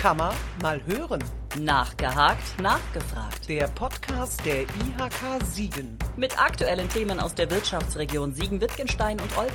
Kammer 0.00 0.34
mal 0.62 0.82
hören. 0.86 1.22
Nachgehakt, 1.58 2.58
nachgefragt. 2.58 3.46
Der 3.50 3.68
Podcast 3.68 4.42
der 4.46 4.62
IHK 4.62 5.44
Siegen. 5.44 5.98
Mit 6.16 6.40
aktuellen 6.40 6.88
Themen 6.88 7.20
aus 7.20 7.34
der 7.34 7.50
Wirtschaftsregion 7.50 8.32
Siegen-Wittgenstein 8.32 9.20
und 9.20 9.36
Olpe. 9.36 9.52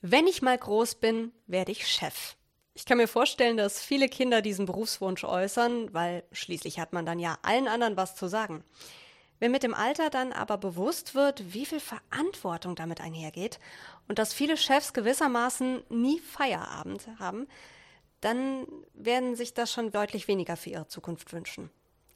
Wenn 0.00 0.26
ich 0.26 0.42
mal 0.42 0.58
groß 0.58 0.96
bin, 0.96 1.30
werde 1.46 1.70
ich 1.70 1.86
Chef. 1.86 2.34
Ich 2.72 2.84
kann 2.84 2.98
mir 2.98 3.06
vorstellen, 3.06 3.56
dass 3.56 3.80
viele 3.80 4.08
Kinder 4.08 4.42
diesen 4.42 4.66
Berufswunsch 4.66 5.22
äußern, 5.22 5.94
weil 5.94 6.24
schließlich 6.32 6.80
hat 6.80 6.92
man 6.92 7.06
dann 7.06 7.20
ja 7.20 7.38
allen 7.42 7.68
anderen 7.68 7.96
was 7.96 8.16
zu 8.16 8.26
sagen. 8.26 8.64
Wenn 9.40 9.52
mit 9.52 9.62
dem 9.62 9.74
Alter 9.74 10.10
dann 10.10 10.32
aber 10.32 10.58
bewusst 10.58 11.14
wird, 11.14 11.52
wie 11.52 11.66
viel 11.66 11.80
Verantwortung 11.80 12.76
damit 12.76 13.00
einhergeht 13.00 13.58
und 14.08 14.18
dass 14.18 14.34
viele 14.34 14.56
Chefs 14.56 14.92
gewissermaßen 14.92 15.82
nie 15.88 16.20
Feierabend 16.20 17.06
haben, 17.18 17.46
dann 18.20 18.66
werden 18.94 19.36
sich 19.36 19.54
das 19.54 19.72
schon 19.72 19.90
deutlich 19.90 20.28
weniger 20.28 20.56
für 20.56 20.70
ihre 20.70 20.88
Zukunft 20.88 21.32
wünschen. 21.32 21.70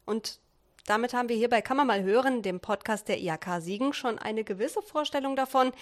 Und 0.07 0.41
damit 0.89 1.13
haben 1.13 1.29
wir 1.29 1.37
hier 1.37 1.51
bei 1.51 1.61
Kann 1.61 1.77
man 1.77 1.87
mal 1.87 2.03
hören, 2.03 2.41
dem 2.41 2.61
Podcast 2.61 3.09
der 3.09 3.21
IHK 3.21 3.61
Siegen, 3.61 3.93
schon 3.93 4.19
eine 4.19 4.43
gewisse 4.43 4.81
Vorstellung 4.81 5.37
davon, 5.37 5.73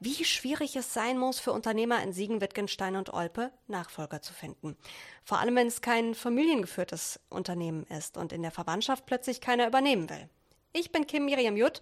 wie 0.00 0.24
schwierig 0.24 0.74
es 0.74 0.92
sein 0.92 1.18
muss 1.18 1.38
für 1.38 1.52
Unternehmer 1.52 2.02
in 2.02 2.12
Siegen, 2.12 2.40
Wittgenstein 2.40 2.96
und 2.96 3.14
Olpe, 3.14 3.52
Nachfolger 3.68 4.22
zu 4.22 4.34
finden. 4.34 4.76
Vor 5.22 5.38
allem, 5.38 5.54
wenn 5.54 5.68
es 5.68 5.82
kein 5.82 6.16
familiengeführtes 6.16 7.20
Unternehmen 7.30 7.84
ist 7.84 8.16
und 8.16 8.32
in 8.32 8.42
der 8.42 8.50
Verwandtschaft 8.50 9.06
plötzlich 9.06 9.40
keiner 9.40 9.68
übernehmen 9.68 10.10
will. 10.10 10.28
Ich 10.72 10.90
bin 10.90 11.06
Kim 11.06 11.26
Miriam 11.26 11.56
Jutt 11.56 11.80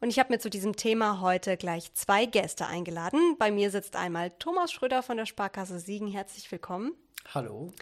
und 0.00 0.10
ich 0.10 0.18
habe 0.18 0.32
mir 0.32 0.38
zu 0.38 0.50
diesem 0.50 0.76
Thema 0.76 1.20
heute 1.20 1.56
gleich 1.56 1.92
zwei 1.94 2.26
Gäste 2.26 2.66
eingeladen. 2.66 3.36
Bei 3.38 3.50
mir 3.50 3.70
sitzt 3.70 3.96
einmal 3.96 4.30
Thomas 4.38 4.72
Schröder 4.72 5.02
von 5.02 5.16
der 5.16 5.26
Sparkasse 5.26 5.78
Siegen. 5.78 6.08
Herzlich 6.08 6.50
willkommen. 6.52 6.92
Hallo. 7.32 7.72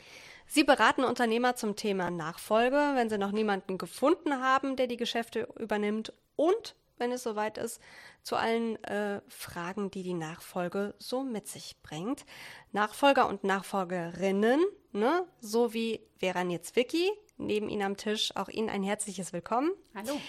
Sie 0.46 0.64
beraten 0.64 1.04
Unternehmer 1.04 1.56
zum 1.56 1.74
Thema 1.76 2.10
Nachfolge, 2.10 2.92
wenn 2.94 3.08
sie 3.08 3.18
noch 3.18 3.32
niemanden 3.32 3.78
gefunden 3.78 4.40
haben, 4.40 4.76
der 4.76 4.86
die 4.86 4.96
Geschäfte 4.96 5.48
übernimmt 5.58 6.12
und 6.36 6.76
wenn 6.98 7.10
es 7.12 7.22
soweit 7.22 7.58
ist, 7.58 7.80
zu 8.22 8.36
allen 8.36 8.82
äh, 8.84 9.20
Fragen, 9.28 9.90
die 9.90 10.02
die 10.02 10.14
Nachfolge 10.14 10.94
so 10.98 11.24
mit 11.24 11.48
sich 11.48 11.76
bringt. 11.82 12.24
Nachfolger 12.72 13.28
und 13.28 13.42
Nachfolgerinnen, 13.44 14.64
ne? 14.92 15.26
so 15.40 15.74
wie 15.74 16.00
Vera 16.18 16.44
Nietzwicki, 16.44 17.10
neben 17.36 17.68
Ihnen 17.68 17.82
am 17.82 17.96
Tisch. 17.96 18.34
Auch 18.36 18.48
Ihnen 18.48 18.70
ein 18.70 18.82
herzliches 18.82 19.32
Willkommen. 19.32 19.72
Hallo. 19.94 20.20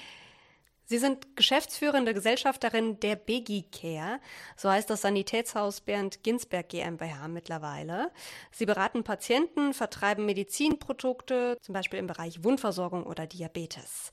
Sie 0.88 1.00
sind 1.00 1.36
geschäftsführende 1.36 2.14
Gesellschafterin 2.14 3.00
der 3.00 3.16
Begi 3.16 3.66
Care, 3.72 4.20
so 4.56 4.70
heißt 4.70 4.88
das 4.88 5.02
Sanitätshaus 5.02 5.82
Bernd 5.82 6.22
Ginsberg 6.22 6.70
GmbH 6.70 7.28
mittlerweile. 7.28 8.12
Sie 8.52 8.68
beraten 8.68 9.04
Patienten, 9.04 9.74
vertreiben 9.74 10.26
Medizinprodukte, 10.26 11.58
zum 11.62 11.74
Beispiel 11.74 11.98
im 11.98 12.06
Bereich 12.06 12.44
Wundversorgung 12.44 13.04
oder 13.04 13.26
Diabetes. 13.26 14.12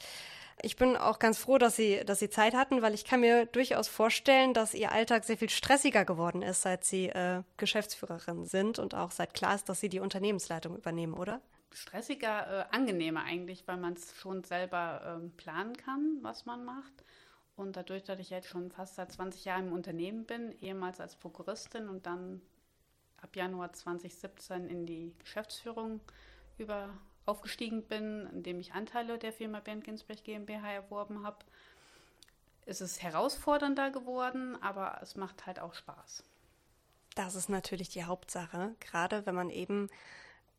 Ich 0.62 0.76
bin 0.76 0.96
auch 0.96 1.18
ganz 1.18 1.38
froh, 1.38 1.58
dass 1.58 1.76
Sie, 1.76 2.02
dass 2.06 2.20
Sie 2.20 2.30
Zeit 2.30 2.54
hatten, 2.54 2.80
weil 2.80 2.94
ich 2.94 3.04
kann 3.04 3.20
mir 3.20 3.46
durchaus 3.46 3.88
vorstellen, 3.88 4.54
dass 4.54 4.72
Ihr 4.74 4.92
Alltag 4.92 5.24
sehr 5.24 5.36
viel 5.36 5.50
stressiger 5.50 6.06
geworden 6.06 6.40
ist, 6.40 6.62
seit 6.62 6.84
Sie 6.84 7.08
äh, 7.08 7.42
Geschäftsführerin 7.58 8.46
sind 8.46 8.78
und 8.78 8.94
auch 8.94 9.10
seit 9.10 9.34
klar 9.34 9.54
ist, 9.54 9.68
dass 9.68 9.80
Sie 9.80 9.88
die 9.88 10.00
Unternehmensleitung 10.00 10.76
übernehmen, 10.76 11.14
oder? 11.14 11.42
Stressiger, 11.74 12.68
äh, 12.70 12.74
angenehmer 12.74 13.24
eigentlich, 13.24 13.66
weil 13.66 13.76
man 13.76 13.94
es 13.94 14.14
schon 14.16 14.44
selber 14.44 15.18
ähm, 15.20 15.32
planen 15.36 15.76
kann, 15.76 16.18
was 16.22 16.46
man 16.46 16.64
macht. 16.64 16.92
Und 17.56 17.76
dadurch, 17.76 18.02
dass 18.04 18.18
ich 18.18 18.30
jetzt 18.30 18.48
schon 18.48 18.70
fast 18.70 18.94
seit 18.94 19.12
20 19.12 19.44
Jahren 19.44 19.68
im 19.68 19.72
Unternehmen 19.72 20.24
bin, 20.24 20.52
ehemals 20.60 21.00
als 21.00 21.16
Prokuristin 21.16 21.88
und 21.88 22.06
dann 22.06 22.40
ab 23.20 23.36
Januar 23.36 23.72
2017 23.72 24.66
in 24.66 24.86
die 24.86 25.14
Geschäftsführung 25.18 26.00
über 26.58 26.90
aufgestiegen 27.24 27.82
bin, 27.84 28.26
indem 28.32 28.58
ich 28.58 28.72
Anteile 28.72 29.18
der 29.18 29.32
Firma 29.32 29.60
Bernd 29.60 29.84
Ginsberg 29.84 30.24
GmbH 30.24 30.72
erworben 30.72 31.24
habe, 31.24 31.44
ist 32.66 32.80
es 32.80 33.02
herausfordernder 33.02 33.90
geworden, 33.90 34.60
aber 34.62 34.98
es 35.02 35.16
macht 35.16 35.46
halt 35.46 35.60
auch 35.60 35.74
Spaß. 35.74 36.24
Das 37.14 37.34
ist 37.34 37.48
natürlich 37.48 37.90
die 37.90 38.04
Hauptsache, 38.04 38.74
gerade 38.80 39.26
wenn 39.26 39.34
man 39.34 39.50
eben 39.50 39.88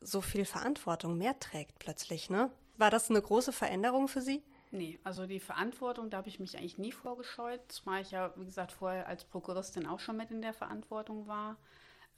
so 0.03 0.21
viel 0.21 0.45
Verantwortung 0.45 1.17
mehr 1.17 1.39
trägt 1.39 1.79
plötzlich, 1.79 2.29
ne? 2.29 2.51
War 2.77 2.89
das 2.89 3.09
eine 3.09 3.21
große 3.21 3.51
Veränderung 3.51 4.07
für 4.07 4.21
Sie? 4.21 4.41
Nee, 4.71 4.99
also 5.03 5.27
die 5.27 5.39
Verantwortung, 5.39 6.09
da 6.09 6.17
habe 6.17 6.29
ich 6.29 6.39
mich 6.39 6.57
eigentlich 6.57 6.79
nie 6.79 6.91
vorgescheut, 6.91 7.61
zumal 7.67 8.01
ich 8.01 8.09
ja, 8.09 8.33
wie 8.35 8.45
gesagt, 8.45 8.71
vorher 8.71 9.07
als 9.07 9.23
Prokuristin 9.23 9.85
auch 9.85 9.99
schon 9.99 10.17
mit 10.17 10.31
in 10.31 10.41
der 10.41 10.53
Verantwortung 10.53 11.27
war. 11.27 11.57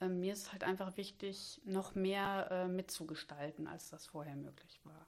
Ähm, 0.00 0.20
mir 0.20 0.32
ist 0.32 0.52
halt 0.52 0.64
einfach 0.64 0.96
wichtig, 0.96 1.60
noch 1.64 1.94
mehr 1.94 2.48
äh, 2.50 2.68
mitzugestalten, 2.68 3.66
als 3.66 3.90
das 3.90 4.06
vorher 4.06 4.36
möglich 4.36 4.80
war. 4.84 5.06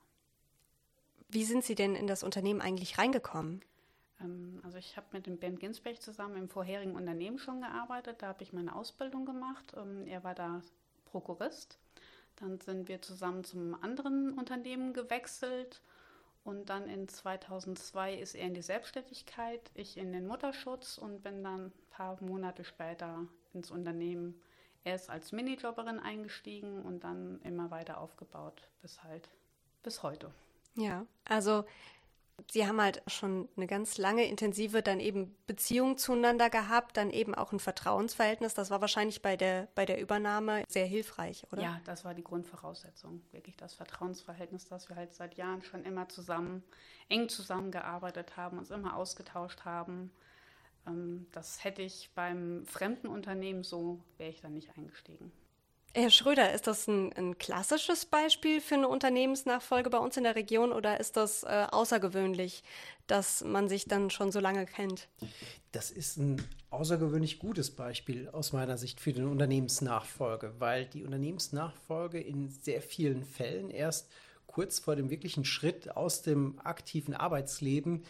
Wie 1.30 1.44
sind 1.44 1.64
Sie 1.64 1.74
denn 1.74 1.94
in 1.94 2.06
das 2.06 2.22
Unternehmen 2.22 2.60
eigentlich 2.60 2.98
reingekommen? 2.98 3.62
Ähm, 4.20 4.60
also 4.62 4.76
ich 4.76 4.98
habe 4.98 5.06
mit 5.12 5.26
dem 5.26 5.38
Ben 5.38 5.58
Ginsberg 5.58 6.02
zusammen 6.02 6.36
im 6.36 6.48
vorherigen 6.50 6.96
Unternehmen 6.96 7.38
schon 7.38 7.60
gearbeitet, 7.60 8.20
da 8.20 8.28
habe 8.28 8.42
ich 8.42 8.52
meine 8.52 8.74
Ausbildung 8.74 9.24
gemacht. 9.24 9.74
Ähm, 9.76 10.06
er 10.06 10.22
war 10.22 10.34
da 10.34 10.62
Prokurist 11.06 11.78
dann 12.40 12.60
sind 12.60 12.88
wir 12.88 13.02
zusammen 13.02 13.44
zum 13.44 13.74
anderen 13.82 14.32
Unternehmen 14.38 14.92
gewechselt 14.92 15.80
und 16.44 16.70
dann 16.70 16.88
in 16.88 17.08
2002 17.08 18.14
ist 18.14 18.34
er 18.34 18.46
in 18.46 18.54
die 18.54 18.62
Selbstständigkeit, 18.62 19.70
ich 19.74 19.96
in 19.96 20.12
den 20.12 20.26
Mutterschutz 20.26 20.98
und 20.98 21.22
bin 21.22 21.44
dann 21.44 21.66
ein 21.66 21.72
paar 21.90 22.22
Monate 22.22 22.64
später 22.64 23.26
ins 23.52 23.70
Unternehmen 23.70 24.40
erst 24.84 25.10
als 25.10 25.32
Minijobberin 25.32 25.98
eingestiegen 25.98 26.82
und 26.82 27.04
dann 27.04 27.40
immer 27.42 27.70
weiter 27.70 27.98
aufgebaut 27.98 28.68
bis 28.80 29.02
halt 29.02 29.28
bis 29.82 30.02
heute. 30.02 30.32
Ja, 30.74 31.06
also 31.24 31.64
Sie 32.50 32.66
haben 32.66 32.80
halt 32.80 33.02
schon 33.08 33.48
eine 33.56 33.66
ganz 33.66 33.98
lange 33.98 34.26
intensive 34.26 34.82
dann 34.82 35.00
eben 35.00 35.36
Beziehung 35.46 35.98
zueinander 35.98 36.50
gehabt, 36.50 36.96
dann 36.96 37.10
eben 37.10 37.34
auch 37.34 37.52
ein 37.52 37.58
Vertrauensverhältnis. 37.58 38.54
Das 38.54 38.70
war 38.70 38.80
wahrscheinlich 38.80 39.22
bei 39.22 39.36
der, 39.36 39.68
bei 39.74 39.84
der 39.84 40.00
Übernahme 40.00 40.64
sehr 40.68 40.86
hilfreich, 40.86 41.44
oder? 41.52 41.62
Ja, 41.62 41.80
das 41.84 42.04
war 42.04 42.14
die 42.14 42.24
Grundvoraussetzung. 42.24 43.22
Wirklich 43.32 43.56
das 43.56 43.74
Vertrauensverhältnis, 43.74 44.66
dass 44.66 44.88
wir 44.88 44.96
halt 44.96 45.14
seit 45.14 45.34
Jahren 45.36 45.62
schon 45.62 45.84
immer 45.84 46.08
zusammen, 46.08 46.62
eng 47.08 47.28
zusammengearbeitet 47.28 48.36
haben, 48.36 48.58
uns 48.58 48.70
immer 48.70 48.96
ausgetauscht 48.96 49.64
haben. 49.64 50.12
Ähm, 50.86 51.26
das 51.32 51.64
hätte 51.64 51.82
ich 51.82 52.10
beim 52.14 52.64
fremden 52.66 53.08
Unternehmen 53.08 53.64
so, 53.64 54.00
wäre 54.16 54.30
ich 54.30 54.40
dann 54.40 54.54
nicht 54.54 54.76
eingestiegen. 54.76 55.32
Herr 55.94 56.10
Schröder, 56.10 56.52
ist 56.52 56.66
das 56.66 56.86
ein, 56.86 57.12
ein, 57.14 57.38
klassisches 57.38 58.04
Beispiel 58.04 58.60
für 58.60 58.74
eine 58.74 58.88
Unternehmensnachfolge 58.88 59.90
bei 59.90 59.98
uns 59.98 60.16
in 60.16 60.24
der 60.24 60.34
Region 60.34 60.72
oder 60.72 61.00
ist 61.00 61.16
das 61.16 61.44
äh, 61.44 61.66
außergewöhnlich, 61.70 62.62
dass 63.06 63.42
man 63.42 63.68
sich 63.68 63.86
dann 63.86 64.10
schon 64.10 64.30
so 64.30 64.38
lange 64.38 64.66
kennt? 64.66 65.08
Das 65.72 65.90
ist 65.90 66.18
ein 66.18 66.42
außergewöhnlich 66.70 67.38
gutes 67.38 67.70
Beispiel 67.70 68.28
aus 68.28 68.52
meiner 68.52 68.76
Sicht 68.76 69.00
für 69.00 69.12
die 69.12 69.22
Unternehmensnachfolge, 69.22 70.54
weil 70.58 70.84
die 70.84 71.04
Unternehmensnachfolge 71.04 72.20
in 72.20 72.50
sehr 72.50 72.82
vielen 72.82 73.24
Fällen 73.24 73.70
erst 73.70 74.08
kurz 74.46 74.78
vor 74.78 74.96
dem 74.96 75.10
wirklichen 75.10 75.44
Schritt 75.44 75.96
aus 75.96 76.22
dem 76.22 76.58
aktiven 76.64 77.14
Arbeitsleben 77.14 78.04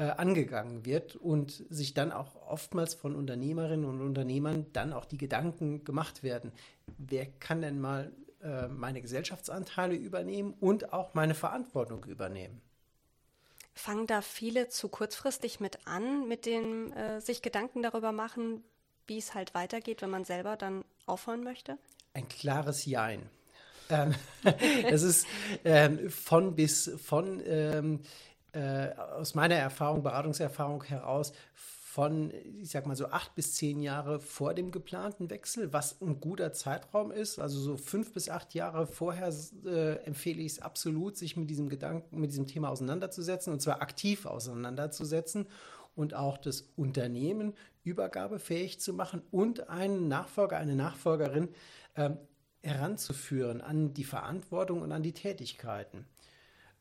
äh, 0.00 0.14
angegangen 0.16 0.86
wird 0.86 1.14
und 1.14 1.62
sich 1.68 1.92
dann 1.92 2.10
auch 2.10 2.34
oftmals 2.48 2.94
von 2.94 3.14
Unternehmerinnen 3.14 3.84
und 3.84 4.00
Unternehmern 4.00 4.64
dann 4.72 4.94
auch 4.94 5.04
die 5.04 5.18
Gedanken 5.18 5.84
gemacht 5.84 6.22
werden, 6.22 6.52
wer 6.96 7.26
kann 7.26 7.60
denn 7.60 7.78
mal 7.78 8.10
äh, 8.42 8.66
meine 8.68 9.02
Gesellschaftsanteile 9.02 9.94
übernehmen 9.94 10.54
und 10.58 10.94
auch 10.94 11.12
meine 11.12 11.34
Verantwortung 11.34 12.04
übernehmen. 12.04 12.62
Fangen 13.74 14.06
da 14.06 14.22
viele 14.22 14.70
zu 14.70 14.88
kurzfristig 14.88 15.60
mit 15.60 15.86
an, 15.86 16.26
mit 16.26 16.46
dem 16.46 16.92
äh, 16.92 17.20
sich 17.20 17.42
Gedanken 17.42 17.82
darüber 17.82 18.12
machen, 18.12 18.64
wie 19.06 19.18
es 19.18 19.34
halt 19.34 19.52
weitergeht, 19.52 20.00
wenn 20.00 20.08
man 20.08 20.24
selber 20.24 20.56
dann 20.56 20.82
aufhören 21.04 21.44
möchte? 21.44 21.76
Ein 22.14 22.26
klares 22.26 22.86
Jein. 22.86 23.28
Ähm, 23.90 24.14
das 24.90 25.02
ist 25.02 25.26
ähm, 25.64 26.08
von 26.08 26.54
bis 26.54 26.90
von 27.04 27.42
ähm, 27.44 28.00
äh, 28.52 28.90
aus 28.94 29.34
meiner 29.34 29.56
Erfahrung, 29.56 30.02
Beratungserfahrung 30.02 30.84
heraus, 30.84 31.32
von, 31.90 32.32
ich 32.60 32.70
sag 32.70 32.86
mal 32.86 32.94
so 32.94 33.06
acht 33.06 33.34
bis 33.34 33.54
zehn 33.54 33.80
Jahre 33.80 34.20
vor 34.20 34.54
dem 34.54 34.70
geplanten 34.70 35.28
Wechsel, 35.28 35.72
was 35.72 36.00
ein 36.00 36.20
guter 36.20 36.52
Zeitraum 36.52 37.10
ist. 37.10 37.40
Also 37.40 37.58
so 37.58 37.76
fünf 37.76 38.12
bis 38.12 38.28
acht 38.28 38.54
Jahre 38.54 38.86
vorher 38.86 39.34
äh, 39.66 39.96
empfehle 40.04 40.40
ich 40.40 40.52
es 40.52 40.62
absolut, 40.62 41.16
sich 41.16 41.36
mit 41.36 41.50
diesem 41.50 41.68
Gedanken, 41.68 42.20
mit 42.20 42.30
diesem 42.30 42.46
Thema 42.46 42.68
auseinanderzusetzen 42.68 43.52
und 43.52 43.60
zwar 43.60 43.82
aktiv 43.82 44.24
auseinanderzusetzen 44.24 45.48
und 45.96 46.14
auch 46.14 46.38
das 46.38 46.70
Unternehmen 46.76 47.54
übergabefähig 47.82 48.78
zu 48.78 48.94
machen 48.94 49.22
und 49.32 49.68
einen 49.68 50.06
Nachfolger, 50.06 50.58
eine 50.58 50.76
Nachfolgerin 50.76 51.48
ähm, 51.96 52.18
heranzuführen 52.62 53.60
an 53.60 53.94
die 53.94 54.04
Verantwortung 54.04 54.82
und 54.82 54.92
an 54.92 55.02
die 55.02 55.12
Tätigkeiten. 55.12 56.06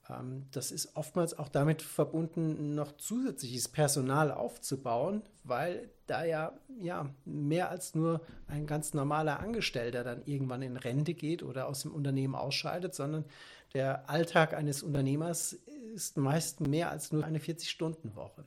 Ähm, 0.09 0.47
das 0.51 0.71
ist 0.71 0.95
oftmals 0.95 1.38
auch 1.38 1.50
damit 1.50 1.81
verbunden, 1.81 2.75
noch 2.75 2.97
zusätzliches 2.97 3.67
Personal 3.67 4.31
aufzubauen, 4.31 5.21
weil 5.44 5.89
da 6.07 6.23
ja, 6.23 6.53
ja 6.79 7.09
mehr 7.25 7.69
als 7.69 7.95
nur 7.95 8.21
ein 8.47 8.65
ganz 8.65 8.94
normaler 8.94 9.39
Angestellter 9.39 10.03
dann 10.03 10.23
irgendwann 10.25 10.61
in 10.61 10.77
Rente 10.77 11.13
geht 11.13 11.44
oder 11.44 11.67
aus 11.67 11.83
dem 11.83 11.94
Unternehmen 11.94 12.35
ausscheidet, 12.35 12.95
sondern 12.95 13.25
der 13.73 14.09
Alltag 14.09 14.53
eines 14.53 14.81
Unternehmers 14.81 15.53
ist 15.94 16.17
meist 16.17 16.62
mehr 16.62 16.89
als 16.89 17.12
nur 17.12 17.23
eine 17.23 17.39
40-Stunden-Woche. 17.39 18.45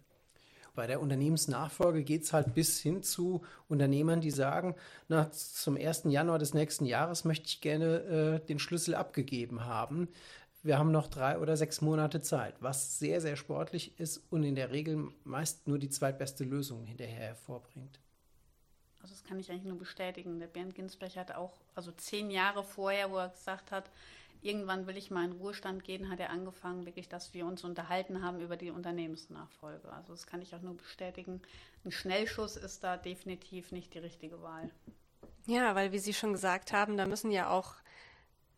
Bei 0.74 0.86
der 0.86 1.02
Unternehmensnachfolge 1.02 2.02
geht 2.02 2.22
es 2.22 2.32
halt 2.32 2.54
bis 2.54 2.80
hin 2.80 3.02
zu 3.02 3.42
Unternehmern, 3.68 4.22
die 4.22 4.30
sagen, 4.30 4.74
na, 5.06 5.30
zum 5.30 5.76
1. 5.76 6.04
Januar 6.06 6.38
des 6.38 6.54
nächsten 6.54 6.86
Jahres 6.86 7.24
möchte 7.24 7.46
ich 7.46 7.60
gerne 7.60 8.40
äh, 8.40 8.46
den 8.46 8.58
Schlüssel 8.58 8.94
abgegeben 8.94 9.66
haben 9.66 10.08
wir 10.62 10.78
haben 10.78 10.92
noch 10.92 11.08
drei 11.08 11.38
oder 11.38 11.56
sechs 11.56 11.80
Monate 11.80 12.20
Zeit, 12.22 12.54
was 12.60 12.98
sehr, 12.98 13.20
sehr 13.20 13.36
sportlich 13.36 13.98
ist 13.98 14.22
und 14.30 14.44
in 14.44 14.54
der 14.54 14.70
Regel 14.70 15.08
meist 15.24 15.66
nur 15.66 15.78
die 15.78 15.90
zweitbeste 15.90 16.44
Lösung 16.44 16.84
hinterher 16.84 17.28
hervorbringt. 17.28 17.98
Also 19.00 19.14
das 19.14 19.24
kann 19.24 19.40
ich 19.40 19.50
eigentlich 19.50 19.64
nur 19.64 19.78
bestätigen. 19.78 20.38
Der 20.38 20.46
Bernd 20.46 20.76
Ginsberg 20.76 21.16
hat 21.16 21.34
auch, 21.34 21.52
also 21.74 21.90
zehn 21.90 22.30
Jahre 22.30 22.62
vorher, 22.62 23.10
wo 23.10 23.18
er 23.18 23.30
gesagt 23.30 23.72
hat, 23.72 23.90
irgendwann 24.40 24.86
will 24.86 24.96
ich 24.96 25.10
mal 25.10 25.24
in 25.24 25.32
Ruhestand 25.32 25.82
gehen, 25.82 26.08
hat 26.08 26.20
er 26.20 26.30
angefangen, 26.30 26.86
wirklich, 26.86 27.08
dass 27.08 27.34
wir 27.34 27.44
uns 27.44 27.64
unterhalten 27.64 28.22
haben 28.22 28.40
über 28.40 28.56
die 28.56 28.70
Unternehmensnachfolge. 28.70 29.92
Also 29.92 30.12
das 30.12 30.26
kann 30.26 30.42
ich 30.42 30.54
auch 30.54 30.62
nur 30.62 30.76
bestätigen. 30.76 31.42
Ein 31.84 31.90
Schnellschuss 31.90 32.56
ist 32.56 32.84
da 32.84 32.96
definitiv 32.96 33.72
nicht 33.72 33.94
die 33.94 33.98
richtige 33.98 34.40
Wahl. 34.42 34.70
Ja, 35.46 35.74
weil 35.74 35.90
wie 35.90 35.98
Sie 35.98 36.14
schon 36.14 36.32
gesagt 36.32 36.72
haben, 36.72 36.96
da 36.96 37.06
müssen 37.06 37.32
ja 37.32 37.50
auch 37.50 37.74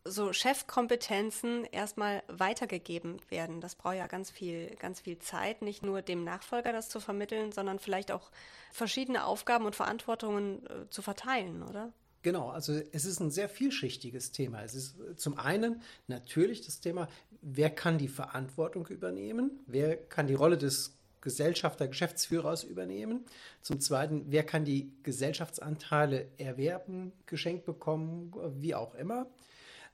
so 0.05 0.31
Chefkompetenzen 0.31 1.65
erstmal 1.65 2.23
weitergegeben 2.27 3.17
werden. 3.29 3.59
Das 3.59 3.75
braucht 3.75 3.95
ja 3.95 4.07
ganz 4.07 4.29
viel, 4.29 4.75
ganz 4.75 5.01
viel 5.01 5.17
Zeit, 5.17 5.61
nicht 5.63 5.83
nur 5.83 6.03
dem 6.03 6.23
Nachfolger 6.23 6.71
das 6.71 6.89
zu 6.89 6.99
vermitteln, 6.99 7.51
sondern 7.51 7.79
vielleicht 7.79 8.11
auch 8.11 8.31
verschiedene 8.71 9.25
Aufgaben 9.25 9.65
und 9.65 9.75
Verantwortungen 9.75 10.65
äh, 10.67 10.89
zu 10.89 11.01
verteilen, 11.01 11.63
oder? 11.63 11.91
Genau, 12.21 12.49
also 12.49 12.73
es 12.91 13.05
ist 13.05 13.19
ein 13.19 13.31
sehr 13.31 13.49
vielschichtiges 13.49 14.31
Thema. 14.31 14.63
Es 14.63 14.75
ist 14.75 14.99
äh, 14.99 15.15
zum 15.15 15.39
einen 15.39 15.81
natürlich 16.07 16.65
das 16.65 16.79
Thema, 16.79 17.07
wer 17.41 17.71
kann 17.71 17.97
die 17.97 18.07
Verantwortung 18.07 18.87
übernehmen, 18.87 19.63
wer 19.65 19.97
kann 19.97 20.27
die 20.27 20.33
Rolle 20.35 20.57
des 20.57 20.95
Gesellschafter, 21.21 21.87
Geschäftsführers 21.87 22.63
übernehmen. 22.63 23.25
Zum 23.61 23.79
Zweiten, 23.79 24.25
wer 24.27 24.43
kann 24.43 24.63
die 24.63 24.93
Gesellschaftsanteile 25.01 26.27
erwerben, 26.37 27.11
geschenkt 27.25 27.65
bekommen, 27.65 28.31
wie 28.59 28.75
auch 28.75 28.93
immer. 28.93 29.25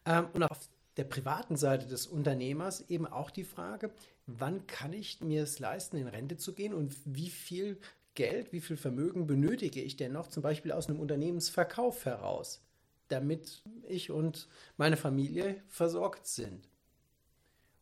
Ähm, 0.06 0.28
und 0.34 0.44
auf 0.44 0.70
der 0.98 1.04
privaten 1.06 1.56
Seite 1.56 1.88
des 1.88 2.08
Unternehmers 2.08 2.90
eben 2.90 3.08
auch 3.08 3.32
die 3.32 3.44
Frage, 3.44 3.92
wann 4.26 4.68
kann 4.68 4.94
ich 4.94 5.22
mir 5.22 5.44
es 5.44 5.60
leisten, 5.60 5.98
in 5.98 6.08
Rente 6.08 6.38
zu 6.38 6.54
gehen 6.54 6.74
und 6.74 6.96
wie 7.06 7.30
viel 7.30 7.78
Geld, 8.14 8.52
wie 8.52 8.62
viel 8.62 8.78
Vermögen 8.78 9.26
benötige 9.26 9.82
ich 9.82 9.96
denn 9.96 10.12
noch, 10.12 10.28
zum 10.28 10.44
Beispiel 10.44 10.72
aus 10.72 10.90
einem 10.90 11.00
Unternehmensverkauf 11.00 12.06
heraus, 12.06 12.62
damit 13.08 13.64
ich 13.88 14.12
und 14.12 14.48
meine 14.78 14.98
Familie 14.98 15.62
versorgt 15.68 16.28
sind. 16.28 16.68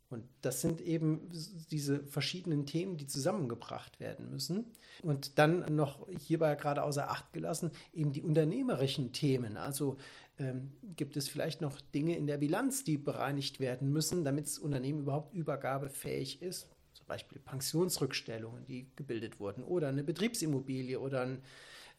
Und 0.09 0.23
das 0.41 0.61
sind 0.61 0.81
eben 0.81 1.29
diese 1.69 2.00
verschiedenen 2.00 2.65
Themen, 2.65 2.97
die 2.97 3.06
zusammengebracht 3.06 4.00
werden 4.00 4.31
müssen. 4.31 4.65
Und 5.03 5.38
dann 5.38 5.75
noch 5.75 6.07
hierbei 6.09 6.56
gerade 6.56 6.81
außer 6.83 7.11
Acht 7.11 7.31
gelassen, 7.31 7.71
eben 7.94 8.11
die 8.11 8.23
unternehmerischen 8.23 9.11
Themen. 9.11 9.56
Also 9.56 9.97
ähm, 10.39 10.71
gibt 10.95 11.15
es 11.15 11.29
vielleicht 11.29 11.61
noch 11.61 11.79
Dinge 11.79 12.17
in 12.17 12.25
der 12.25 12.38
Bilanz, 12.38 12.83
die 12.83 12.97
bereinigt 12.97 13.59
werden 13.59 13.91
müssen, 13.91 14.23
damit 14.23 14.47
das 14.47 14.57
Unternehmen 14.57 15.01
überhaupt 15.01 15.33
übergabefähig 15.35 16.41
ist. 16.41 16.67
Zum 16.94 17.06
Beispiel 17.06 17.39
Pensionsrückstellungen, 17.39 18.65
die 18.65 18.88
gebildet 18.95 19.39
wurden, 19.39 19.63
oder 19.63 19.89
eine 19.89 20.03
Betriebsimmobilie 20.03 21.00
oder 21.00 21.21
ein 21.21 21.44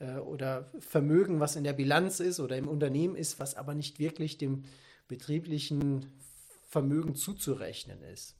äh, 0.00 0.16
oder 0.16 0.68
Vermögen, 0.80 1.38
was 1.38 1.54
in 1.54 1.64
der 1.64 1.74
Bilanz 1.74 2.18
ist 2.18 2.40
oder 2.40 2.56
im 2.56 2.66
Unternehmen 2.66 3.14
ist, 3.14 3.38
was 3.38 3.54
aber 3.54 3.74
nicht 3.74 4.00
wirklich 4.00 4.36
dem 4.36 4.64
betrieblichen 5.06 6.06
Vermögen 6.70 7.16
zuzurechnen 7.16 8.00
ist. 8.02 8.36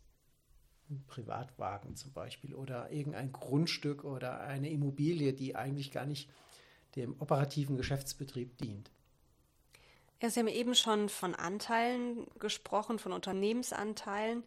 Ein 0.89 1.05
Privatwagen 1.09 1.97
zum 1.97 2.13
Beispiel 2.13 2.55
oder 2.55 2.91
irgendein 2.91 3.33
Grundstück 3.33 4.05
oder 4.05 4.41
eine 4.41 4.71
Immobilie, 4.71 5.33
die 5.33 5.57
eigentlich 5.57 5.91
gar 5.91 6.07
nicht 6.07 6.31
dem 6.95 7.21
operativen 7.21 7.77
Geschäftsbetrieb 7.77 8.57
dient. 8.59 8.91
Ja, 10.23 10.31
Sie 10.31 10.41
haben 10.41 10.49
eben 10.49 10.75
schon 10.75 11.09
von 11.09 11.35
Anteilen 11.35 12.27
gesprochen, 12.39 12.99
von 12.99 13.13
Unternehmensanteilen. 13.13 14.45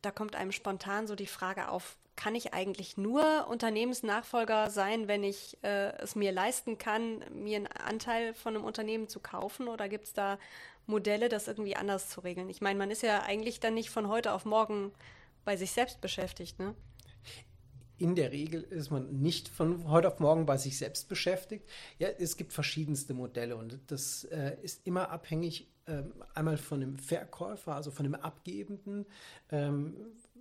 Da 0.00 0.10
kommt 0.10 0.34
einem 0.34 0.52
spontan 0.52 1.06
so 1.06 1.14
die 1.14 1.26
Frage 1.26 1.68
auf, 1.68 1.96
kann 2.16 2.34
ich 2.34 2.52
eigentlich 2.54 2.96
nur 2.96 3.48
Unternehmensnachfolger 3.48 4.70
sein, 4.70 5.08
wenn 5.08 5.24
ich 5.24 5.58
äh, 5.62 5.92
es 5.98 6.14
mir 6.14 6.32
leisten 6.32 6.78
kann, 6.78 7.24
mir 7.32 7.56
einen 7.56 7.66
Anteil 7.66 8.34
von 8.34 8.54
einem 8.54 8.64
Unternehmen 8.64 9.08
zu 9.08 9.20
kaufen? 9.20 9.68
Oder 9.68 9.88
gibt 9.88 10.04
es 10.04 10.12
da 10.12 10.38
Modelle, 10.86 11.28
das 11.28 11.48
irgendwie 11.48 11.76
anders 11.76 12.08
zu 12.08 12.20
regeln? 12.20 12.48
Ich 12.48 12.60
meine, 12.60 12.78
man 12.78 12.90
ist 12.90 13.02
ja 13.02 13.22
eigentlich 13.22 13.60
dann 13.60 13.74
nicht 13.74 13.90
von 13.90 14.08
heute 14.08 14.32
auf 14.32 14.44
morgen 14.44 14.92
bei 15.44 15.56
sich 15.56 15.72
selbst 15.72 16.00
beschäftigt, 16.00 16.58
ne? 16.58 16.74
In 17.98 18.16
der 18.16 18.32
Regel 18.32 18.62
ist 18.62 18.90
man 18.90 19.20
nicht 19.20 19.48
von 19.48 19.88
heute 19.88 20.08
auf 20.08 20.18
morgen 20.18 20.44
bei 20.44 20.56
sich 20.56 20.76
selbst 20.76 21.08
beschäftigt. 21.08 21.68
Ja, 21.98 22.08
es 22.08 22.36
gibt 22.36 22.52
verschiedenste 22.52 23.14
Modelle 23.14 23.54
und 23.54 23.78
das 23.86 24.24
äh, 24.24 24.56
ist 24.60 24.84
immer 24.84 25.10
abhängig 25.10 25.68
äh, 25.86 26.02
einmal 26.34 26.56
von 26.56 26.80
dem 26.80 26.98
Verkäufer, 26.98 27.76
also 27.76 27.92
von 27.92 28.02
dem 28.02 28.16
Abgebenden, 28.16 29.06
ähm, 29.50 29.94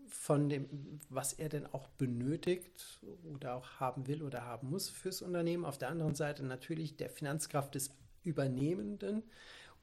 von 0.07 0.49
dem, 0.49 0.99
was 1.09 1.33
er 1.33 1.49
denn 1.49 1.67
auch 1.67 1.87
benötigt 1.89 3.01
oder 3.31 3.55
auch 3.55 3.79
haben 3.79 4.07
will 4.07 4.23
oder 4.23 4.43
haben 4.43 4.69
muss 4.69 4.89
fürs 4.89 5.21
Unternehmen. 5.21 5.63
Auf 5.63 5.77
der 5.77 5.89
anderen 5.89 6.15
Seite 6.15 6.43
natürlich 6.43 6.97
der 6.97 7.09
Finanzkraft 7.09 7.75
des 7.75 7.91
Übernehmenden 8.23 9.23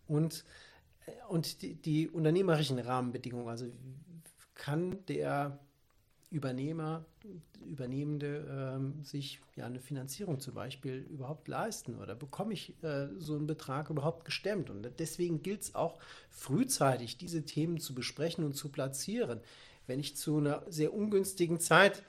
und, 0.09 0.45
äh, 1.07 1.13
und 1.29 1.63
die, 1.63 1.75
die 1.75 2.09
unternehmerischen 2.09 2.79
Rahmenbedingungen. 2.79 3.49
Also 3.49 3.67
kann 4.55 5.05
der 5.07 5.59
Übernehmer, 6.31 7.05
Übernehmende 7.65 8.75
ähm, 8.77 9.05
sich 9.05 9.41
ja 9.57 9.67
eine 9.67 9.81
Finanzierung 9.81 10.41
zum 10.41 10.55
Beispiel 10.55 11.07
überhaupt 11.11 11.49
leisten 11.49 11.95
oder 11.97 12.15
bekomme 12.15 12.53
ich 12.53 12.75
äh, 12.83 13.09
so 13.19 13.37
einen 13.37 13.47
Betrag 13.47 13.89
überhaupt 13.91 14.25
gestemmt? 14.25 14.69
Und 14.69 14.89
deswegen 14.99 15.43
gilt 15.43 15.63
es 15.63 15.75
auch 15.75 15.99
frühzeitig, 16.31 17.17
diese 17.19 17.45
Themen 17.45 17.79
zu 17.79 17.95
besprechen 17.95 18.45
und 18.45 18.55
zu 18.55 18.69
platzieren 18.69 19.41
wenn 19.89 19.99
ich 19.99 20.17
zu 20.17 20.37
einer 20.37 20.63
sehr 20.69 20.95
ungünstigen 20.95 21.59
Zeit 21.59 22.05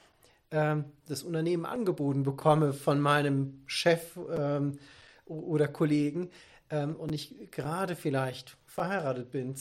ähm, 0.52 0.86
das 1.08 1.24
Unternehmen 1.24 1.66
angeboten 1.66 2.24
bekomme 2.24 2.74
von 2.74 3.00
meinem 3.00 3.64
Chef 3.66 4.20
ähm, 4.32 4.78
oder 5.26 5.68
Kollegen 5.68 6.30
ähm, 6.70 6.96
und 6.96 7.14
ich 7.14 7.36
gerade 7.52 7.96
vielleicht 7.96 8.58
verheiratet 8.66 9.32
bin, 9.32 9.56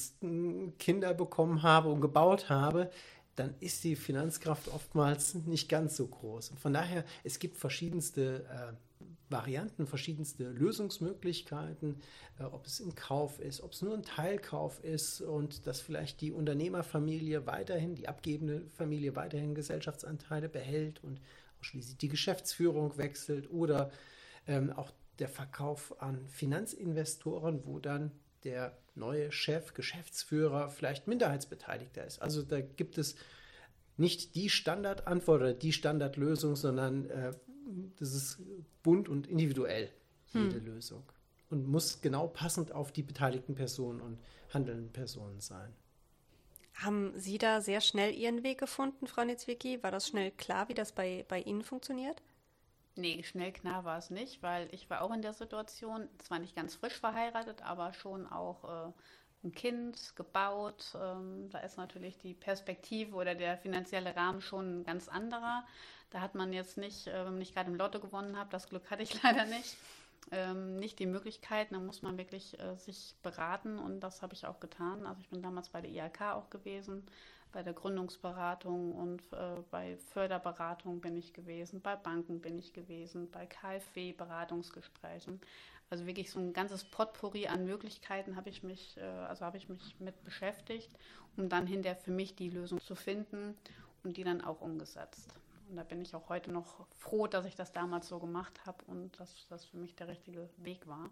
Kinder 0.78 1.14
bekommen 1.14 1.62
habe 1.62 1.88
und 1.88 2.00
gebaut 2.00 2.48
habe, 2.48 2.90
dann 3.36 3.54
ist 3.60 3.84
die 3.84 3.96
Finanzkraft 3.96 4.68
oftmals 4.68 5.34
nicht 5.34 5.68
ganz 5.68 5.96
so 5.96 6.06
groß. 6.06 6.50
Und 6.50 6.60
von 6.60 6.72
daher, 6.72 7.04
es 7.22 7.38
gibt 7.38 7.56
verschiedenste 7.56 8.44
äh, 8.50 8.72
Varianten, 9.30 9.86
verschiedenste 9.86 10.50
Lösungsmöglichkeiten, 10.50 12.00
äh, 12.38 12.44
ob 12.44 12.66
es 12.66 12.80
im 12.80 12.94
Kauf 12.94 13.38
ist, 13.38 13.60
ob 13.60 13.72
es 13.72 13.82
nur 13.82 13.94
ein 13.94 14.02
Teilkauf 14.02 14.82
ist 14.82 15.20
und 15.20 15.66
dass 15.66 15.80
vielleicht 15.80 16.20
die 16.20 16.32
Unternehmerfamilie 16.32 17.46
weiterhin, 17.46 17.94
die 17.94 18.08
abgebende 18.08 18.66
Familie 18.70 19.16
weiterhin 19.16 19.54
Gesellschaftsanteile 19.54 20.48
behält 20.48 21.02
und 21.04 21.20
schließlich 21.60 21.96
die 21.98 22.08
Geschäftsführung 22.08 22.96
wechselt 22.96 23.50
oder 23.50 23.90
ähm, 24.46 24.72
auch 24.72 24.92
der 25.18 25.28
Verkauf 25.28 26.00
an 26.00 26.26
Finanzinvestoren, 26.28 27.66
wo 27.66 27.78
dann 27.78 28.12
der 28.44 28.76
neue 28.94 29.32
Chef, 29.32 29.74
Geschäftsführer 29.74 30.70
vielleicht 30.70 31.06
Minderheitsbeteiligter 31.06 32.04
ist. 32.04 32.20
Also 32.20 32.42
da 32.42 32.60
gibt 32.60 32.98
es 32.98 33.16
nicht 33.96 34.34
die 34.34 34.48
Standardantwort 34.48 35.40
oder 35.40 35.54
die 35.54 35.72
Standardlösung, 35.72 36.56
sondern 36.56 37.10
äh, 37.10 37.32
das 37.98 38.14
ist 38.14 38.40
bunt 38.82 39.08
und 39.08 39.26
individuell, 39.26 39.90
jede 40.32 40.56
hm. 40.56 40.64
Lösung. 40.64 41.02
Und 41.50 41.66
muss 41.66 42.00
genau 42.00 42.28
passend 42.28 42.72
auf 42.72 42.92
die 42.92 43.02
beteiligten 43.02 43.54
Personen 43.54 44.00
und 44.00 44.18
handelnden 44.52 44.92
Personen 44.92 45.40
sein. 45.40 45.74
Haben 46.74 47.12
Sie 47.16 47.38
da 47.38 47.60
sehr 47.60 47.80
schnell 47.80 48.14
Ihren 48.14 48.44
Weg 48.44 48.58
gefunden, 48.58 49.06
Frau 49.08 49.24
Nitzwicki? 49.24 49.82
War 49.82 49.90
das 49.90 50.08
schnell 50.08 50.30
klar, 50.30 50.68
wie 50.68 50.74
das 50.74 50.92
bei, 50.92 51.24
bei 51.28 51.40
Ihnen 51.40 51.62
funktioniert? 51.62 52.22
Nee, 52.98 53.22
schnell 53.22 53.52
klar 53.52 53.84
war 53.84 53.96
es 53.96 54.10
nicht, 54.10 54.42
weil 54.42 54.68
ich 54.72 54.90
war 54.90 55.02
auch 55.02 55.12
in 55.12 55.22
der 55.22 55.32
Situation, 55.32 56.08
zwar 56.18 56.40
nicht 56.40 56.56
ganz 56.56 56.74
frisch 56.74 56.98
verheiratet, 56.98 57.62
aber 57.62 57.92
schon 57.92 58.26
auch 58.26 58.64
äh, 58.64 58.92
ein 59.44 59.52
Kind 59.52 60.16
gebaut. 60.16 60.96
Ähm, 61.00 61.48
da 61.50 61.60
ist 61.60 61.76
natürlich 61.76 62.18
die 62.18 62.34
Perspektive 62.34 63.14
oder 63.14 63.36
der 63.36 63.56
finanzielle 63.56 64.16
Rahmen 64.16 64.40
schon 64.40 64.80
ein 64.80 64.84
ganz 64.84 65.08
anderer. 65.08 65.64
Da 66.10 66.20
hat 66.20 66.34
man 66.34 66.52
jetzt 66.52 66.76
nicht, 66.76 67.06
äh, 67.06 67.24
wenn 67.24 67.40
ich 67.40 67.54
gerade 67.54 67.70
im 67.70 67.76
Lotto 67.76 68.00
gewonnen 68.00 68.36
habe, 68.36 68.50
das 68.50 68.68
Glück 68.68 68.90
hatte 68.90 69.04
ich 69.04 69.22
leider 69.22 69.44
nicht, 69.44 69.76
ähm, 70.32 70.80
nicht 70.80 70.98
die 70.98 71.06
Möglichkeiten. 71.06 71.74
Da 71.74 71.80
muss 71.80 72.02
man 72.02 72.18
wirklich 72.18 72.58
äh, 72.58 72.74
sich 72.74 73.14
beraten 73.22 73.78
und 73.78 74.00
das 74.00 74.22
habe 74.22 74.34
ich 74.34 74.44
auch 74.44 74.58
getan. 74.58 75.06
Also 75.06 75.20
ich 75.20 75.28
bin 75.28 75.40
damals 75.40 75.68
bei 75.68 75.80
der 75.80 75.92
IHK 75.92 76.32
auch 76.32 76.50
gewesen, 76.50 77.06
bei 77.58 77.64
der 77.64 77.72
Gründungsberatung 77.72 78.92
und 78.92 79.20
äh, 79.32 79.60
bei 79.72 79.96
Förderberatung 80.12 81.00
bin 81.00 81.16
ich 81.16 81.32
gewesen, 81.32 81.80
bei 81.80 81.96
Banken 81.96 82.40
bin 82.40 82.56
ich 82.56 82.72
gewesen, 82.72 83.28
bei 83.32 83.46
KfW-Beratungsgesprächen. 83.46 85.40
Also 85.90 86.06
wirklich 86.06 86.30
so 86.30 86.38
ein 86.38 86.52
ganzes 86.52 86.84
Potpourri 86.84 87.48
an 87.48 87.64
Möglichkeiten 87.64 88.36
habe 88.36 88.48
ich 88.48 88.62
mich, 88.62 88.96
äh, 88.96 89.00
also 89.00 89.44
habe 89.44 89.56
ich 89.56 89.68
mich 89.68 89.96
mit 89.98 90.22
beschäftigt, 90.22 90.88
um 91.36 91.48
dann 91.48 91.66
hinterher 91.66 91.96
für 91.96 92.12
mich 92.12 92.36
die 92.36 92.48
Lösung 92.48 92.80
zu 92.80 92.94
finden 92.94 93.56
und 94.04 94.16
die 94.16 94.22
dann 94.22 94.40
auch 94.40 94.60
umgesetzt. 94.60 95.34
Und 95.68 95.74
da 95.74 95.82
bin 95.82 96.00
ich 96.00 96.14
auch 96.14 96.28
heute 96.28 96.52
noch 96.52 96.86
froh, 96.96 97.26
dass 97.26 97.44
ich 97.44 97.56
das 97.56 97.72
damals 97.72 98.06
so 98.06 98.20
gemacht 98.20 98.66
habe 98.66 98.84
und 98.84 99.18
dass 99.18 99.48
das 99.48 99.64
für 99.64 99.78
mich 99.78 99.96
der 99.96 100.06
richtige 100.06 100.48
Weg 100.58 100.86
war. 100.86 101.10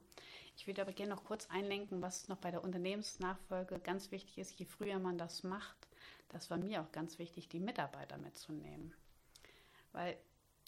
Ich 0.56 0.68
würde 0.68 0.82
aber 0.82 0.92
gerne 0.92 1.12
noch 1.12 1.24
kurz 1.24 1.50
einlenken, 1.50 2.02
was 2.02 2.28
noch 2.28 2.38
bei 2.38 2.52
der 2.52 2.62
Unternehmensnachfolge 2.62 3.80
ganz 3.80 4.12
wichtig 4.12 4.38
ist. 4.38 4.56
Je 4.60 4.64
früher 4.64 5.00
man 5.00 5.18
das 5.18 5.42
macht, 5.42 5.76
das 6.28 6.50
war 6.50 6.58
mir 6.58 6.82
auch 6.82 6.92
ganz 6.92 7.18
wichtig, 7.18 7.48
die 7.48 7.60
Mitarbeiter 7.60 8.18
mitzunehmen. 8.18 8.94
Weil 9.92 10.16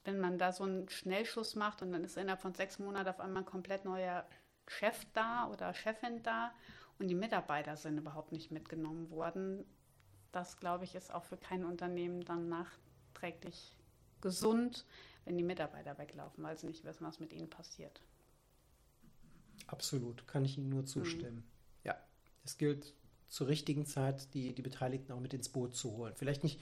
wenn 0.04 0.20
man 0.20 0.38
da 0.38 0.52
so 0.52 0.64
einen 0.64 0.88
Schnellschuss 0.88 1.54
macht 1.54 1.82
und 1.82 1.92
dann 1.92 2.04
ist 2.04 2.16
innerhalb 2.16 2.40
von 2.40 2.54
sechs 2.54 2.78
Monaten 2.78 3.08
auf 3.08 3.20
einmal 3.20 3.42
ein 3.42 3.46
komplett 3.46 3.84
neuer 3.84 4.26
Chef 4.66 5.04
da 5.12 5.48
oder 5.48 5.74
Chefin 5.74 6.22
da 6.22 6.52
und 6.98 7.08
die 7.08 7.14
Mitarbeiter 7.14 7.76
sind 7.76 7.98
überhaupt 7.98 8.32
nicht 8.32 8.50
mitgenommen 8.50 9.10
worden, 9.10 9.64
das 10.32 10.58
glaube 10.58 10.84
ich 10.84 10.94
ist 10.94 11.12
auch 11.12 11.24
für 11.24 11.36
kein 11.36 11.64
Unternehmen 11.64 12.24
dann 12.24 12.48
nachträglich 12.48 13.76
gesund, 14.20 14.86
wenn 15.24 15.36
die 15.36 15.44
Mitarbeiter 15.44 15.98
weglaufen, 15.98 16.42
weil 16.44 16.58
sie 16.58 16.66
nicht 16.66 16.84
wissen, 16.84 17.06
was 17.06 17.20
mit 17.20 17.32
ihnen 17.32 17.50
passiert. 17.50 18.02
Absolut, 19.66 20.26
kann 20.26 20.44
ich 20.44 20.56
Ihnen 20.56 20.70
nur 20.70 20.86
zustimmen. 20.86 21.36
Mhm. 21.36 21.84
Ja, 21.84 21.98
es 22.44 22.56
gilt 22.56 22.94
zur 23.28 23.48
richtigen 23.48 23.86
Zeit 23.86 24.32
die, 24.34 24.54
die 24.54 24.62
Beteiligten 24.62 25.12
auch 25.12 25.20
mit 25.20 25.34
ins 25.34 25.48
Boot 25.48 25.74
zu 25.74 25.92
holen. 25.96 26.14
Vielleicht 26.16 26.44
nicht 26.44 26.60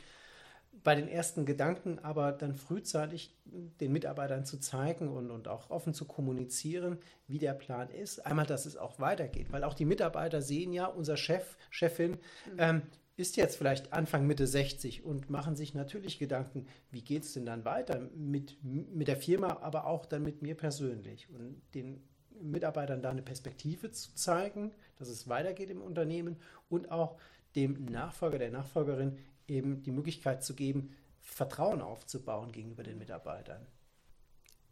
bei 0.83 0.95
den 0.95 1.09
ersten 1.09 1.47
Gedanken, 1.47 1.99
aber 2.01 2.33
dann 2.33 2.55
frühzeitig 2.55 3.35
den 3.45 3.93
Mitarbeitern 3.93 4.45
zu 4.45 4.59
zeigen 4.59 5.09
und, 5.09 5.31
und 5.31 5.49
auch 5.49 5.71
offen 5.71 5.95
zu 5.95 6.05
kommunizieren, 6.05 6.99
wie 7.27 7.39
der 7.39 7.55
Plan 7.55 7.91
ist. 7.91 8.25
Einmal, 8.27 8.47
dass 8.47 8.67
es 8.67 8.77
auch 8.77 9.01
weitergeht, 9.01 9.53
weil 9.53 9.65
auch 9.65 9.75
die 9.75 9.85
Mitarbeiter 9.85 10.43
sehen 10.43 10.73
ja, 10.73 10.87
unser 10.87 11.17
Chef, 11.17 11.57
Chefin 11.71 12.13
mhm. 12.13 12.19
ähm, 12.59 12.83
ist 13.17 13.37
jetzt 13.37 13.57
vielleicht 13.57 13.93
Anfang, 13.95 14.27
Mitte 14.27 14.47
60 14.47 15.05
und 15.05 15.31
machen 15.31 15.57
sich 15.57 15.75
natürlich 15.75 16.19
Gedanken, 16.19 16.67
wie 16.91 17.03
geht 17.03 17.25
es 17.25 17.33
denn 17.33 17.47
dann 17.47 17.65
weiter 17.65 18.11
mit, 18.15 18.63
mit 18.63 19.09
der 19.09 19.17
Firma, 19.17 19.59
aber 19.63 19.87
auch 19.87 20.05
dann 20.05 20.23
mit 20.23 20.43
mir 20.43 20.55
persönlich. 20.55 21.29
Und 21.31 21.63
den 21.75 22.03
Mitarbeitern 22.41 23.03
da 23.03 23.11
eine 23.11 23.23
Perspektive 23.23 23.91
zu 23.91 24.15
zeigen, 24.15 24.73
dass 24.99 25.09
es 25.09 25.29
weitergeht 25.29 25.71
im 25.71 25.83
Unternehmen 25.83 26.37
und 26.69 26.91
auch 26.91 27.19
dem 27.55 27.87
Nachfolger, 27.87 28.39
der 28.39 28.51
Nachfolgerin 28.51 29.19
eben 29.49 29.83
die 29.83 29.91
Möglichkeit 29.91 30.45
zu 30.45 30.55
geben, 30.55 30.95
Vertrauen 31.21 31.81
aufzubauen 31.81 32.53
gegenüber 32.53 32.83
den 32.83 32.99
Mitarbeitern. 32.99 33.67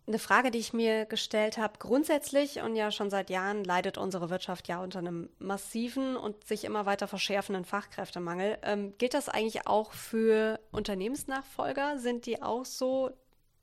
Eine 0.07 0.19
Frage, 0.19 0.51
die 0.51 0.59
ich 0.59 0.75
mir 0.75 1.07
gestellt 1.07 1.57
habe, 1.57 1.79
grundsätzlich 1.79 2.61
und 2.61 2.77
ja 2.77 2.91
schon 2.91 3.09
seit 3.09 3.31
Jahren 3.31 3.65
leidet 3.65 3.97
unsere 3.97 4.29
Wirtschaft 4.29 4.69
ja 4.69 4.83
unter 4.83 4.99
einem 4.99 5.31
massiven 5.39 6.17
und 6.17 6.45
sich 6.45 6.65
immer 6.65 6.85
weiter 6.85 7.09
verschärfenden 7.09 7.65
Fachkräftemangel. 7.65 8.59
Ähm, 8.63 8.93
gilt 8.99 9.15
das 9.15 9.31
eigentlich 9.31 9.67
auch 9.67 9.93
für 9.93 10.61
Unternehmensnachfolger? 10.73 11.99
Sind 11.99 12.27
die 12.27 12.43
auch 12.43 12.67
so 12.67 13.13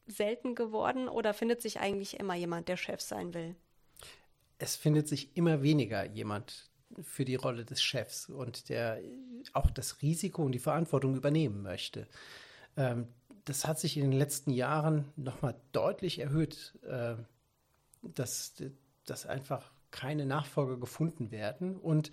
selten 0.07 0.55
geworden 0.55 1.07
oder 1.07 1.35
findet 1.35 1.61
sich 1.61 1.79
eigentlich 1.79 2.19
immer 2.19 2.33
jemand, 2.33 2.69
der 2.69 2.77
Chef 2.77 3.01
sein 3.01 3.35
will? 3.35 3.55
Es 4.61 4.75
findet 4.75 5.07
sich 5.07 5.35
immer 5.35 5.63
weniger 5.63 6.05
jemand, 6.05 6.69
für 7.01 7.25
die 7.25 7.35
Rolle 7.35 7.65
des 7.65 7.81
Chefs 7.81 8.27
und 8.27 8.69
der 8.69 8.99
auch 9.53 9.71
das 9.71 10.01
Risiko 10.01 10.43
und 10.43 10.51
die 10.51 10.59
Verantwortung 10.59 11.15
übernehmen 11.15 11.61
möchte. 11.61 12.07
Ähm, 12.77 13.07
das 13.45 13.65
hat 13.65 13.79
sich 13.79 13.97
in 13.97 14.03
den 14.03 14.19
letzten 14.19 14.51
Jahren 14.51 15.05
nochmal 15.15 15.55
deutlich 15.71 16.19
erhöht, 16.19 16.77
äh, 16.83 17.15
dass, 18.03 18.53
dass 19.05 19.25
einfach 19.25 19.71
keine 19.89 20.25
Nachfolger 20.25 20.77
gefunden 20.77 21.31
werden. 21.31 21.75
Und 21.75 22.11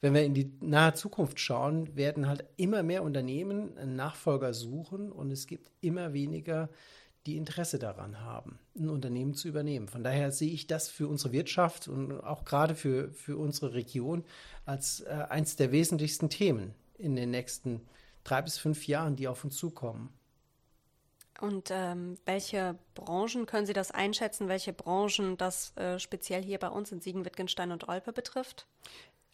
wenn 0.00 0.14
wir 0.14 0.24
in 0.24 0.34
die 0.34 0.52
nahe 0.60 0.94
Zukunft 0.94 1.38
schauen, 1.38 1.96
werden 1.96 2.28
halt 2.28 2.44
immer 2.56 2.82
mehr 2.82 3.02
Unternehmen 3.02 3.94
Nachfolger 3.94 4.52
suchen 4.52 5.12
und 5.12 5.30
es 5.30 5.46
gibt 5.46 5.70
immer 5.80 6.12
weniger 6.12 6.68
die 7.26 7.36
Interesse 7.36 7.78
daran 7.78 8.20
haben, 8.20 8.58
ein 8.76 8.90
Unternehmen 8.90 9.34
zu 9.34 9.48
übernehmen. 9.48 9.88
Von 9.88 10.04
daher 10.04 10.30
sehe 10.30 10.52
ich 10.52 10.66
das 10.66 10.88
für 10.88 11.08
unsere 11.08 11.32
Wirtschaft 11.32 11.88
und 11.88 12.12
auch 12.12 12.44
gerade 12.44 12.74
für, 12.74 13.10
für 13.12 13.38
unsere 13.38 13.72
Region 13.72 14.24
als 14.66 15.00
äh, 15.00 15.26
eines 15.28 15.56
der 15.56 15.72
wesentlichsten 15.72 16.28
Themen 16.28 16.74
in 16.98 17.16
den 17.16 17.30
nächsten 17.30 17.80
drei 18.24 18.42
bis 18.42 18.58
fünf 18.58 18.86
Jahren, 18.86 19.16
die 19.16 19.28
auf 19.28 19.44
uns 19.44 19.56
zukommen. 19.56 20.12
Und 21.40 21.70
ähm, 21.70 22.16
welche 22.26 22.78
Branchen 22.94 23.46
können 23.46 23.66
Sie 23.66 23.72
das 23.72 23.90
einschätzen, 23.90 24.48
welche 24.48 24.72
Branchen 24.72 25.36
das 25.36 25.76
äh, 25.76 25.98
speziell 25.98 26.42
hier 26.42 26.58
bei 26.58 26.68
uns 26.68 26.92
in 26.92 27.00
Siegen, 27.00 27.24
Wittgenstein 27.24 27.72
und 27.72 27.88
Olpe 27.88 28.12
betrifft? 28.12 28.66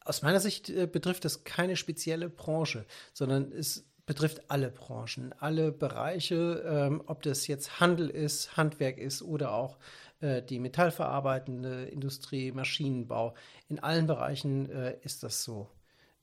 Aus 0.02 0.23
meiner 0.23 0.40
Sicht 0.40 0.70
äh, 0.70 0.87
betrifft 0.87 1.25
das 1.25 1.44
keine 1.44 1.76
spezielle 1.76 2.30
Branche, 2.30 2.87
sondern 3.12 3.52
es 3.52 3.85
betrifft 4.11 4.50
alle 4.50 4.71
Branchen, 4.73 5.33
alle 5.38 5.71
Bereiche, 5.71 6.64
ähm, 6.67 7.00
ob 7.07 7.23
das 7.23 7.47
jetzt 7.47 7.79
Handel 7.79 8.11
ist, 8.11 8.57
Handwerk 8.57 8.99
ist 8.99 9.23
oder 9.23 9.55
auch 9.55 9.79
äh, 10.21 10.43
die 10.43 10.59
metallverarbeitende 10.59 11.85
Industrie, 11.85 12.50
Maschinenbau. 12.50 13.35
In 13.69 13.79
allen 13.79 14.09
Bereichen 14.09 14.69
äh, 14.69 14.97
ist 15.02 15.23
das 15.23 15.45
so, 15.45 15.71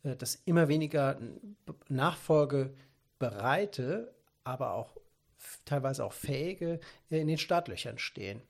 äh, 0.03 0.17
dass 0.17 0.35
immer 0.35 0.67
weniger 0.67 1.17
nachfolgebereite, 1.87 4.13
aber 4.43 4.73
auch 4.73 4.97
teilweise 5.63 6.03
auch 6.03 6.11
fähige 6.11 6.81
äh, 7.09 7.21
in 7.21 7.27
den 7.27 7.37
Startlöchern 7.37 7.99
stehen. 7.99 8.41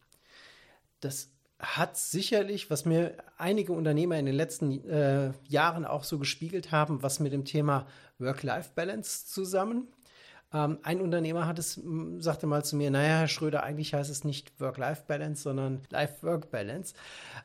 Das 0.99 1.29
hat 1.59 1.97
sicherlich, 1.97 2.69
was 2.69 2.85
mir 2.85 3.15
einige 3.37 3.73
Unternehmer 3.73 4.17
in 4.17 4.27
den 4.27 4.35
letzten 4.35 4.87
äh, 4.87 5.31
Jahren 5.47 5.85
auch 5.85 6.03
so 6.03 6.19
gespiegelt 6.19 6.71
haben, 6.71 7.01
was 7.01 7.19
mit 7.19 7.33
dem 7.33 7.45
Thema 7.45 7.87
Work-Life-Balance 8.19 9.25
zusammen. 9.25 9.87
Ähm, 10.53 10.77
ein 10.83 11.01
Unternehmer 11.01 11.47
hat 11.47 11.57
es, 11.57 11.81
sagte 12.19 12.45
mal 12.45 12.63
zu 12.63 12.75
mir, 12.75 12.91
naja, 12.91 13.19
Herr 13.19 13.27
Schröder, 13.27 13.63
eigentlich 13.63 13.93
heißt 13.93 14.09
es 14.09 14.23
nicht 14.23 14.59
Work-Life-Balance, 14.59 15.41
sondern 15.41 15.81
Life-Work-Balance. 15.89 16.93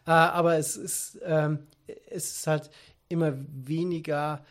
Äh, 0.07 0.11
aber 0.11 0.57
es 0.57 0.77
ist, 0.77 1.19
ähm, 1.25 1.67
es 1.87 2.37
ist 2.37 2.47
halt 2.47 2.71
immer 3.09 3.33
weniger 3.37 4.45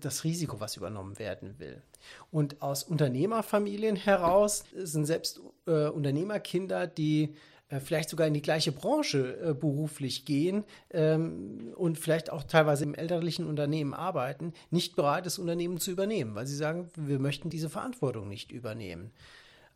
das 0.00 0.24
Risiko, 0.24 0.58
was 0.60 0.76
übernommen 0.76 1.18
werden 1.18 1.58
will. 1.58 1.82
Und 2.30 2.62
aus 2.62 2.82
Unternehmerfamilien 2.82 3.96
heraus 3.96 4.64
sind 4.74 5.04
selbst 5.04 5.40
äh, 5.66 5.88
Unternehmerkinder, 5.88 6.86
die 6.86 7.34
vielleicht 7.80 8.10
sogar 8.10 8.26
in 8.26 8.34
die 8.34 8.42
gleiche 8.42 8.72
Branche 8.72 9.38
äh, 9.42 9.54
beruflich 9.54 10.24
gehen 10.24 10.64
ähm, 10.90 11.72
und 11.76 11.98
vielleicht 11.98 12.30
auch 12.30 12.44
teilweise 12.44 12.84
im 12.84 12.94
elterlichen 12.94 13.46
Unternehmen 13.46 13.94
arbeiten, 13.94 14.52
nicht 14.70 14.96
bereit, 14.96 15.26
das 15.26 15.38
Unternehmen 15.38 15.78
zu 15.78 15.90
übernehmen, 15.90 16.34
weil 16.34 16.46
sie 16.46 16.56
sagen, 16.56 16.88
wir 16.96 17.18
möchten 17.18 17.50
diese 17.50 17.70
Verantwortung 17.70 18.28
nicht 18.28 18.52
übernehmen. 18.52 19.10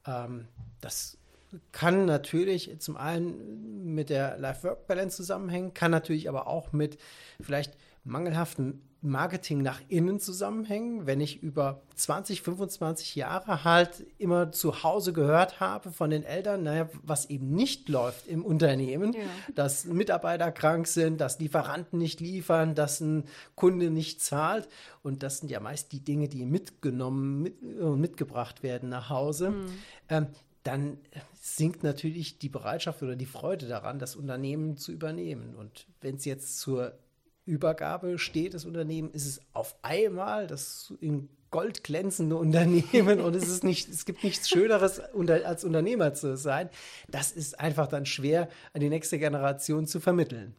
Ähm, 0.06 0.46
das 0.80 1.18
kann 1.72 2.06
natürlich 2.06 2.78
zum 2.80 2.96
einen 2.96 3.94
mit 3.94 4.10
der 4.10 4.36
Life-Work-Balance 4.38 5.16
zusammenhängen, 5.16 5.74
kann 5.74 5.90
natürlich 5.90 6.28
aber 6.28 6.46
auch 6.46 6.72
mit 6.72 6.98
vielleicht 7.40 7.76
mangelhaften 8.06 8.82
Marketing 9.02 9.62
nach 9.62 9.80
innen 9.88 10.18
zusammenhängen, 10.20 11.06
wenn 11.06 11.20
ich 11.20 11.42
über 11.42 11.82
20, 11.94 12.42
25 12.42 13.14
Jahre 13.14 13.62
halt 13.62 14.04
immer 14.18 14.52
zu 14.52 14.82
Hause 14.82 15.12
gehört 15.12 15.60
habe 15.60 15.92
von 15.92 16.10
den 16.10 16.24
Eltern, 16.24 16.64
naja, 16.64 16.88
was 17.02 17.26
eben 17.26 17.52
nicht 17.52 17.88
läuft 17.88 18.26
im 18.26 18.44
Unternehmen, 18.44 19.12
ja. 19.12 19.20
dass 19.54 19.84
Mitarbeiter 19.84 20.50
krank 20.50 20.86
sind, 20.86 21.20
dass 21.20 21.38
Lieferanten 21.38 21.98
nicht 21.98 22.20
liefern, 22.20 22.74
dass 22.74 23.00
ein 23.00 23.24
Kunde 23.54 23.90
nicht 23.90 24.22
zahlt. 24.22 24.68
Und 25.02 25.22
das 25.22 25.38
sind 25.38 25.50
ja 25.50 25.60
meist 25.60 25.92
die 25.92 26.00
Dinge, 26.00 26.28
die 26.28 26.44
mitgenommen 26.44 27.42
mit, 27.42 27.62
und 27.62 28.00
mitgebracht 28.00 28.62
werden 28.62 28.88
nach 28.88 29.08
Hause. 29.08 29.50
Mhm. 29.50 29.66
Ähm, 30.08 30.26
dann 30.64 30.98
sinkt 31.40 31.84
natürlich 31.84 32.40
die 32.40 32.48
Bereitschaft 32.48 33.00
oder 33.02 33.14
die 33.14 33.26
Freude 33.26 33.68
daran, 33.68 34.00
das 34.00 34.16
Unternehmen 34.16 34.76
zu 34.76 34.90
übernehmen. 34.90 35.54
Und 35.54 35.86
wenn 36.00 36.16
es 36.16 36.24
jetzt 36.24 36.58
zur 36.58 36.98
Übergabe 37.46 38.18
steht, 38.18 38.52
das 38.54 38.64
Unternehmen, 38.66 39.10
ist 39.12 39.26
es 39.26 39.40
auf 39.54 39.76
einmal 39.82 40.46
das 40.46 40.92
in 41.00 41.28
Gold 41.50 41.84
glänzende 41.84 42.36
Unternehmen 42.44 43.20
und 43.20 43.34
es 43.36 43.48
ist 43.48 43.64
nicht, 43.64 43.88
es 43.88 44.04
gibt 44.04 44.24
nichts 44.24 44.48
Schöneres 44.50 45.00
als 45.00 45.64
Unternehmer 45.64 46.12
zu 46.12 46.36
sein. 46.36 46.68
Das 47.08 47.32
ist 47.32 47.58
einfach 47.58 47.86
dann 47.86 48.04
schwer 48.04 48.48
an 48.74 48.80
die 48.80 48.88
nächste 48.90 49.18
Generation 49.18 49.86
zu 49.86 50.00
vermitteln. 50.00 50.54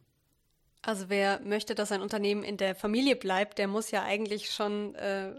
Also 0.82 1.06
wer 1.08 1.40
möchte, 1.40 1.74
dass 1.74 1.92
ein 1.92 2.00
Unternehmen 2.00 2.42
in 2.42 2.56
der 2.56 2.74
Familie 2.74 3.16
bleibt, 3.16 3.58
der 3.58 3.68
muss 3.68 3.90
ja 3.90 4.02
eigentlich 4.04 4.50
schon 4.50 4.94
äh, 4.94 5.32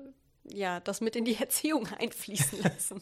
ja 0.45 0.79
das 0.81 1.01
mit 1.01 1.15
in 1.15 1.25
die 1.25 1.35
Erziehung 1.39 1.87
einfließen 1.97 2.61
lassen. 2.61 3.01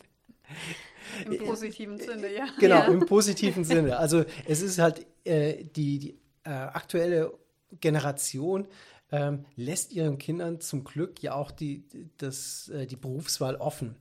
Im 1.26 1.38
positiven 1.40 2.00
Sinne, 2.00 2.34
ja. 2.34 2.46
Genau, 2.60 2.76
Ja. 2.76 2.86
im 2.86 3.06
positiven 3.06 3.64
Sinne. 3.66 3.98
Also 3.98 4.24
es 4.46 4.62
ist 4.62 4.80
halt 4.80 5.06
äh, 5.26 5.64
die, 5.64 6.00
die 6.00 6.20
äh, 6.46 6.50
aktuelle 6.50 7.34
Generation 7.80 8.68
ähm, 9.12 9.46
lässt 9.56 9.94
ihren 9.94 10.18
Kindern 10.18 10.60
zum 10.60 10.84
Glück 10.84 11.22
ja 11.24 11.34
auch 11.36 11.52
die, 11.52 11.84
das, 12.18 12.70
äh, 12.70 12.86
die 12.86 12.96
Berufswahl 12.96 13.56
offen. 13.56 13.96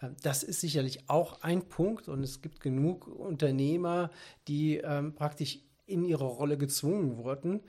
Ähm, 0.00 0.16
Das 0.22 0.42
ist 0.42 0.60
sicherlich 0.60 1.08
auch 1.08 1.42
ein 1.42 1.62
Punkt 1.68 2.08
und 2.08 2.22
es 2.22 2.42
gibt 2.42 2.60
genug 2.60 3.06
Unternehmer, 3.06 4.10
die 4.48 4.78
ähm, 4.78 5.14
praktisch 5.14 5.60
in 5.86 6.04
ihre 6.04 6.24
Rolle 6.24 6.58
gezwungen 6.58 7.16
wurden 7.16 7.60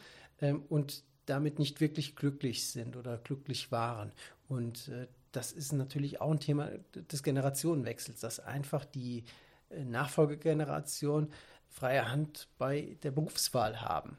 ähm, 0.42 0.64
und 0.70 1.04
damit 1.26 1.58
nicht 1.60 1.80
wirklich 1.80 2.16
glücklich 2.16 2.68
sind 2.68 2.98
oder 2.98 3.18
glücklich 3.18 3.72
waren. 3.72 4.12
Und 4.50 4.90
äh, 4.90 5.08
das 5.32 5.52
ist 5.52 5.72
natürlich 5.72 6.22
auch 6.22 6.32
ein 6.32 6.40
Thema 6.40 6.70
des 7.12 7.24
Generationenwechsels, 7.24 8.20
dass 8.20 8.40
einfach 8.40 8.86
die 8.86 9.24
äh, 9.70 9.84
Nachfolgegeneration 9.86 11.32
freie 11.70 12.12
Hand 12.12 12.50
bei 12.58 12.98
der 13.04 13.12
Berufswahl 13.12 13.82
haben. 13.82 14.18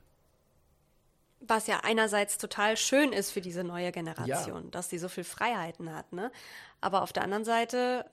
Was 1.47 1.67
ja 1.67 1.81
einerseits 1.83 2.39
total 2.39 2.77
schön 2.77 3.13
ist 3.13 3.31
für 3.31 3.41
diese 3.41 3.65
neue 3.65 3.93
Generation, 3.93 4.71
dass 4.71 4.89
sie 4.89 4.99
so 4.99 5.09
viel 5.09 5.25
Freiheiten 5.25 5.95
hat, 5.95 6.13
ne? 6.13 6.31
Aber 6.81 7.03
auf 7.03 7.13
der 7.13 7.23
anderen 7.23 7.45
Seite, 7.45 8.09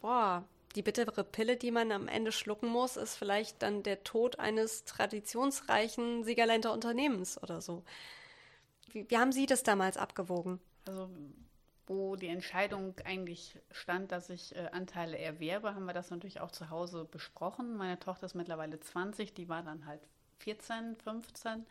boah, 0.00 0.44
die 0.74 0.82
bittere 0.82 1.24
Pille, 1.24 1.56
die 1.56 1.70
man 1.70 1.90
am 1.92 2.08
Ende 2.08 2.32
schlucken 2.32 2.68
muss, 2.68 2.96
ist 2.96 3.16
vielleicht 3.16 3.62
dann 3.62 3.82
der 3.82 4.04
Tod 4.04 4.38
eines 4.38 4.84
traditionsreichen 4.84 6.24
Siegerländer 6.24 6.72
Unternehmens 6.72 7.42
oder 7.42 7.60
so. 7.60 7.82
Wie, 8.92 9.08
wie 9.08 9.18
haben 9.18 9.32
Sie 9.32 9.46
das 9.46 9.62
damals 9.62 9.96
abgewogen? 9.96 10.60
Also 10.86 11.10
wo 11.90 12.14
die 12.14 12.28
Entscheidung 12.28 12.94
eigentlich 13.04 13.58
stand, 13.72 14.12
dass 14.12 14.30
ich 14.30 14.54
äh, 14.54 14.68
Anteile 14.70 15.18
erwerbe, 15.18 15.74
haben 15.74 15.86
wir 15.86 15.92
das 15.92 16.10
natürlich 16.10 16.40
auch 16.40 16.52
zu 16.52 16.70
Hause 16.70 17.04
besprochen. 17.04 17.76
Meine 17.76 17.98
Tochter 17.98 18.26
ist 18.26 18.34
mittlerweile 18.34 18.78
20, 18.78 19.34
die 19.34 19.48
war 19.48 19.64
dann 19.64 19.86
halt 19.86 20.00
14, 20.38 20.94
15, 20.94 21.66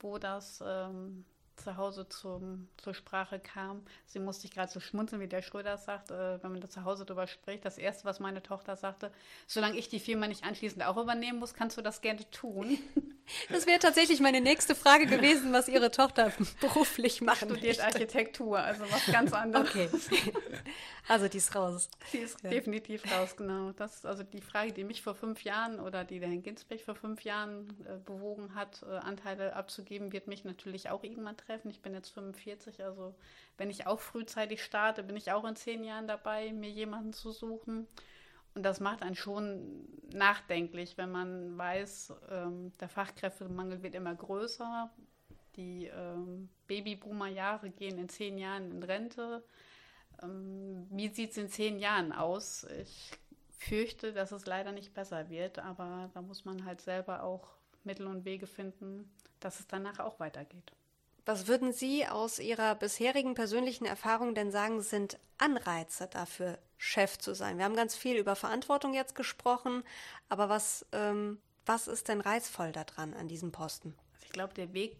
wo 0.00 0.18
das 0.18 0.62
ähm, 0.66 1.24
zu 1.56 1.76
Hause 1.76 2.08
zum, 2.08 2.68
zur 2.76 2.94
Sprache 2.94 3.40
kam. 3.40 3.82
Sie 4.06 4.18
musste 4.18 4.42
sich 4.42 4.50
gerade 4.50 4.70
so 4.70 4.80
schmunzeln, 4.80 5.20
wie 5.20 5.28
der 5.28 5.42
Schröder 5.42 5.78
sagt, 5.78 6.10
äh, 6.10 6.42
wenn 6.42 6.52
man 6.52 6.60
da 6.60 6.68
zu 6.68 6.84
Hause 6.84 7.04
drüber 7.04 7.26
spricht. 7.26 7.64
Das 7.64 7.78
Erste, 7.78 8.04
was 8.04 8.20
meine 8.20 8.42
Tochter 8.42 8.76
sagte, 8.76 9.10
solange 9.46 9.78
ich 9.78 9.88
die 9.88 10.00
Firma 10.00 10.28
nicht 10.28 10.44
anschließend 10.44 10.84
auch 10.84 10.96
übernehmen 10.96 11.38
muss, 11.38 11.54
kannst 11.54 11.76
du 11.76 11.82
das 11.82 12.00
gerne 12.00 12.28
tun. 12.30 12.78
Das 13.48 13.66
wäre 13.66 13.78
tatsächlich 13.78 14.20
meine 14.20 14.40
nächste 14.40 14.74
Frage 14.74 15.06
gewesen, 15.06 15.52
was 15.52 15.68
Ihre 15.68 15.90
Tochter 15.90 16.32
beruflich 16.60 17.20
machen 17.20 17.48
Studiert 17.50 17.78
möchte. 17.78 17.84
Architektur, 17.84 18.58
also 18.58 18.82
was 18.90 19.06
ganz 19.06 19.32
anderes. 19.32 19.68
Okay. 19.68 19.88
Also 21.08 21.28
die 21.28 21.38
ist 21.38 21.54
raus. 21.54 21.88
Sie 22.10 22.18
ist 22.18 22.42
Ja. 22.42 22.50
definitiv 22.50 23.02
raus, 23.12 23.36
genau. 23.36 23.70
Das 23.72 23.96
ist 23.96 24.06
also 24.06 24.24
die 24.24 24.40
Frage, 24.40 24.72
die 24.72 24.82
mich 24.84 25.02
vor 25.02 25.14
fünf 25.14 25.42
Jahren 25.44 25.78
oder 25.78 26.04
die 26.04 26.18
der 26.18 26.28
Herrn 26.28 26.42
Ginsberg 26.42 26.80
vor 26.80 26.96
fünf 26.96 27.22
Jahren 27.22 27.68
äh, 27.86 27.96
bewogen 28.04 28.54
hat, 28.56 28.82
äh, 28.82 28.96
Anteile 28.96 29.54
abzugeben, 29.54 30.12
wird 30.12 30.26
mich 30.26 30.44
natürlich 30.44 30.90
auch 30.90 31.04
irgendwann 31.04 31.36
treffen. 31.36 31.70
Ich 31.70 31.80
bin 31.80 31.94
jetzt 31.94 32.10
45, 32.10 32.82
also 32.82 33.14
wenn 33.56 33.70
ich 33.70 33.86
auch 33.86 34.00
frühzeitig 34.00 34.62
starte, 34.64 35.02
bin 35.04 35.16
ich 35.16 35.30
auch 35.30 35.44
in 35.44 35.54
zehn 35.54 35.84
Jahren 35.84 36.08
dabei, 36.08 36.52
mir 36.52 36.70
jemanden 36.70 37.12
zu 37.12 37.30
suchen. 37.30 37.86
Und 38.56 38.62
das 38.62 38.80
macht 38.80 39.02
einen 39.02 39.14
schon 39.14 39.86
nachdenklich, 40.14 40.96
wenn 40.96 41.12
man 41.12 41.58
weiß, 41.58 42.14
ähm, 42.30 42.72
der 42.80 42.88
Fachkräftemangel 42.88 43.82
wird 43.82 43.94
immer 43.94 44.14
größer. 44.14 44.90
Die 45.56 45.88
ähm, 45.88 46.48
Babyboomer-Jahre 46.66 47.68
gehen 47.68 47.98
in 47.98 48.08
zehn 48.08 48.38
Jahren 48.38 48.70
in 48.70 48.82
Rente. 48.82 49.44
Ähm, 50.22 50.86
wie 50.90 51.08
sieht 51.08 51.32
es 51.32 51.36
in 51.36 51.50
zehn 51.50 51.78
Jahren 51.78 52.12
aus? 52.12 52.64
Ich 52.80 53.12
fürchte, 53.58 54.14
dass 54.14 54.32
es 54.32 54.46
leider 54.46 54.72
nicht 54.72 54.94
besser 54.94 55.28
wird, 55.28 55.58
aber 55.58 56.10
da 56.14 56.22
muss 56.22 56.46
man 56.46 56.64
halt 56.64 56.80
selber 56.80 57.24
auch 57.24 57.46
Mittel 57.84 58.06
und 58.06 58.24
Wege 58.24 58.46
finden, 58.46 59.12
dass 59.38 59.60
es 59.60 59.66
danach 59.66 59.98
auch 59.98 60.18
weitergeht. 60.18 60.72
Was 61.26 61.46
würden 61.46 61.74
Sie 61.74 62.06
aus 62.06 62.38
Ihrer 62.38 62.74
bisherigen 62.74 63.34
persönlichen 63.34 63.84
Erfahrung 63.84 64.34
denn 64.34 64.50
sagen, 64.50 64.80
sind 64.80 65.18
Anreize 65.36 66.08
dafür, 66.10 66.58
Chef 66.78 67.18
zu 67.18 67.34
sein? 67.34 67.58
Wir 67.58 67.64
haben 67.64 67.76
ganz 67.76 67.94
viel 67.94 68.16
über 68.16 68.36
Verantwortung 68.36 68.94
jetzt 68.94 69.14
gesprochen, 69.14 69.82
aber 70.28 70.48
was, 70.48 70.86
ähm, 70.92 71.38
was 71.64 71.88
ist 71.88 72.08
denn 72.08 72.20
reizvoll 72.20 72.72
daran 72.72 73.14
an 73.14 73.28
diesem 73.28 73.52
Posten? 73.52 73.94
Also 74.14 74.26
ich 74.26 74.32
glaube, 74.32 74.54
der 74.54 74.72
Weg 74.72 74.96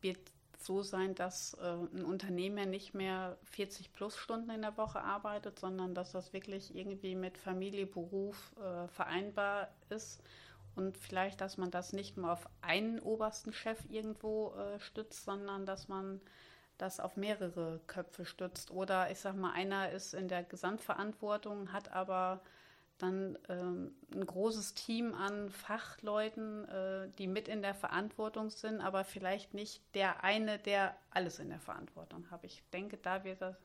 wird 0.00 0.18
so 0.58 0.82
sein, 0.82 1.14
dass 1.14 1.54
äh, 1.54 1.66
ein 1.66 2.04
Unternehmer 2.04 2.66
nicht 2.66 2.94
mehr 2.94 3.38
40 3.44 3.92
plus 3.92 4.16
Stunden 4.16 4.50
in 4.50 4.62
der 4.62 4.76
Woche 4.76 5.00
arbeitet, 5.00 5.58
sondern 5.58 5.94
dass 5.94 6.12
das 6.12 6.32
wirklich 6.32 6.74
irgendwie 6.74 7.14
mit 7.14 7.38
Familie, 7.38 7.86
Beruf 7.86 8.52
äh, 8.56 8.88
vereinbar 8.88 9.68
ist. 9.88 10.20
Und 10.74 10.96
vielleicht, 10.96 11.40
dass 11.40 11.56
man 11.56 11.70
das 11.70 11.92
nicht 11.92 12.16
nur 12.16 12.32
auf 12.32 12.48
einen 12.60 13.00
obersten 13.00 13.52
Chef 13.52 13.78
irgendwo 13.88 14.54
äh, 14.54 14.78
stützt, 14.80 15.24
sondern 15.24 15.66
dass 15.66 15.88
man 15.88 16.20
das 16.78 17.00
auf 17.00 17.16
mehrere 17.16 17.80
Köpfe 17.86 18.24
stützt. 18.24 18.70
Oder 18.70 19.10
ich 19.10 19.18
sag 19.18 19.36
mal, 19.36 19.52
einer 19.52 19.90
ist 19.90 20.14
in 20.14 20.28
der 20.28 20.44
Gesamtverantwortung, 20.44 21.72
hat 21.72 21.92
aber 21.92 22.40
dann 22.98 23.38
ähm, 23.48 23.94
ein 24.12 24.26
großes 24.26 24.74
Team 24.74 25.14
an 25.14 25.50
Fachleuten, 25.50 26.68
äh, 26.68 27.08
die 27.18 27.26
mit 27.26 27.48
in 27.48 27.62
der 27.62 27.74
Verantwortung 27.74 28.50
sind, 28.50 28.80
aber 28.80 29.04
vielleicht 29.04 29.54
nicht 29.54 29.82
der 29.94 30.24
eine, 30.24 30.58
der 30.58 30.96
alles 31.10 31.38
in 31.38 31.48
der 31.48 31.60
Verantwortung 31.60 32.28
hat. 32.30 32.44
Ich 32.44 32.62
denke, 32.72 32.96
da 32.96 33.22
wird 33.24 33.40
der 33.40 33.56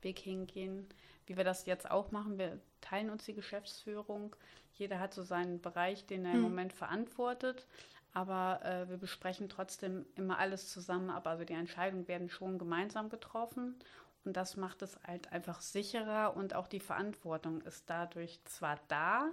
Weg 0.00 0.18
hingehen, 0.18 0.88
wie 1.26 1.36
wir 1.36 1.44
das 1.44 1.66
jetzt 1.66 1.90
auch 1.90 2.10
machen. 2.12 2.38
Wir 2.38 2.58
teilen 2.80 3.10
uns 3.10 3.24
die 3.24 3.34
Geschäftsführung. 3.34 4.34
Jeder 4.74 5.00
hat 5.00 5.12
so 5.12 5.22
seinen 5.22 5.60
Bereich, 5.60 6.06
den 6.06 6.24
er 6.24 6.34
im 6.34 6.40
Moment 6.40 6.72
verantwortet. 6.72 7.66
Aber 8.14 8.60
äh, 8.64 8.88
wir 8.88 8.96
besprechen 8.96 9.48
trotzdem 9.48 10.06
immer 10.16 10.38
alles 10.38 10.72
zusammen 10.72 11.10
ab. 11.10 11.26
Also 11.26 11.44
die 11.44 11.52
Entscheidungen 11.52 12.08
werden 12.08 12.30
schon 12.30 12.58
gemeinsam 12.58 13.08
getroffen. 13.10 13.78
Und 14.24 14.36
das 14.36 14.56
macht 14.56 14.82
es 14.82 14.98
halt 15.06 15.32
einfach 15.32 15.60
sicherer 15.60 16.36
und 16.36 16.54
auch 16.54 16.68
die 16.68 16.80
Verantwortung 16.80 17.62
ist 17.62 17.88
dadurch 17.88 18.40
zwar 18.44 18.78
da, 18.88 19.30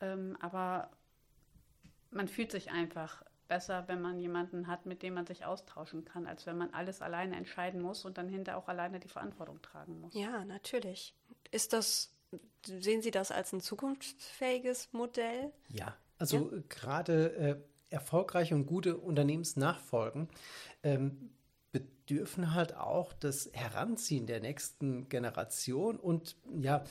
ähm, 0.00 0.36
aber 0.40 0.90
man 2.10 2.28
fühlt 2.28 2.50
sich 2.50 2.70
einfach 2.70 3.22
besser, 3.48 3.84
wenn 3.86 4.02
man 4.02 4.18
jemanden 4.18 4.66
hat, 4.66 4.86
mit 4.86 5.02
dem 5.02 5.14
man 5.14 5.26
sich 5.26 5.44
austauschen 5.44 6.04
kann, 6.04 6.26
als 6.26 6.46
wenn 6.46 6.58
man 6.58 6.72
alles 6.74 7.00
alleine 7.00 7.36
entscheiden 7.36 7.80
muss 7.80 8.04
und 8.04 8.18
dann 8.18 8.28
hinterher 8.28 8.58
auch 8.58 8.68
alleine 8.68 9.00
die 9.00 9.08
Verantwortung 9.08 9.62
tragen 9.62 10.00
muss. 10.00 10.14
Ja, 10.14 10.44
natürlich. 10.44 11.14
Ist 11.50 11.72
das, 11.72 12.12
sehen 12.64 13.02
Sie 13.02 13.10
das 13.10 13.30
als 13.30 13.52
ein 13.52 13.60
zukunftsfähiges 13.60 14.92
Modell? 14.92 15.52
Ja, 15.68 15.96
also 16.18 16.52
äh, 16.52 16.62
gerade 16.68 17.36
äh, 17.36 17.56
erfolgreiche 17.90 18.54
und 18.54 18.66
gute 18.66 18.96
Unternehmensnachfolgen 18.96 20.28
ähm, 20.82 21.30
bedürfen 21.72 22.54
halt 22.54 22.76
auch 22.76 23.12
das 23.12 23.50
Heranziehen 23.52 24.26
der 24.26 24.40
nächsten 24.40 25.08
Generation 25.08 25.96
und 25.96 26.36
ja, 26.58 26.84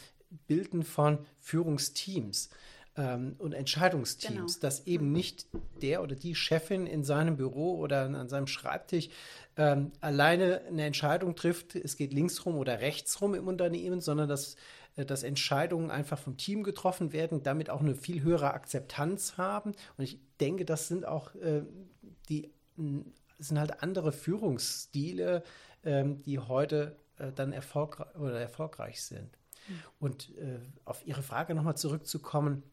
Bilden 0.48 0.84
von 0.84 1.20
Führungsteams 1.40 2.50
ähm, 2.98 3.36
und 3.38 3.54
Entscheidungsteams, 3.54 4.56
Genau. 4.56 4.62
dass 4.62 4.88
eben 4.88 5.12
nicht 5.12 5.48
der 5.82 6.02
oder 6.02 6.16
die 6.16 6.36
Chefin 6.36 6.88
in 6.88 7.04
seinem 7.04 7.38
Büro 7.38 7.78
oder 7.78 8.04
an 8.04 8.30
seinem 8.30 8.48
Schreibtisch 8.48 9.10
ähm, 9.58 9.92
alleine 10.02 10.62
eine 10.68 10.86
Entscheidung 10.86 11.36
trifft, 11.36 11.76
es 11.76 11.98
geht 11.98 12.14
links 12.14 12.46
rum 12.46 12.58
oder 12.58 12.82
rechts 12.82 13.22
rum 13.22 13.36
im 13.36 13.48
Unternehmen, 13.48 14.02
sondern 14.02 14.28
dass, 14.28 14.56
äh, 14.96 15.06
dass 15.06 15.24
Entscheidungen 15.24 15.92
einfach 15.92 16.20
vom 16.20 16.38
Team 16.38 16.64
getroffen 16.64 17.14
werden, 17.14 17.44
damit 17.44 17.70
auch 17.70 17.82
eine 17.82 17.96
viel 17.96 18.22
höhere 18.22 18.54
Akzeptanz 18.54 19.38
haben. 19.38 19.74
Und 19.98 20.04
ich 20.04 20.20
denke, 20.42 20.66
das 20.66 20.88
sind 20.88 21.06
auch 21.06 21.34
äh, 21.36 21.64
die 22.30 22.52
sind 23.40 23.60
halt 23.60 23.82
andere 23.84 24.12
Führungsstile, 24.12 25.44
ähm, 25.84 26.22
die 26.24 26.40
heute 26.40 26.96
äh, 27.18 27.32
dann 27.34 27.54
erfolgreich 27.54 28.16
oder 28.16 28.40
erfolgreich 28.40 29.02
sind. 29.04 29.30
Und 30.00 30.30
äh, 30.38 30.60
auf 30.86 31.06
Ihre 31.08 31.24
Frage 31.24 31.56
nochmal 31.56 31.76
zurückzukommen, 31.78 32.64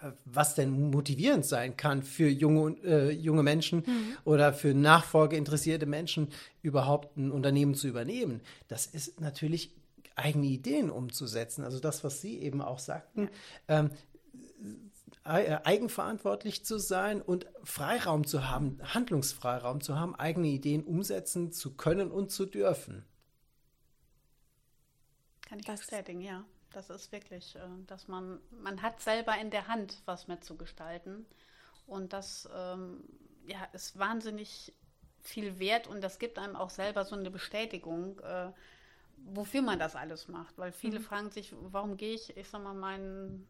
äh, 0.00 0.10
was 0.24 0.54
denn 0.54 0.90
motivierend 0.90 1.44
sein 1.46 1.76
kann 1.76 2.02
für 2.02 2.28
junge, 2.28 2.76
äh, 2.84 3.10
junge 3.10 3.42
Menschen 3.42 3.84
oder 4.24 4.52
für 4.52 4.74
nachfolgeinteressierte 4.74 5.86
Menschen, 5.86 6.28
überhaupt 6.62 7.16
ein 7.16 7.30
Unternehmen 7.32 7.74
zu 7.74 7.88
übernehmen. 7.88 8.40
Das 8.68 8.86
ist 8.86 9.20
natürlich 9.20 9.70
eigene 10.16 10.46
Ideen 10.46 10.90
umzusetzen. 10.90 11.64
Also 11.64 11.80
das, 11.80 12.04
was 12.04 12.20
Sie 12.20 12.38
eben 12.40 12.60
auch 12.60 12.78
sagten, 12.78 13.28
ähm, 13.68 13.90
ei- 13.90 14.68
äh, 14.68 14.76
eigenverantwortlich 15.24 16.64
zu 16.64 16.78
sein 16.78 17.22
und 17.22 17.46
Freiraum 17.62 18.26
zu 18.26 18.48
haben, 18.48 18.80
Handlungsfreiraum 18.82 19.80
zu 19.80 19.98
haben, 19.98 20.14
eigene 20.16 20.48
Ideen 20.48 20.84
umsetzen 20.84 21.52
zu 21.52 21.76
können 21.76 22.10
und 22.10 22.30
zu 22.30 22.46
dürfen. 22.46 23.04
Kann 25.42 25.58
ich 25.58 25.64
Das- 25.64 25.80
bestätigen, 25.80 26.20
ja. 26.20 26.44
Das 26.72 26.88
ist 26.88 27.12
wirklich, 27.12 27.54
äh, 27.54 27.60
dass 27.86 28.08
man, 28.08 28.40
man 28.50 28.80
hat 28.80 29.00
selber 29.00 29.36
in 29.38 29.50
der 29.50 29.68
Hand, 29.68 30.00
was 30.06 30.26
mitzugestalten. 30.26 31.26
Und 31.86 32.14
das 32.14 32.48
ähm, 32.54 33.04
ja, 33.46 33.62
ist 33.74 33.98
wahnsinnig 33.98 34.72
viel 35.20 35.58
wert 35.58 35.86
und 35.86 36.00
das 36.00 36.18
gibt 36.18 36.38
einem 36.38 36.56
auch 36.56 36.70
selber 36.70 37.04
so 37.04 37.14
eine 37.14 37.30
Bestätigung, 37.30 38.18
äh, 38.20 38.50
wofür 39.18 39.62
man 39.62 39.78
das 39.78 39.94
alles 39.94 40.28
macht. 40.28 40.56
Weil 40.58 40.72
viele 40.72 40.98
mhm. 40.98 41.04
fragen 41.04 41.30
sich, 41.30 41.54
warum 41.60 41.96
gehe 41.98 42.14
ich, 42.14 42.36
ich 42.36 42.48
sag 42.48 42.62
mal, 42.62 42.74
meinen 42.74 43.46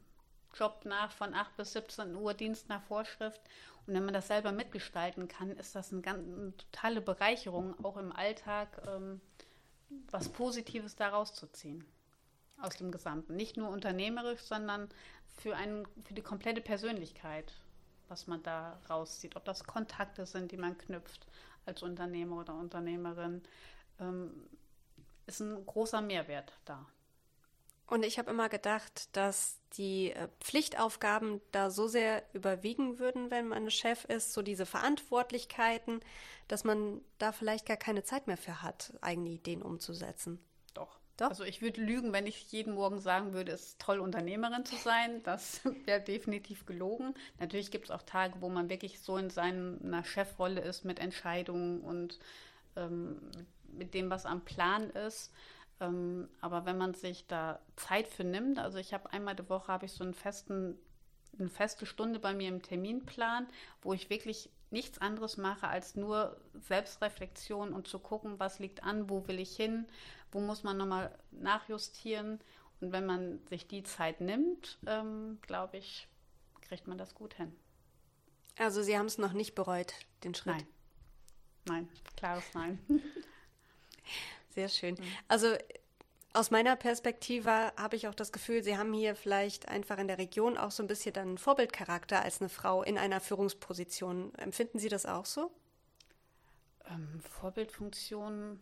Job 0.55 0.83
nach 0.85 1.11
von 1.12 1.35
8 1.35 1.57
bis 1.57 1.73
17 1.73 2.15
Uhr, 2.15 2.35
Dienst 2.35 2.69
nach 2.69 2.83
Vorschrift. 2.83 3.41
Und 3.87 3.95
wenn 3.95 4.05
man 4.05 4.15
das 4.15 4.29
selber 4.29 4.53
mitgestalten 4.53 5.29
kann, 5.29 5.51
ist 5.51 5.75
das 5.75 5.93
eine, 5.93 6.03
ganz, 6.03 6.19
eine 6.27 6.57
totale 6.57 7.01
Bereicherung, 7.01 7.75
auch 7.85 7.97
im 7.97 8.12
Alltag 8.12 8.81
ähm, 8.87 9.21
was 10.11 10.29
Positives 10.29 10.97
daraus 10.97 11.35
zu 11.35 11.47
ziehen. 11.49 11.85
Aus 12.61 12.77
dem 12.77 12.93
Gesamten. 12.93 13.35
Nicht 13.35 13.57
nur 13.57 13.71
unternehmerisch, 13.71 14.43
sondern 14.43 14.88
für, 15.37 15.57
einen, 15.57 15.87
für 16.05 16.15
die 16.15 16.23
komplette 16.23 16.61
Persönlichkeit, 16.61 17.53
was 18.09 18.29
man 18.29 18.43
da 18.43 18.79
rauszieht. 18.88 19.35
Ob 19.35 19.45
das 19.45 19.65
Kontakte 19.65 20.27
sind, 20.27 20.53
die 20.53 20.57
man 20.57 20.79
knüpft 20.79 21.27
als 21.67 21.83
Unternehmer 21.83 22.41
oder 22.41 22.55
Unternehmerin. 22.55 23.43
Ähm, 23.99 24.49
ist 25.27 25.41
ein 25.41 25.65
großer 25.67 26.01
Mehrwert 26.01 26.53
da. 26.65 26.87
Und 27.92 28.07
ich 28.07 28.18
habe 28.18 28.31
immer 28.31 28.48
gedacht, 28.48 29.14
dass 29.14 29.61
die 29.74 30.12
äh, 30.12 30.28
Pflichtaufgaben 30.40 31.42
da 31.50 31.68
so 31.68 31.88
sehr 31.88 32.22
überwiegen 32.33 32.98
würden, 32.98 33.31
wenn 33.31 33.48
man 33.48 33.70
Chef 33.70 34.07
ist, 34.07 34.33
so 34.33 34.40
diese 34.40 34.64
Verantwortlichkeiten, 34.64 36.00
dass 36.48 36.64
man 36.64 37.02
da 37.18 37.33
vielleicht 37.33 37.66
gar 37.66 37.76
keine 37.76 38.02
Zeit 38.02 38.28
mehr 38.28 38.38
für 38.38 38.62
hat, 38.62 38.94
eigene 39.02 39.28
Ideen 39.28 39.61
umzusetzen. 39.61 40.42
Doch. 40.72 40.98
Doch? 41.18 41.28
Also 41.28 41.44
ich 41.44 41.61
würde 41.61 41.83
lügen, 41.83 42.14
wenn 42.14 42.26
ich 42.26 42.50
jeden 42.50 42.72
Morgen 42.72 42.98
sagen 42.98 43.35
würde, 43.35 43.52
es 43.52 43.62
ist 43.62 43.81
toll, 43.83 43.98
Unternehmerin 43.98 44.64
zu 44.64 44.76
sein. 44.76 45.22
Das 45.24 45.61
wäre 45.85 46.00
definitiv 46.00 46.64
gelogen. 46.64 47.12
Natürlich 47.40 47.70
gibt 47.70 47.85
es 47.85 47.90
auch 47.90 48.05
Tage, 48.05 48.40
wo 48.40 48.48
man 48.48 48.70
wirklich 48.70 49.00
so 49.00 49.18
in 49.18 49.28
seiner 49.28 50.02
Chefrolle 50.02 50.62
ist 50.62 50.87
mit 50.87 50.98
Entscheidungen 50.98 51.83
und 51.83 52.18
ähm, 52.74 53.20
mit 53.68 53.92
dem, 53.92 54.09
was 54.09 54.24
am 54.24 54.46
Plan 54.46 54.88
ist. 54.88 55.31
Ähm, 55.83 56.29
aber 56.40 56.64
wenn 56.64 56.79
man 56.79 56.95
sich 56.95 57.27
da 57.27 57.61
Zeit 57.75 58.07
für 58.07 58.23
nimmt, 58.23 58.59
also 58.59 58.79
ich 58.79 58.95
habe 58.95 59.12
einmal 59.12 59.35
die 59.35 59.49
Woche 59.49 59.66
habe 59.68 59.87
ich 59.87 59.92
so 59.92 60.05
einen 60.05 60.14
festen, 60.14 60.79
eine 61.38 61.49
feste 61.49 61.87
Stunde 61.87 62.21
bei 62.21 62.35
mir 62.35 62.49
im 62.49 62.62
Terminplan, 62.62 63.49
wo 63.83 63.92
ich 63.92 64.09
wirklich 64.09 64.49
nichts 64.71 64.99
anderes 64.99 65.37
mache 65.37 65.66
als 65.66 65.97
nur 65.97 66.40
Selbstreflexion 66.55 67.73
und 67.73 67.88
zu 67.88 67.99
gucken, 67.99 68.38
was 68.38 68.61
liegt 68.61 68.85
an, 68.85 69.11
wo 69.11 69.27
will 69.27 69.40
ich 69.40 69.57
hin, 69.57 69.87
wo 70.31 70.40
muss 70.40 70.62
man 70.62 70.77
nochmal 70.77 71.18
nachjustieren. 71.33 72.40
Und 72.81 72.92
wenn 72.92 73.05
man 73.05 73.45
sich 73.49 73.66
die 73.66 73.83
Zeit 73.83 74.21
nimmt, 74.21 74.79
ähm, 74.87 75.38
glaube 75.42 75.79
ich, 75.79 76.09
kriegt 76.62 76.87
man 76.87 76.97
das 76.97 77.14
gut 77.14 77.35
hin. 77.35 77.53
Also 78.57 78.83
Sie 78.83 78.97
haben 78.97 79.07
es 79.07 79.18
noch 79.18 79.33
nicht 79.33 79.55
bereut, 79.55 79.95
den 80.23 80.35
Schritt? 80.35 80.55
Nein. 80.55 80.66
Nein, 81.64 81.88
klares 82.16 82.45
Nein. 82.55 82.79
Sehr 84.55 84.69
schön. 84.69 84.95
Mhm. 84.95 85.05
Also 85.29 85.57
aus 86.35 86.51
meiner 86.51 86.77
Perspektive 86.77 87.73
habe 87.77 87.97
ich 87.97 88.09
auch 88.09 88.15
das 88.15 88.33
Gefühl, 88.33 88.62
Sie 88.62 88.79
haben 88.79 88.93
hier 88.93 89.15
vielleicht 89.15 89.69
einfach 89.69 89.99
in 89.99 90.09
der 90.09 90.19
Region 90.19 90.57
auch 90.57 90.71
so 90.71 90.83
ein 90.83 90.87
bisschen 90.87 91.12
dann 91.12 91.29
einen 91.29 91.38
Vorbildcharakter 91.38 92.23
als 92.23 92.41
eine 92.41 92.49
Frau 92.49 92.83
in 92.83 92.97
einer 92.97 93.21
Führungsposition. 93.21 94.35
Empfinden 94.37 94.79
Sie 94.79 94.88
das 94.88 95.05
auch 95.05 95.27
so? 95.27 95.51
Ähm, 96.88 97.21
Vorbildfunktion 97.21 98.61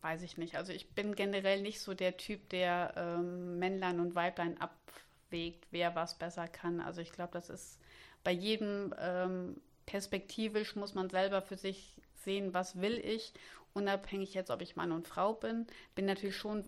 weiß 0.00 0.22
ich 0.22 0.38
nicht. 0.38 0.56
Also 0.56 0.72
ich 0.72 0.90
bin 0.94 1.14
generell 1.14 1.60
nicht 1.60 1.80
so 1.80 1.92
der 1.92 2.16
Typ, 2.16 2.48
der 2.50 2.94
ähm, 2.96 3.58
Männlein 3.58 4.00
und 4.00 4.14
Weiblein 4.14 4.56
abwägt, 4.58 5.66
wer 5.70 5.94
was 5.94 6.18
besser 6.18 6.48
kann. 6.48 6.80
Also 6.80 7.00
ich 7.00 7.12
glaube, 7.12 7.32
das 7.32 7.50
ist 7.50 7.78
bei 8.24 8.32
jedem 8.32 8.94
ähm, 8.98 9.60
perspektivisch 9.86 10.76
muss 10.76 10.94
man 10.94 11.10
selber 11.10 11.42
für 11.42 11.56
sich 11.56 12.00
sehen, 12.28 12.52
was 12.52 12.80
will 12.82 12.98
ich 12.98 13.32
unabhängig 13.72 14.34
jetzt, 14.34 14.50
ob 14.50 14.60
ich 14.60 14.76
Mann 14.76 14.92
und 14.92 15.08
Frau 15.08 15.32
bin. 15.32 15.66
Bin 15.94 16.04
natürlich 16.04 16.36
schon 16.36 16.64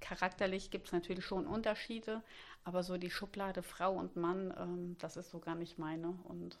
charakterlich 0.00 0.70
gibt 0.70 0.86
es 0.86 0.92
natürlich 0.92 1.24
schon 1.24 1.46
Unterschiede, 1.46 2.22
aber 2.62 2.84
so 2.84 2.96
die 2.96 3.10
Schublade 3.10 3.62
Frau 3.62 3.92
und 3.92 4.14
Mann, 4.14 4.54
ähm, 4.56 4.96
das 5.00 5.16
ist 5.16 5.30
so 5.30 5.40
gar 5.40 5.56
nicht 5.56 5.78
meine 5.78 6.10
und 6.24 6.58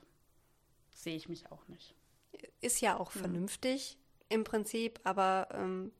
sehe 0.90 1.14
ich 1.14 1.28
mich 1.28 1.52
auch 1.52 1.68
nicht. 1.68 1.94
Ist 2.60 2.80
ja 2.80 2.98
auch 2.98 3.14
mhm. 3.14 3.20
vernünftig 3.20 3.98
im 4.28 4.42
Prinzip, 4.42 4.98
aber 5.04 5.48
ähm, 5.52 5.92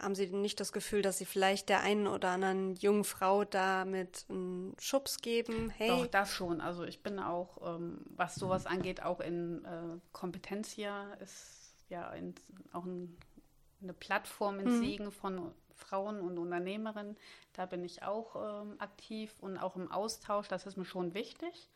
haben 0.00 0.14
Sie 0.14 0.28
nicht 0.28 0.60
das 0.60 0.72
Gefühl, 0.72 1.02
dass 1.02 1.18
Sie 1.18 1.24
vielleicht 1.24 1.68
der 1.68 1.80
einen 1.80 2.06
oder 2.06 2.30
anderen 2.30 2.74
jungen 2.76 3.04
Frau 3.04 3.44
damit 3.44 4.26
einen 4.28 4.74
Schubs 4.78 5.18
geben? 5.18 5.70
Hey. 5.70 5.88
Doch, 5.88 6.06
das 6.06 6.32
schon. 6.32 6.60
Also 6.60 6.84
ich 6.84 7.02
bin 7.02 7.18
auch, 7.18 7.76
ähm, 7.76 7.98
was 8.10 8.36
sowas 8.36 8.66
angeht, 8.66 9.02
auch 9.02 9.20
in 9.20 9.64
äh, 9.64 9.98
Kompetenz 10.12 10.70
hier 10.70 11.16
ist 11.20 11.74
ja 11.88 12.12
in, 12.12 12.34
auch 12.72 12.84
ein, 12.84 13.16
eine 13.82 13.92
Plattform 13.92 14.60
in 14.60 14.76
mhm. 14.76 14.80
Siegen 14.80 15.12
von 15.12 15.52
Frauen 15.74 16.20
und 16.20 16.38
Unternehmerinnen. 16.38 17.16
Da 17.52 17.66
bin 17.66 17.84
ich 17.84 18.02
auch 18.02 18.62
ähm, 18.62 18.76
aktiv 18.78 19.34
und 19.40 19.58
auch 19.58 19.76
im 19.76 19.90
Austausch. 19.90 20.48
Das 20.48 20.66
ist 20.66 20.76
mir 20.76 20.84
schon 20.84 21.14
wichtig. 21.14 21.70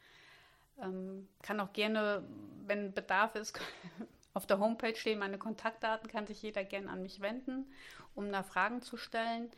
Ähm, 0.81 1.29
kann 1.43 1.61
auch 1.61 1.73
gerne, 1.73 2.25
wenn 2.67 2.93
Bedarf 2.93 3.35
ist, 3.35 3.59
auf 4.35 4.47
der 4.47 4.59
Homepage 4.59 4.97
stehen 4.97 5.19
meine 5.19 5.39
Kontaktdaten, 5.39 6.09
kann 6.09 6.27
sich 6.27 6.43
jeder 6.43 6.65
gerne 6.65 6.91
an 6.91 7.03
mich 7.03 7.21
wenden, 7.21 7.71
um 8.15 8.31
da 8.33 8.43
Fragen 8.43 8.83
zu 8.83 8.97
stellen. 8.97 9.51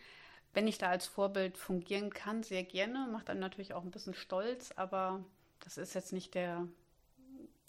Wenn 0.52 0.68
ich 0.68 0.78
da 0.78 0.88
als 0.88 1.06
Vorbild 1.06 1.58
fungieren 1.58 2.10
kann, 2.10 2.42
sehr 2.42 2.64
gerne. 2.64 3.08
Macht 3.10 3.28
dann 3.28 3.38
natürlich 3.40 3.74
auch 3.74 3.82
ein 3.82 3.90
bisschen 3.90 4.14
stolz, 4.14 4.72
aber 4.76 5.24
das 5.60 5.78
ist 5.78 5.94
jetzt 5.94 6.12
nicht 6.12 6.34
der 6.34 6.66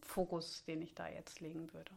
Fokus, 0.01 0.63
den 0.65 0.81
ich 0.81 0.93
da 0.93 1.07
jetzt 1.07 1.39
legen 1.39 1.73
würde 1.73 1.91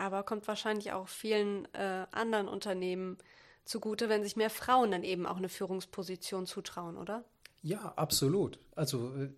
aber 0.00 0.22
kommt 0.22 0.48
wahrscheinlich 0.48 0.92
auch 0.92 1.08
vielen 1.08 1.66
äh, 1.74 2.06
anderen 2.10 2.48
Unternehmen 2.48 3.18
zugute, 3.66 4.08
wenn 4.08 4.24
sich 4.24 4.34
mehr 4.34 4.48
Frauen 4.48 4.90
dann 4.90 5.04
eben 5.04 5.26
auch 5.26 5.36
eine 5.36 5.50
Führungsposition 5.50 6.46
zutrauen, 6.46 6.96
oder? 6.96 7.22
Ja, 7.62 7.92
absolut. 7.96 8.58
Also 8.74 9.14
äh, 9.14 9.28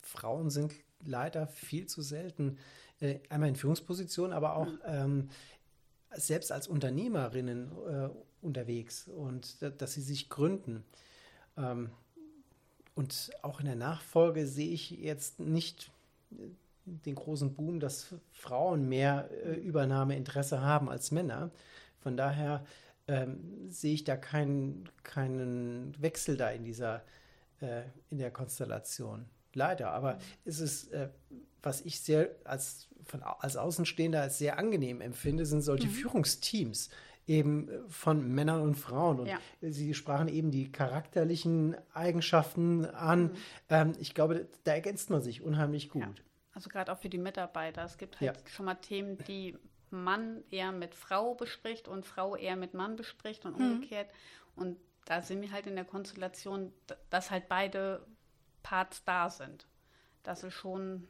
Frauen 0.00 0.50
sind 0.50 0.72
leider 1.04 1.48
viel 1.48 1.86
zu 1.86 2.02
selten 2.02 2.58
äh, 3.00 3.20
einmal 3.28 3.48
in 3.48 3.56
Führungspositionen, 3.56 4.32
aber 4.32 4.56
auch 4.56 4.66
mhm. 4.66 4.78
ähm, 4.86 5.28
selbst 6.14 6.52
als 6.52 6.68
Unternehmerinnen 6.68 7.70
äh, 7.88 8.08
unterwegs 8.40 9.08
und 9.08 9.62
dass 9.80 9.94
sie 9.94 10.00
sich 10.00 10.28
gründen. 10.28 10.84
Ähm, 11.56 11.90
und 12.94 13.30
auch 13.42 13.60
in 13.60 13.66
der 13.66 13.76
Nachfolge 13.76 14.46
sehe 14.46 14.72
ich 14.72 14.90
jetzt 14.90 15.38
nicht 15.38 15.90
den 16.84 17.14
großen 17.14 17.54
Boom, 17.54 17.80
dass 17.80 18.14
Frauen 18.32 18.88
mehr 18.88 19.30
äh, 19.44 19.54
Übernahmeinteresse 19.54 20.62
haben 20.62 20.88
als 20.88 21.10
Männer. 21.10 21.50
Von 22.00 22.16
daher 22.16 22.64
ähm, 23.06 23.70
sehe 23.70 23.94
ich 23.94 24.04
da 24.04 24.16
keinen, 24.16 24.88
keinen 25.02 25.94
Wechsel 26.00 26.36
da 26.36 26.50
in 26.50 26.64
dieser 26.64 27.02
äh, 27.60 27.82
in 28.10 28.18
der 28.18 28.30
Konstellation. 28.30 29.26
Leider, 29.54 29.90
aber 29.90 30.18
es 30.44 30.60
ist, 30.60 30.92
äh, 30.92 31.08
was 31.62 31.80
ich 31.80 32.00
sehr 32.00 32.30
als, 32.44 32.88
von, 33.04 33.22
als 33.22 33.56
Außenstehender 33.56 34.20
als 34.20 34.38
sehr 34.38 34.58
angenehm 34.58 35.00
empfinde, 35.00 35.46
sind 35.46 35.62
solche 35.62 35.88
mhm. 35.88 35.92
Führungsteams 35.92 36.90
eben 37.28 37.68
äh, 37.68 37.80
von 37.88 38.26
Männern 38.34 38.62
und 38.62 38.74
Frauen. 38.74 39.20
Und 39.20 39.26
ja. 39.26 39.38
Sie 39.60 39.94
sprachen 39.94 40.28
eben 40.28 40.50
die 40.50 40.72
charakterlichen 40.72 41.76
Eigenschaften 41.92 42.86
an. 42.86 43.24
Mhm. 43.24 43.36
Ähm, 43.68 43.92
ich 44.00 44.14
glaube, 44.14 44.48
da 44.64 44.72
ergänzt 44.72 45.10
man 45.10 45.22
sich 45.22 45.42
unheimlich 45.42 45.90
gut. 45.90 46.02
Ja. 46.02 46.12
Also 46.54 46.70
gerade 46.70 46.92
auch 46.92 46.98
für 46.98 47.08
die 47.08 47.18
Mitarbeiter. 47.18 47.84
Es 47.84 47.98
gibt 47.98 48.20
halt 48.20 48.36
ja. 48.36 48.50
schon 48.50 48.66
mal 48.66 48.74
Themen, 48.74 49.18
die 49.28 49.56
Mann 49.90 50.42
eher 50.50 50.72
mit 50.72 50.94
Frau 50.94 51.34
bespricht 51.34 51.86
und 51.86 52.04
Frau 52.04 52.34
eher 52.34 52.56
mit 52.56 52.74
Mann 52.74 52.96
bespricht 52.96 53.44
und 53.44 53.58
mhm. 53.58 53.72
umgekehrt. 53.72 54.10
Und 54.56 54.76
da 55.04 55.22
sind 55.22 55.40
wir 55.40 55.52
halt 55.52 55.66
in 55.66 55.76
der 55.76 55.84
Konstellation, 55.84 56.72
dass 57.10 57.30
halt 57.30 57.48
beide 57.48 58.04
Parts 58.62 59.04
da 59.04 59.30
sind. 59.30 59.66
Das 60.22 60.42
ist 60.42 60.54
schon 60.54 61.06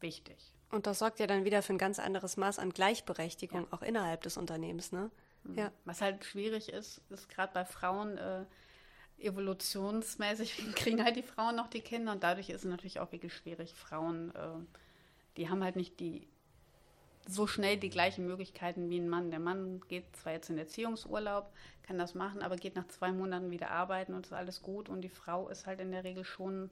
wichtig. 0.00 0.36
Und 0.70 0.86
das 0.86 0.98
sorgt 0.98 1.18
ja 1.18 1.26
dann 1.26 1.44
wieder 1.44 1.62
für 1.62 1.72
ein 1.72 1.78
ganz 1.78 1.98
anderes 1.98 2.36
Maß 2.36 2.58
an 2.58 2.70
Gleichberechtigung, 2.70 3.62
ja. 3.62 3.66
auch 3.70 3.82
innerhalb 3.82 4.22
des 4.22 4.36
Unternehmens, 4.36 4.92
ne? 4.92 5.10
Mhm. 5.44 5.58
Ja. 5.58 5.72
Was 5.84 6.00
halt 6.00 6.24
schwierig 6.24 6.68
ist, 6.68 7.00
ist 7.10 7.28
gerade 7.28 7.52
bei 7.54 7.64
Frauen, 7.64 8.18
äh, 8.18 8.44
evolutionsmäßig 9.18 10.56
kriegen 10.74 11.02
halt 11.02 11.16
die 11.16 11.22
Frauen 11.22 11.56
noch 11.56 11.68
die 11.68 11.80
Kinder 11.80 12.12
und 12.12 12.22
dadurch 12.22 12.50
ist 12.50 12.64
es 12.64 12.70
natürlich 12.70 13.00
auch 13.00 13.12
wirklich 13.12 13.34
schwierig. 13.34 13.74
Frauen, 13.74 14.34
äh, 14.34 14.48
die 15.36 15.48
haben 15.48 15.64
halt 15.64 15.76
nicht 15.76 16.00
die 16.00 16.28
so 17.26 17.46
schnell 17.46 17.76
die 17.76 17.90
gleichen 17.90 18.26
Möglichkeiten 18.26 18.88
wie 18.88 18.98
ein 18.98 19.08
Mann. 19.08 19.30
Der 19.30 19.40
Mann 19.40 19.82
geht 19.88 20.16
zwar 20.16 20.32
jetzt 20.32 20.48
in 20.48 20.56
Erziehungsurlaub, 20.56 21.52
kann 21.82 21.98
das 21.98 22.14
machen, 22.14 22.42
aber 22.42 22.56
geht 22.56 22.74
nach 22.74 22.88
zwei 22.88 23.12
Monaten 23.12 23.50
wieder 23.50 23.70
arbeiten 23.70 24.14
und 24.14 24.26
ist 24.26 24.32
alles 24.32 24.62
gut. 24.62 24.88
Und 24.88 25.02
die 25.02 25.10
Frau 25.10 25.48
ist 25.50 25.66
halt 25.66 25.80
in 25.80 25.92
der 25.92 26.04
Regel 26.04 26.24
schon 26.24 26.70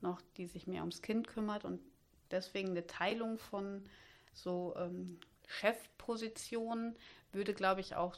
noch, 0.00 0.20
die 0.36 0.46
sich 0.46 0.68
mehr 0.68 0.82
ums 0.82 1.02
Kind 1.02 1.26
kümmert 1.26 1.64
und 1.64 1.80
deswegen 2.30 2.70
eine 2.70 2.86
Teilung 2.86 3.38
von 3.38 3.84
so 4.32 4.74
ähm, 4.76 5.18
Chefpositionen 5.46 6.96
würde, 7.32 7.54
glaube 7.54 7.80
ich, 7.80 7.96
auch 7.96 8.16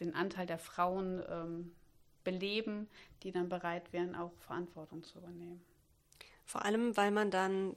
den 0.00 0.14
Anteil 0.14 0.46
der 0.46 0.58
Frauen 0.58 1.22
ähm, 1.28 1.72
beleben, 2.24 2.88
die 3.22 3.32
dann 3.32 3.48
bereit 3.48 3.92
wären, 3.92 4.14
auch 4.14 4.32
Verantwortung 4.38 5.04
zu 5.04 5.18
übernehmen. 5.18 5.62
Vor 6.44 6.64
allem, 6.64 6.96
weil 6.96 7.10
man 7.10 7.30
dann 7.30 7.76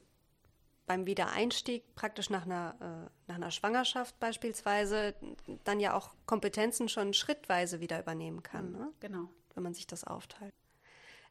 beim 0.85 1.07
Wiedereinstieg 1.07 1.95
praktisch 1.95 2.29
nach 2.29 2.45
einer, 2.45 2.75
äh, 2.79 3.09
nach 3.27 3.35
einer 3.35 3.51
Schwangerschaft 3.51 4.19
beispielsweise 4.19 5.15
dann 5.63 5.79
ja 5.79 5.95
auch 5.95 6.15
Kompetenzen 6.25 6.89
schon 6.89 7.13
schrittweise 7.13 7.79
wieder 7.79 7.99
übernehmen 7.99 8.43
kann, 8.43 8.71
ne? 8.71 8.93
Genau. 8.99 9.29
wenn 9.55 9.63
man 9.63 9.73
sich 9.73 9.87
das 9.87 10.03
aufteilt. 10.03 10.53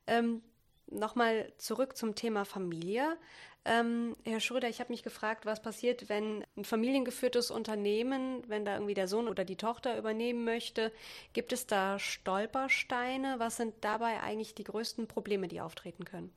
Ähm, 0.06 0.42
Nochmal 0.90 1.52
zurück 1.58 1.96
zum 1.96 2.14
Thema 2.14 2.44
Familie. 2.44 3.16
Ähm, 3.66 4.14
Herr 4.24 4.40
Schröder, 4.40 4.68
ich 4.68 4.80
habe 4.80 4.92
mich 4.92 5.02
gefragt, 5.02 5.46
was 5.46 5.62
passiert, 5.62 6.10
wenn 6.10 6.44
ein 6.56 6.64
familiengeführtes 6.64 7.50
Unternehmen, 7.50 8.42
wenn 8.46 8.66
da 8.66 8.74
irgendwie 8.74 8.94
der 8.94 9.08
Sohn 9.08 9.26
oder 9.26 9.44
die 9.44 9.56
Tochter 9.56 9.96
übernehmen 9.96 10.44
möchte, 10.44 10.92
gibt 11.32 11.52
es 11.52 11.66
da 11.66 11.98
Stolpersteine? 11.98 13.36
Was 13.38 13.56
sind 13.56 13.74
dabei 13.80 14.20
eigentlich 14.20 14.54
die 14.54 14.64
größten 14.64 15.06
Probleme, 15.06 15.48
die 15.48 15.62
auftreten 15.62 16.04
können? 16.04 16.30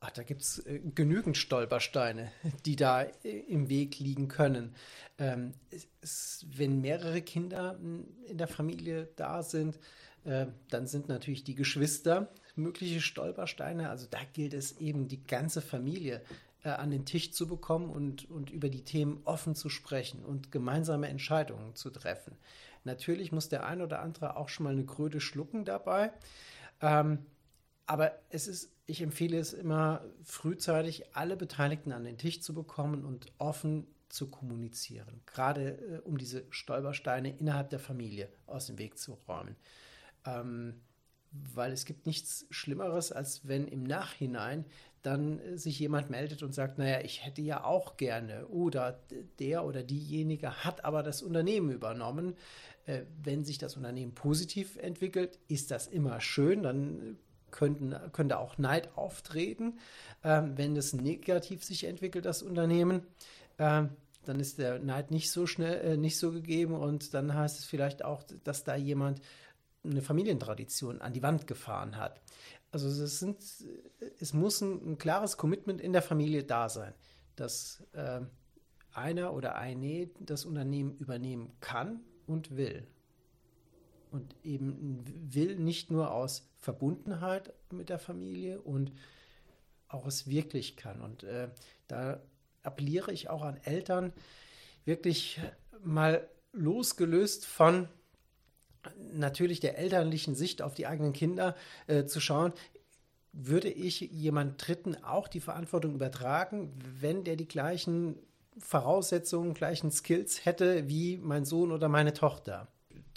Ach, 0.00 0.10
da 0.10 0.22
gibt 0.22 0.42
es 0.42 0.58
äh, 0.66 0.80
genügend 0.94 1.38
Stolpersteine, 1.38 2.30
die 2.66 2.76
da 2.76 3.02
äh, 3.02 3.38
im 3.48 3.70
Weg 3.70 3.98
liegen 3.98 4.28
können. 4.28 4.74
Ähm, 5.16 5.54
es, 6.02 6.44
wenn 6.50 6.82
mehrere 6.82 7.22
Kinder 7.22 7.78
in 8.26 8.36
der 8.36 8.46
Familie 8.46 9.08
da 9.16 9.42
sind, 9.42 9.78
äh, 10.24 10.46
dann 10.68 10.86
sind 10.86 11.08
natürlich 11.08 11.44
die 11.44 11.54
Geschwister 11.54 12.30
mögliche 12.56 13.00
Stolpersteine. 13.00 13.90
Also 13.90 14.06
da 14.10 14.18
gilt 14.32 14.54
es 14.54 14.78
eben, 14.78 15.08
die 15.08 15.24
ganze 15.24 15.60
Familie 15.60 16.22
äh, 16.64 16.70
an 16.70 16.90
den 16.90 17.04
Tisch 17.04 17.32
zu 17.32 17.46
bekommen 17.46 17.90
und, 17.90 18.30
und 18.30 18.50
über 18.50 18.68
die 18.68 18.82
Themen 18.82 19.20
offen 19.24 19.54
zu 19.54 19.68
sprechen 19.68 20.24
und 20.24 20.50
gemeinsame 20.50 21.08
Entscheidungen 21.08 21.74
zu 21.74 21.90
treffen. 21.90 22.36
Natürlich 22.84 23.32
muss 23.32 23.48
der 23.48 23.66
ein 23.66 23.82
oder 23.82 24.00
andere 24.00 24.36
auch 24.36 24.48
schon 24.48 24.64
mal 24.64 24.72
eine 24.72 24.86
Kröte 24.86 25.20
schlucken 25.20 25.64
dabei. 25.64 26.12
Ähm, 26.80 27.26
aber 27.86 28.18
es 28.30 28.48
ist, 28.48 28.72
ich 28.86 29.00
empfehle 29.00 29.38
es 29.38 29.52
immer 29.52 30.04
frühzeitig, 30.24 31.14
alle 31.14 31.36
Beteiligten 31.36 31.92
an 31.92 32.04
den 32.04 32.18
Tisch 32.18 32.40
zu 32.40 32.54
bekommen 32.54 33.04
und 33.04 33.32
offen 33.38 33.86
zu 34.08 34.28
kommunizieren, 34.28 35.20
gerade 35.26 35.70
äh, 35.70 35.98
um 36.04 36.18
diese 36.18 36.44
Stolpersteine 36.50 37.36
innerhalb 37.36 37.70
der 37.70 37.78
Familie 37.78 38.28
aus 38.46 38.66
dem 38.66 38.78
Weg 38.78 38.98
zu 38.98 39.18
räumen. 39.28 39.56
Ähm, 40.24 40.80
weil 41.30 41.72
es 41.72 41.84
gibt 41.84 42.06
nichts 42.06 42.46
Schlimmeres, 42.50 43.12
als 43.12 43.46
wenn 43.46 43.66
im 43.68 43.82
Nachhinein 43.84 44.64
dann 45.02 45.38
äh, 45.38 45.56
sich 45.56 45.78
jemand 45.78 46.10
meldet 46.10 46.42
und 46.42 46.54
sagt, 46.54 46.78
naja, 46.78 47.00
ich 47.02 47.24
hätte 47.24 47.42
ja 47.42 47.64
auch 47.64 47.96
gerne 47.96 48.46
oder 48.48 49.00
der 49.38 49.64
oder 49.64 49.82
diejenige 49.82 50.64
hat 50.64 50.84
aber 50.84 51.02
das 51.02 51.22
Unternehmen 51.22 51.70
übernommen. 51.70 52.34
Äh, 52.86 53.02
wenn 53.22 53.44
sich 53.44 53.58
das 53.58 53.76
Unternehmen 53.76 54.14
positiv 54.14 54.76
entwickelt, 54.76 55.38
ist 55.48 55.70
das 55.70 55.86
immer 55.86 56.20
schön, 56.20 56.62
dann 56.62 57.18
könnten, 57.50 57.94
könnte 58.12 58.38
auch 58.38 58.58
Neid 58.58 58.96
auftreten. 58.96 59.78
Ähm, 60.24 60.56
wenn 60.56 60.76
es 60.76 60.92
negativ 60.92 61.64
sich 61.64 61.84
entwickelt, 61.84 62.24
das 62.24 62.42
Unternehmen, 62.42 63.02
ähm, 63.58 63.90
dann 64.24 64.40
ist 64.40 64.58
der 64.58 64.78
Neid 64.80 65.10
nicht 65.10 65.30
so 65.30 65.46
schnell, 65.46 65.92
äh, 65.92 65.96
nicht 65.96 66.18
so 66.18 66.32
gegeben 66.32 66.74
und 66.74 67.14
dann 67.14 67.34
heißt 67.34 67.58
es 67.58 67.64
vielleicht 67.64 68.04
auch, 68.04 68.24
dass 68.44 68.64
da 68.64 68.74
jemand 68.74 69.20
eine 69.90 70.02
Familientradition 70.02 71.00
an 71.00 71.12
die 71.12 71.22
Wand 71.22 71.46
gefahren 71.46 71.96
hat. 71.96 72.20
Also 72.70 72.88
es, 72.88 73.18
sind, 73.18 73.38
es 74.20 74.32
muss 74.32 74.60
ein, 74.60 74.92
ein 74.92 74.98
klares 74.98 75.36
Commitment 75.36 75.80
in 75.80 75.92
der 75.92 76.02
Familie 76.02 76.44
da 76.44 76.68
sein, 76.68 76.92
dass 77.36 77.82
äh, 77.92 78.20
einer 78.92 79.34
oder 79.34 79.56
eine 79.56 80.08
das 80.20 80.44
Unternehmen 80.44 80.96
übernehmen 80.96 81.52
kann 81.60 82.00
und 82.26 82.56
will. 82.56 82.86
Und 84.10 84.34
eben 84.42 85.04
will 85.34 85.56
nicht 85.56 85.90
nur 85.90 86.12
aus 86.12 86.50
Verbundenheit 86.56 87.52
mit 87.70 87.88
der 87.88 87.98
Familie 87.98 88.60
und 88.60 88.92
auch 89.88 90.06
es 90.06 90.28
wirklich 90.28 90.76
kann. 90.76 91.00
Und 91.00 91.24
äh, 91.24 91.48
da 91.86 92.22
appelliere 92.62 93.12
ich 93.12 93.28
auch 93.28 93.42
an 93.42 93.58
Eltern, 93.62 94.12
wirklich 94.84 95.40
mal 95.82 96.28
losgelöst 96.52 97.46
von 97.46 97.88
natürlich 99.12 99.60
der 99.60 99.78
elterlichen 99.78 100.34
Sicht 100.34 100.62
auf 100.62 100.74
die 100.74 100.86
eigenen 100.86 101.12
Kinder 101.12 101.54
äh, 101.86 102.04
zu 102.04 102.20
schauen, 102.20 102.52
würde 103.32 103.68
ich 103.68 104.00
jemand 104.00 104.66
Dritten 104.66 104.96
auch 105.04 105.28
die 105.28 105.40
Verantwortung 105.40 105.94
übertragen, 105.94 106.72
wenn 107.00 107.24
der 107.24 107.36
die 107.36 107.48
gleichen 107.48 108.16
Voraussetzungen, 108.58 109.52
gleichen 109.52 109.90
Skills 109.90 110.44
hätte 110.46 110.88
wie 110.88 111.18
mein 111.18 111.44
Sohn 111.44 111.72
oder 111.72 111.88
meine 111.88 112.14
Tochter? 112.14 112.68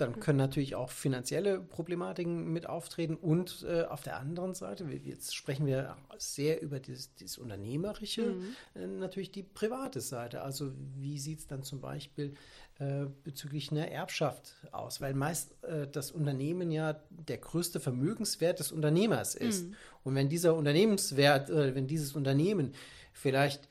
Dann 0.01 0.19
können 0.19 0.37
natürlich 0.37 0.75
auch 0.75 0.91
finanzielle 0.91 1.59
Problematiken 1.59 2.51
mit 2.51 2.67
auftreten 2.67 3.15
und 3.15 3.65
äh, 3.67 3.83
auf 3.83 4.01
der 4.01 4.17
anderen 4.17 4.53
Seite, 4.53 4.85
jetzt 5.03 5.35
sprechen 5.35 5.65
wir 5.65 5.97
sehr 6.17 6.61
über 6.61 6.79
dieses, 6.79 7.13
dieses 7.15 7.37
Unternehmerische, 7.37 8.33
mhm. 8.33 8.55
äh, 8.75 8.87
natürlich 8.87 9.31
die 9.31 9.43
private 9.43 9.99
Seite. 9.99 10.41
Also 10.41 10.71
wie 10.95 11.19
sieht 11.19 11.39
es 11.39 11.47
dann 11.47 11.63
zum 11.63 11.81
Beispiel 11.81 12.33
äh, 12.79 13.07
bezüglich 13.23 13.71
einer 13.71 13.89
Erbschaft 13.89 14.55
aus? 14.71 15.01
Weil 15.01 15.13
meist 15.13 15.61
äh, 15.63 15.87
das 15.87 16.11
Unternehmen 16.11 16.71
ja 16.71 17.01
der 17.09 17.37
größte 17.37 17.79
Vermögenswert 17.79 18.59
des 18.59 18.71
Unternehmers 18.71 19.35
ist. 19.35 19.67
Mhm. 19.67 19.75
Und 20.03 20.15
wenn 20.15 20.29
dieser 20.29 20.55
Unternehmenswert, 20.55 21.49
äh, 21.49 21.75
wenn 21.75 21.87
dieses 21.87 22.15
Unternehmen 22.15 22.73
vielleicht 23.11 23.67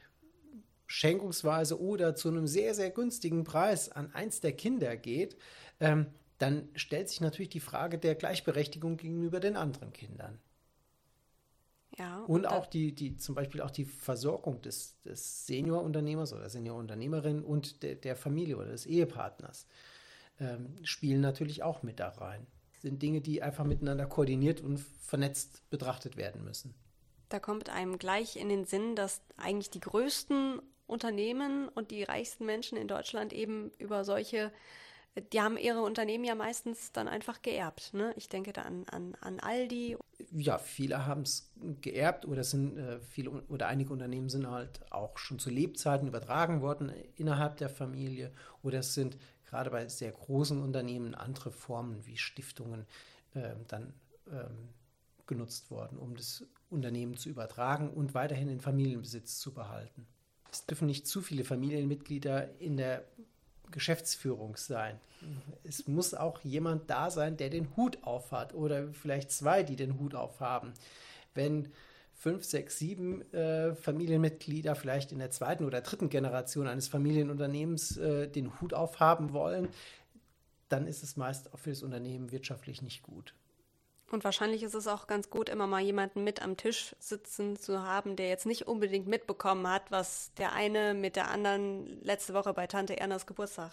schenkungsweise 0.89 1.81
oder 1.81 2.15
zu 2.15 2.29
einem 2.29 2.47
sehr, 2.47 2.75
sehr 2.75 2.91
günstigen 2.91 3.45
Preis 3.45 3.91
an 3.91 4.11
eins 4.15 4.41
der 4.41 4.53
Kinder 4.53 4.97
geht, 4.97 5.37
ähm, 5.81 6.07
dann 6.39 6.69
stellt 6.75 7.09
sich 7.09 7.21
natürlich 7.21 7.49
die 7.49 7.61
Frage 7.61 7.99
der 7.99 8.15
Gleichberechtigung 8.15 8.97
gegenüber 8.97 9.41
den 9.41 9.57
anderen 9.57 9.93
Kindern. 9.93 10.39
Ja, 11.97 12.21
und, 12.21 12.45
und 12.45 12.47
auch 12.47 12.67
die, 12.67 12.95
die, 12.95 13.17
zum 13.17 13.35
Beispiel 13.35 13.61
auch 13.61 13.71
die 13.71 13.85
Versorgung 13.85 14.63
des, 14.63 15.01
des 15.03 15.47
Seniorunternehmers 15.47 16.33
oder 16.33 16.49
Seniorunternehmerin 16.49 17.43
und 17.43 17.83
de, 17.83 17.97
der 17.97 18.15
Familie 18.15 18.57
oder 18.57 18.71
des 18.71 18.87
Ehepartners 18.87 19.67
ähm, 20.39 20.77
spielen 20.85 21.21
natürlich 21.21 21.63
auch 21.63 21.83
mit 21.83 21.99
da 21.99 22.11
rein. 22.11 22.47
Das 22.73 22.83
sind 22.83 23.03
Dinge, 23.03 23.21
die 23.21 23.43
einfach 23.43 23.65
miteinander 23.65 24.07
koordiniert 24.07 24.61
und 24.61 24.79
vernetzt 24.79 25.69
betrachtet 25.71 26.17
werden 26.17 26.45
müssen. 26.45 26.75
Da 27.31 27.41
kommt 27.41 27.69
einem 27.69 27.99
gleich 27.99 28.37
in 28.37 28.49
den 28.49 28.65
Sinn, 28.65 28.95
dass 28.95 29.21
eigentlich 29.37 29.71
die 29.71 29.81
größten 29.81 30.63
Unternehmen 30.87 31.69
und 31.69 31.91
die 31.91 32.05
reichsten 32.05 32.47
Menschen 32.47 32.79
in 32.79 32.87
Deutschland 32.87 33.33
eben 33.33 33.73
über 33.79 34.05
solche 34.05 34.53
die 35.21 35.41
haben 35.41 35.57
ihre 35.57 35.83
Unternehmen 35.83 36.25
ja 36.25 36.35
meistens 36.35 36.93
dann 36.93 37.09
einfach 37.09 37.43
geerbt. 37.43 37.95
Ne? 37.95 38.13
Ich 38.17 38.29
denke 38.29 38.53
da 38.53 38.63
an, 38.63 38.85
an, 38.91 39.15
an 39.21 39.41
Aldi. 39.41 39.97
Ja, 40.33 40.59
viele 40.59 41.07
haben 41.07 41.23
es 41.23 41.51
geerbt 41.81 42.27
oder 42.27 42.45
sind 42.45 42.77
äh, 42.77 43.01
viele 43.01 43.31
oder 43.49 43.69
einige 43.69 43.93
Unternehmen 43.93 44.29
sind 44.29 44.51
halt 44.51 44.81
auch 44.91 45.19
schon 45.19 45.39
zu 45.39 45.51
Lebzeiten 45.51 46.09
übertragen 46.09 46.61
worden 46.61 46.93
innerhalb 47.17 47.57
der 47.57 47.69
Familie 47.69 48.33
oder 48.63 48.81
es 48.81 48.95
sind 48.95 49.17
gerade 49.47 49.71
bei 49.71 49.89
sehr 49.89 50.13
großen 50.13 50.63
Unternehmen 50.63 51.15
andere 51.15 51.51
Formen 51.51 52.05
wie 52.07 52.17
Stiftungen 52.17 52.87
äh, 53.35 53.55
dann 53.69 53.95
ähm, 54.31 54.69
genutzt 55.27 55.71
worden, 55.71 55.99
um 55.99 56.17
das 56.17 56.45
Unternehmen 56.71 57.17
zu 57.17 57.29
übertragen 57.29 57.91
und 57.91 58.15
weiterhin 58.15 58.49
in 58.49 58.61
Familienbesitz 58.61 59.39
zu 59.39 59.55
behalten. 59.55 60.07
Es 60.51 60.67
dürfen 60.67 60.87
nicht 60.87 61.07
zu 61.07 61.21
viele 61.21 61.45
Familienmitglieder 61.45 62.59
in 62.59 62.77
der 62.77 63.05
Geschäftsführung 63.71 64.57
sein. 64.57 64.99
Es 65.65 65.87
muss 65.87 66.15
auch 66.15 66.41
jemand 66.43 66.89
da 66.91 67.11
sein, 67.11 67.37
der 67.37 67.51
den 67.51 67.77
Hut 67.77 67.99
aufhat 68.03 68.55
oder 68.55 68.93
vielleicht 68.93 69.31
zwei, 69.31 69.63
die 69.63 69.77
den 69.77 69.99
Hut 69.99 70.15
aufhaben. 70.15 70.73
Wenn 71.35 71.69
fünf, 72.15 72.45
sechs, 72.45 72.79
sieben 72.79 73.23
äh, 73.33 73.75
Familienmitglieder 73.75 74.75
vielleicht 74.75 75.13
in 75.13 75.19
der 75.19 75.31
zweiten 75.31 75.65
oder 75.65 75.81
dritten 75.81 76.09
Generation 76.09 76.67
eines 76.67 76.89
Familienunternehmens 76.89 77.97
äh, 77.97 78.29
den 78.29 78.61
Hut 78.61 78.75
aufhaben 78.75 79.33
wollen, 79.33 79.69
dann 80.69 80.87
ist 80.87 81.03
es 81.03 81.17
meist 81.17 81.53
auch 81.53 81.59
für 81.59 81.71
das 81.71 81.83
Unternehmen 81.83 82.33
wirtschaftlich 82.33 82.83
nicht 82.83 83.03
gut. 83.03 83.35
Und 84.11 84.25
wahrscheinlich 84.25 84.63
ist 84.63 84.75
es 84.75 84.87
auch 84.87 85.07
ganz 85.07 85.29
gut, 85.29 85.49
immer 85.49 85.67
mal 85.67 85.83
jemanden 85.83 86.25
mit 86.25 86.41
am 86.41 86.57
Tisch 86.57 86.97
sitzen 86.99 87.57
zu 87.57 87.83
haben, 87.83 88.17
der 88.17 88.29
jetzt 88.29 88.47
nicht 88.47 88.67
unbedingt 88.67 89.07
mitbekommen 89.07 89.69
hat, 89.69 89.91
was 89.91 90.33
der 90.35 90.53
eine 90.53 90.95
mit 90.95 91.17
der 91.17 91.31
anderen 91.31 92.03
letzte 92.03 92.33
Woche 92.33 92.55
bei 92.55 92.67
Tante 92.67 92.99
Ernas 92.99 93.27
Geburtstag 93.27 93.73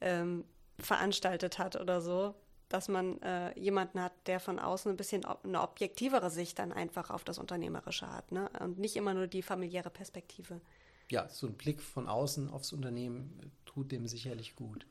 ähm, 0.00 0.44
veranstaltet 0.78 1.58
hat 1.58 1.76
oder 1.76 2.00
so. 2.00 2.34
Dass 2.68 2.88
man 2.88 3.22
äh, 3.22 3.56
jemanden 3.56 4.02
hat, 4.02 4.12
der 4.26 4.40
von 4.40 4.58
außen 4.58 4.90
ein 4.90 4.96
bisschen 4.96 5.24
ob 5.24 5.44
eine 5.44 5.62
objektivere 5.62 6.30
Sicht 6.30 6.58
dann 6.58 6.72
einfach 6.72 7.10
auf 7.10 7.22
das 7.22 7.38
Unternehmerische 7.38 8.10
hat. 8.10 8.32
Ne? 8.32 8.50
Und 8.58 8.80
nicht 8.80 8.96
immer 8.96 9.14
nur 9.14 9.28
die 9.28 9.42
familiäre 9.42 9.90
Perspektive. 9.90 10.60
Ja, 11.08 11.28
so 11.28 11.46
ein 11.46 11.54
Blick 11.54 11.80
von 11.80 12.08
außen 12.08 12.50
aufs 12.50 12.72
Unternehmen 12.72 13.52
tut 13.64 13.92
dem 13.92 14.08
sicherlich 14.08 14.56
gut. 14.56 14.84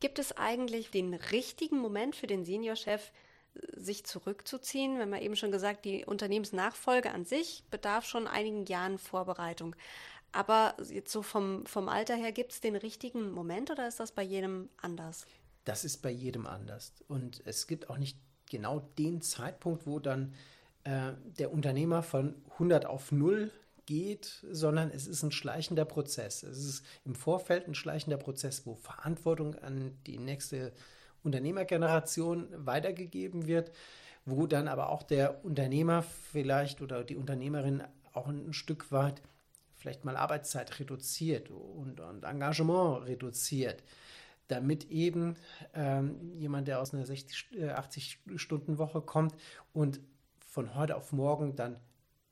Gibt 0.00 0.18
es 0.18 0.36
eigentlich 0.36 0.90
den 0.90 1.14
richtigen 1.14 1.78
Moment 1.78 2.14
für 2.14 2.26
den 2.26 2.44
Seniorchef, 2.44 3.12
sich 3.74 4.04
zurückzuziehen? 4.04 4.98
Wenn 4.98 5.10
man 5.10 5.22
eben 5.22 5.36
schon 5.36 5.50
gesagt, 5.50 5.84
die 5.84 6.04
Unternehmensnachfolge 6.04 7.10
an 7.10 7.24
sich 7.24 7.64
bedarf 7.70 8.04
schon 8.04 8.26
einigen 8.26 8.66
Jahren 8.66 8.98
Vorbereitung. 8.98 9.74
Aber 10.32 10.76
jetzt 10.90 11.12
so 11.12 11.22
vom, 11.22 11.64
vom 11.64 11.88
Alter 11.88 12.14
her, 12.14 12.32
gibt 12.32 12.52
es 12.52 12.60
den 12.60 12.76
richtigen 12.76 13.30
Moment 13.32 13.70
oder 13.70 13.88
ist 13.88 14.00
das 14.00 14.12
bei 14.12 14.22
jedem 14.22 14.68
anders? 14.76 15.26
Das 15.64 15.84
ist 15.84 16.02
bei 16.02 16.10
jedem 16.10 16.46
anders. 16.46 16.92
Und 17.08 17.42
es 17.46 17.66
gibt 17.66 17.88
auch 17.88 17.96
nicht 17.96 18.18
genau 18.50 18.80
den 18.98 19.22
Zeitpunkt, 19.22 19.86
wo 19.86 19.98
dann 19.98 20.34
äh, 20.84 21.12
der 21.38 21.52
Unternehmer 21.52 22.02
von 22.02 22.34
100 22.52 22.86
auf 22.86 23.12
0 23.12 23.50
geht, 23.86 24.44
sondern 24.50 24.90
es 24.90 25.06
ist 25.06 25.22
ein 25.22 25.32
schleichender 25.32 25.84
Prozess. 25.84 26.42
Es 26.42 26.58
ist 26.64 26.84
im 27.04 27.14
Vorfeld 27.14 27.66
ein 27.66 27.74
schleichender 27.74 28.18
Prozess, 28.18 28.66
wo 28.66 28.74
Verantwortung 28.74 29.54
an 29.56 29.96
die 30.06 30.18
nächste 30.18 30.72
Unternehmergeneration 31.22 32.48
weitergegeben 32.56 33.46
wird, 33.46 33.72
wo 34.24 34.46
dann 34.46 34.68
aber 34.68 34.90
auch 34.90 35.02
der 35.02 35.44
Unternehmer 35.44 36.02
vielleicht 36.02 36.82
oder 36.82 37.04
die 37.04 37.16
Unternehmerin 37.16 37.82
auch 38.12 38.28
ein 38.28 38.52
Stück 38.52 38.90
weit 38.92 39.22
vielleicht 39.76 40.04
mal 40.04 40.16
Arbeitszeit 40.16 40.80
reduziert 40.80 41.50
und, 41.50 42.00
und 42.00 42.24
Engagement 42.24 43.06
reduziert, 43.06 43.84
damit 44.48 44.90
eben 44.90 45.36
ähm, 45.74 46.32
jemand, 46.36 46.66
der 46.66 46.80
aus 46.80 46.92
einer 46.94 47.04
80-Stunden-Woche 47.04 49.02
kommt 49.02 49.36
und 49.72 50.00
von 50.46 50.74
heute 50.74 50.96
auf 50.96 51.12
morgen 51.12 51.54
dann 51.54 51.76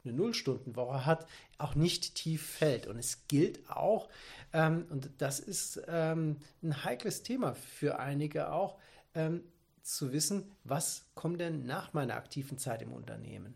eine 0.04 0.12
Nullstundenwoche 0.14 1.06
hat, 1.06 1.26
auch 1.58 1.74
nicht 1.74 2.14
tief 2.14 2.46
fällt. 2.46 2.86
Und 2.86 2.98
es 2.98 3.26
gilt 3.28 3.68
auch, 3.70 4.08
ähm, 4.52 4.86
und 4.90 5.10
das 5.18 5.40
ist 5.40 5.82
ähm, 5.88 6.36
ein 6.62 6.84
heikles 6.84 7.22
Thema 7.22 7.54
für 7.54 7.98
einige 7.98 8.52
auch, 8.52 8.78
ähm, 9.14 9.42
zu 9.82 10.12
wissen, 10.12 10.50
was 10.64 11.06
kommt 11.14 11.40
denn 11.40 11.66
nach 11.66 11.92
meiner 11.92 12.16
aktiven 12.16 12.58
Zeit 12.58 12.82
im 12.82 12.92
Unternehmen? 12.92 13.54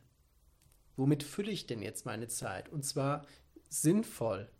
Womit 0.97 1.23
fülle 1.23 1.51
ich 1.51 1.67
denn 1.67 1.81
jetzt 1.81 2.07
meine 2.07 2.29
Zeit? 2.29 2.69
Und 2.69 2.85
zwar 2.85 3.25
sinnvoll, 3.69 4.51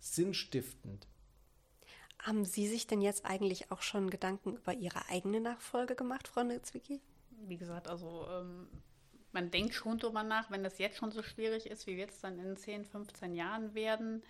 sinnstiftend. 0.00 1.06
Haben 2.18 2.44
Sie 2.44 2.66
sich 2.66 2.86
denn 2.86 3.00
jetzt 3.00 3.24
eigentlich 3.24 3.70
auch 3.70 3.82
schon 3.82 4.10
Gedanken 4.10 4.56
über 4.56 4.72
Ihre 4.74 5.08
eigene 5.10 5.40
Nachfolge 5.40 5.94
gemacht, 5.94 6.28
Frau 6.28 6.42
Nitzwicki? 6.42 7.00
Wie 7.46 7.56
gesagt, 7.56 7.88
also 7.88 8.26
ähm, 8.30 8.68
man 9.32 9.50
denkt 9.50 9.74
schon 9.74 9.98
drüber 9.98 10.22
nach, 10.22 10.50
wenn 10.50 10.64
das 10.64 10.78
jetzt 10.78 10.98
schon 10.98 11.12
so 11.12 11.22
schwierig 11.22 11.66
ist, 11.66 11.86
wie 11.86 11.96
wird 11.96 12.10
es 12.10 12.20
dann 12.20 12.38
in 12.38 12.56
10, 12.56 12.84
15 12.84 13.34
Jahren 13.34 13.74
werden? 13.74 14.22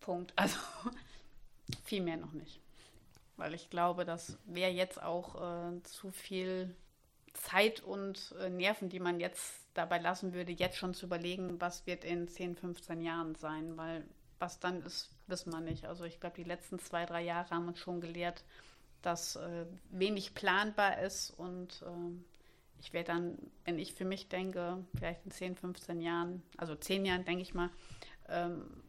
Punkt. 0.00 0.32
Also 0.36 0.58
viel 1.84 2.02
mehr 2.02 2.16
noch 2.16 2.32
nicht. 2.32 2.60
Weil 3.36 3.54
ich 3.54 3.70
glaube, 3.70 4.04
das 4.04 4.38
wäre 4.46 4.70
jetzt 4.70 5.02
auch 5.02 5.70
äh, 5.74 5.82
zu 5.82 6.10
viel 6.10 6.74
Zeit 7.34 7.80
und 7.80 8.34
äh, 8.40 8.48
Nerven, 8.48 8.88
die 8.88 9.00
man 9.00 9.20
jetzt 9.20 9.66
dabei 9.74 9.98
lassen 9.98 10.32
würde, 10.32 10.52
jetzt 10.52 10.76
schon 10.76 10.94
zu 10.94 11.06
überlegen, 11.06 11.60
was 11.60 11.86
wird 11.86 12.04
in 12.04 12.28
10, 12.28 12.56
15 12.56 13.02
Jahren 13.02 13.34
sein, 13.34 13.76
weil 13.76 14.04
was 14.38 14.58
dann 14.60 14.82
ist, 14.82 15.10
wissen 15.26 15.52
wir 15.52 15.60
nicht. 15.60 15.86
Also 15.86 16.04
ich 16.04 16.20
glaube, 16.20 16.36
die 16.36 16.44
letzten 16.44 16.78
zwei, 16.78 17.06
drei 17.06 17.22
Jahre 17.22 17.50
haben 17.50 17.68
uns 17.68 17.78
schon 17.78 18.00
gelehrt, 18.00 18.44
dass 19.02 19.36
äh, 19.36 19.66
wenig 19.90 20.34
planbar 20.34 21.00
ist 21.00 21.30
und 21.30 21.82
äh, 21.82 22.35
ich 22.80 22.92
werde 22.92 23.12
dann, 23.12 23.38
wenn 23.64 23.78
ich 23.78 23.94
für 23.94 24.04
mich 24.04 24.28
denke, 24.28 24.84
vielleicht 24.96 25.24
in 25.24 25.30
10, 25.30 25.56
15 25.56 26.00
Jahren, 26.00 26.42
also 26.56 26.74
10 26.74 27.04
Jahren 27.04 27.24
denke 27.24 27.42
ich 27.42 27.54
mal, 27.54 27.70
ähm, 28.28 28.82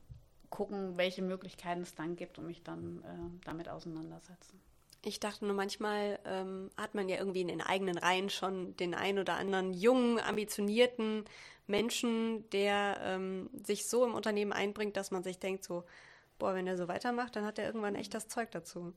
gucken, 0.49 0.97
welche 0.97 1.21
Möglichkeiten 1.21 1.81
es 1.81 1.95
dann 1.95 2.15
gibt 2.15 2.37
und 2.37 2.47
mich 2.47 2.63
dann 2.63 3.03
äh, 3.03 3.45
damit 3.45 3.69
auseinandersetzen. 3.69 4.59
Ich 5.03 5.19
dachte 5.19 5.45
nur, 5.45 5.55
manchmal 5.55 6.19
ähm, 6.25 6.69
hat 6.75 6.95
man 6.95 7.07
ja 7.07 7.17
irgendwie 7.17 7.41
in 7.41 7.47
den 7.47 7.61
eigenen 7.61 7.97
Reihen 7.97 8.29
schon 8.29 8.75
den 8.77 8.93
ein 8.93 9.19
oder 9.19 9.35
anderen 9.35 9.73
jungen, 9.73 10.19
ambitionierten 10.19 11.25
Menschen, 11.67 12.49
der 12.49 12.99
ähm, 13.01 13.49
sich 13.65 13.87
so 13.87 14.05
im 14.05 14.13
Unternehmen 14.13 14.53
einbringt, 14.53 14.97
dass 14.97 15.11
man 15.11 15.23
sich 15.23 15.39
denkt, 15.39 15.63
so, 15.63 15.83
boah, 16.39 16.55
wenn 16.55 16.67
er 16.67 16.77
so 16.77 16.87
weitermacht, 16.87 17.35
dann 17.35 17.45
hat 17.45 17.59
er 17.59 17.65
irgendwann 17.65 17.95
echt 17.95 18.13
das 18.13 18.27
Zeug 18.27 18.51
dazu. 18.51 18.93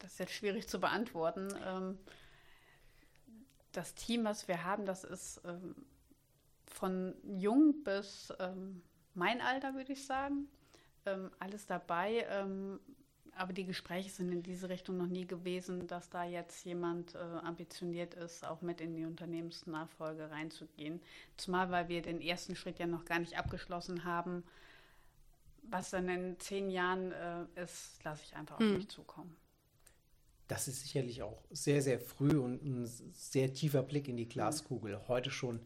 Das 0.00 0.12
ist 0.12 0.18
jetzt 0.18 0.32
schwierig 0.32 0.68
zu 0.68 0.80
beantworten. 0.80 1.48
Ähm, 1.64 1.98
das 3.72 3.94
Team, 3.94 4.24
was 4.24 4.48
wir 4.48 4.64
haben, 4.64 4.86
das 4.86 5.04
ist 5.04 5.40
ähm, 5.44 5.74
von 6.66 7.14
jung 7.24 7.82
bis 7.84 8.32
ähm, 8.38 8.82
mein 9.14 9.40
Alter, 9.40 9.74
würde 9.74 9.92
ich 9.92 10.06
sagen. 10.06 10.48
Ähm, 11.06 11.30
alles 11.38 11.66
dabei. 11.66 12.26
Ähm, 12.30 12.80
aber 13.36 13.52
die 13.52 13.64
Gespräche 13.64 14.10
sind 14.10 14.32
in 14.32 14.42
diese 14.42 14.68
Richtung 14.68 14.96
noch 14.96 15.06
nie 15.06 15.26
gewesen, 15.26 15.86
dass 15.86 16.10
da 16.10 16.24
jetzt 16.24 16.64
jemand 16.64 17.14
äh, 17.14 17.18
ambitioniert 17.18 18.14
ist, 18.14 18.44
auch 18.44 18.60
mit 18.60 18.80
in 18.80 18.94
die 18.94 19.04
Unternehmensnachfolge 19.04 20.30
reinzugehen. 20.30 21.00
Zumal, 21.36 21.70
weil 21.70 21.88
wir 21.88 22.02
den 22.02 22.20
ersten 22.20 22.56
Schritt 22.56 22.78
ja 22.78 22.86
noch 22.86 23.04
gar 23.04 23.18
nicht 23.18 23.38
abgeschlossen 23.38 24.04
haben. 24.04 24.44
Was 25.62 25.90
dann 25.90 26.08
in 26.08 26.38
zehn 26.40 26.70
Jahren 26.70 27.12
äh, 27.12 27.62
ist, 27.62 28.02
lasse 28.04 28.24
ich 28.24 28.36
einfach 28.36 28.56
auf 28.56 28.62
hm. 28.62 28.74
mich 28.74 28.88
zukommen. 28.88 29.36
Das 30.50 30.66
ist 30.66 30.82
sicherlich 30.82 31.22
auch 31.22 31.44
sehr, 31.52 31.80
sehr 31.80 32.00
früh 32.00 32.36
und 32.36 32.64
ein 32.64 32.84
sehr 33.12 33.52
tiefer 33.52 33.84
Blick 33.84 34.08
in 34.08 34.16
die 34.16 34.28
Glaskugel, 34.28 35.00
heute 35.06 35.30
schon 35.30 35.60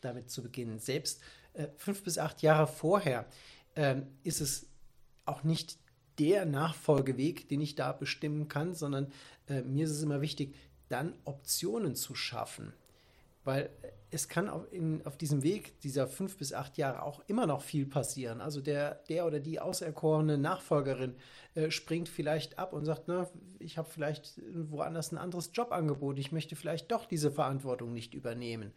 damit 0.00 0.30
zu 0.30 0.44
beginnen. 0.44 0.78
Selbst 0.78 1.20
äh, 1.54 1.66
fünf 1.76 2.04
bis 2.04 2.18
acht 2.18 2.40
Jahre 2.40 2.68
vorher 2.68 3.26
äh, 3.74 3.96
ist 4.22 4.40
es 4.40 4.68
auch 5.24 5.42
nicht 5.42 5.78
der 6.20 6.46
Nachfolgeweg, 6.46 7.48
den 7.48 7.60
ich 7.60 7.74
da 7.74 7.90
bestimmen 7.90 8.46
kann, 8.46 8.76
sondern 8.76 9.12
äh, 9.48 9.62
mir 9.62 9.86
ist 9.86 9.90
es 9.90 10.04
immer 10.04 10.20
wichtig, 10.20 10.54
dann 10.88 11.14
Optionen 11.24 11.96
zu 11.96 12.14
schaffen. 12.14 12.72
Weil 13.48 13.70
es 14.10 14.28
kann 14.28 14.50
auf, 14.50 14.70
in, 14.74 15.00
auf 15.06 15.16
diesem 15.16 15.42
Weg 15.42 15.80
dieser 15.80 16.06
fünf 16.06 16.36
bis 16.36 16.52
acht 16.52 16.76
Jahre 16.76 17.02
auch 17.02 17.22
immer 17.28 17.46
noch 17.46 17.62
viel 17.62 17.86
passieren. 17.86 18.42
Also 18.42 18.60
der, 18.60 18.96
der 19.08 19.24
oder 19.24 19.40
die 19.40 19.58
auserkorene 19.58 20.36
Nachfolgerin 20.36 21.14
äh, 21.54 21.70
springt 21.70 22.10
vielleicht 22.10 22.58
ab 22.58 22.74
und 22.74 22.84
sagt, 22.84 23.04
na, 23.06 23.26
ich 23.58 23.78
habe 23.78 23.88
vielleicht 23.88 24.38
woanders 24.52 25.12
ein 25.12 25.16
anderes 25.16 25.52
Jobangebot, 25.54 26.18
ich 26.18 26.30
möchte 26.30 26.56
vielleicht 26.56 26.92
doch 26.92 27.06
diese 27.06 27.30
Verantwortung 27.30 27.94
nicht 27.94 28.12
übernehmen. 28.12 28.74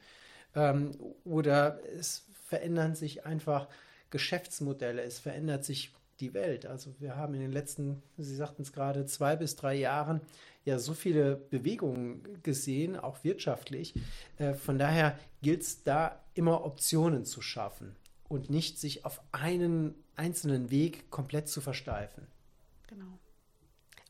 Ähm, 0.55 0.91
oder 1.25 1.81
es 1.97 2.29
verändern 2.45 2.95
sich 2.95 3.25
einfach 3.25 3.67
Geschäftsmodelle, 4.09 5.01
es 5.01 5.19
verändert 5.19 5.65
sich 5.65 5.93
die 6.21 6.33
Welt. 6.33 6.65
Also 6.65 6.93
wir 6.99 7.15
haben 7.15 7.33
in 7.33 7.41
den 7.41 7.51
letzten, 7.51 8.01
Sie 8.17 8.35
sagten 8.35 8.61
es 8.61 8.71
gerade, 8.71 9.05
zwei 9.05 9.35
bis 9.35 9.55
drei 9.55 9.75
Jahren 9.75 10.21
ja 10.63 10.79
so 10.79 10.93
viele 10.93 11.35
Bewegungen 11.35 12.41
gesehen, 12.43 12.95
auch 12.95 13.23
wirtschaftlich. 13.23 13.95
Äh, 14.37 14.53
von 14.53 14.77
daher 14.77 15.17
gilt 15.41 15.63
es 15.63 15.83
da 15.83 16.19
immer 16.33 16.63
Optionen 16.63 17.25
zu 17.25 17.41
schaffen 17.41 17.95
und 18.29 18.49
nicht 18.49 18.79
sich 18.79 19.03
auf 19.05 19.21
einen 19.31 19.95
einzelnen 20.15 20.69
Weg 20.69 21.09
komplett 21.09 21.49
zu 21.49 21.61
versteifen. 21.61 22.27
Genau. 22.87 23.17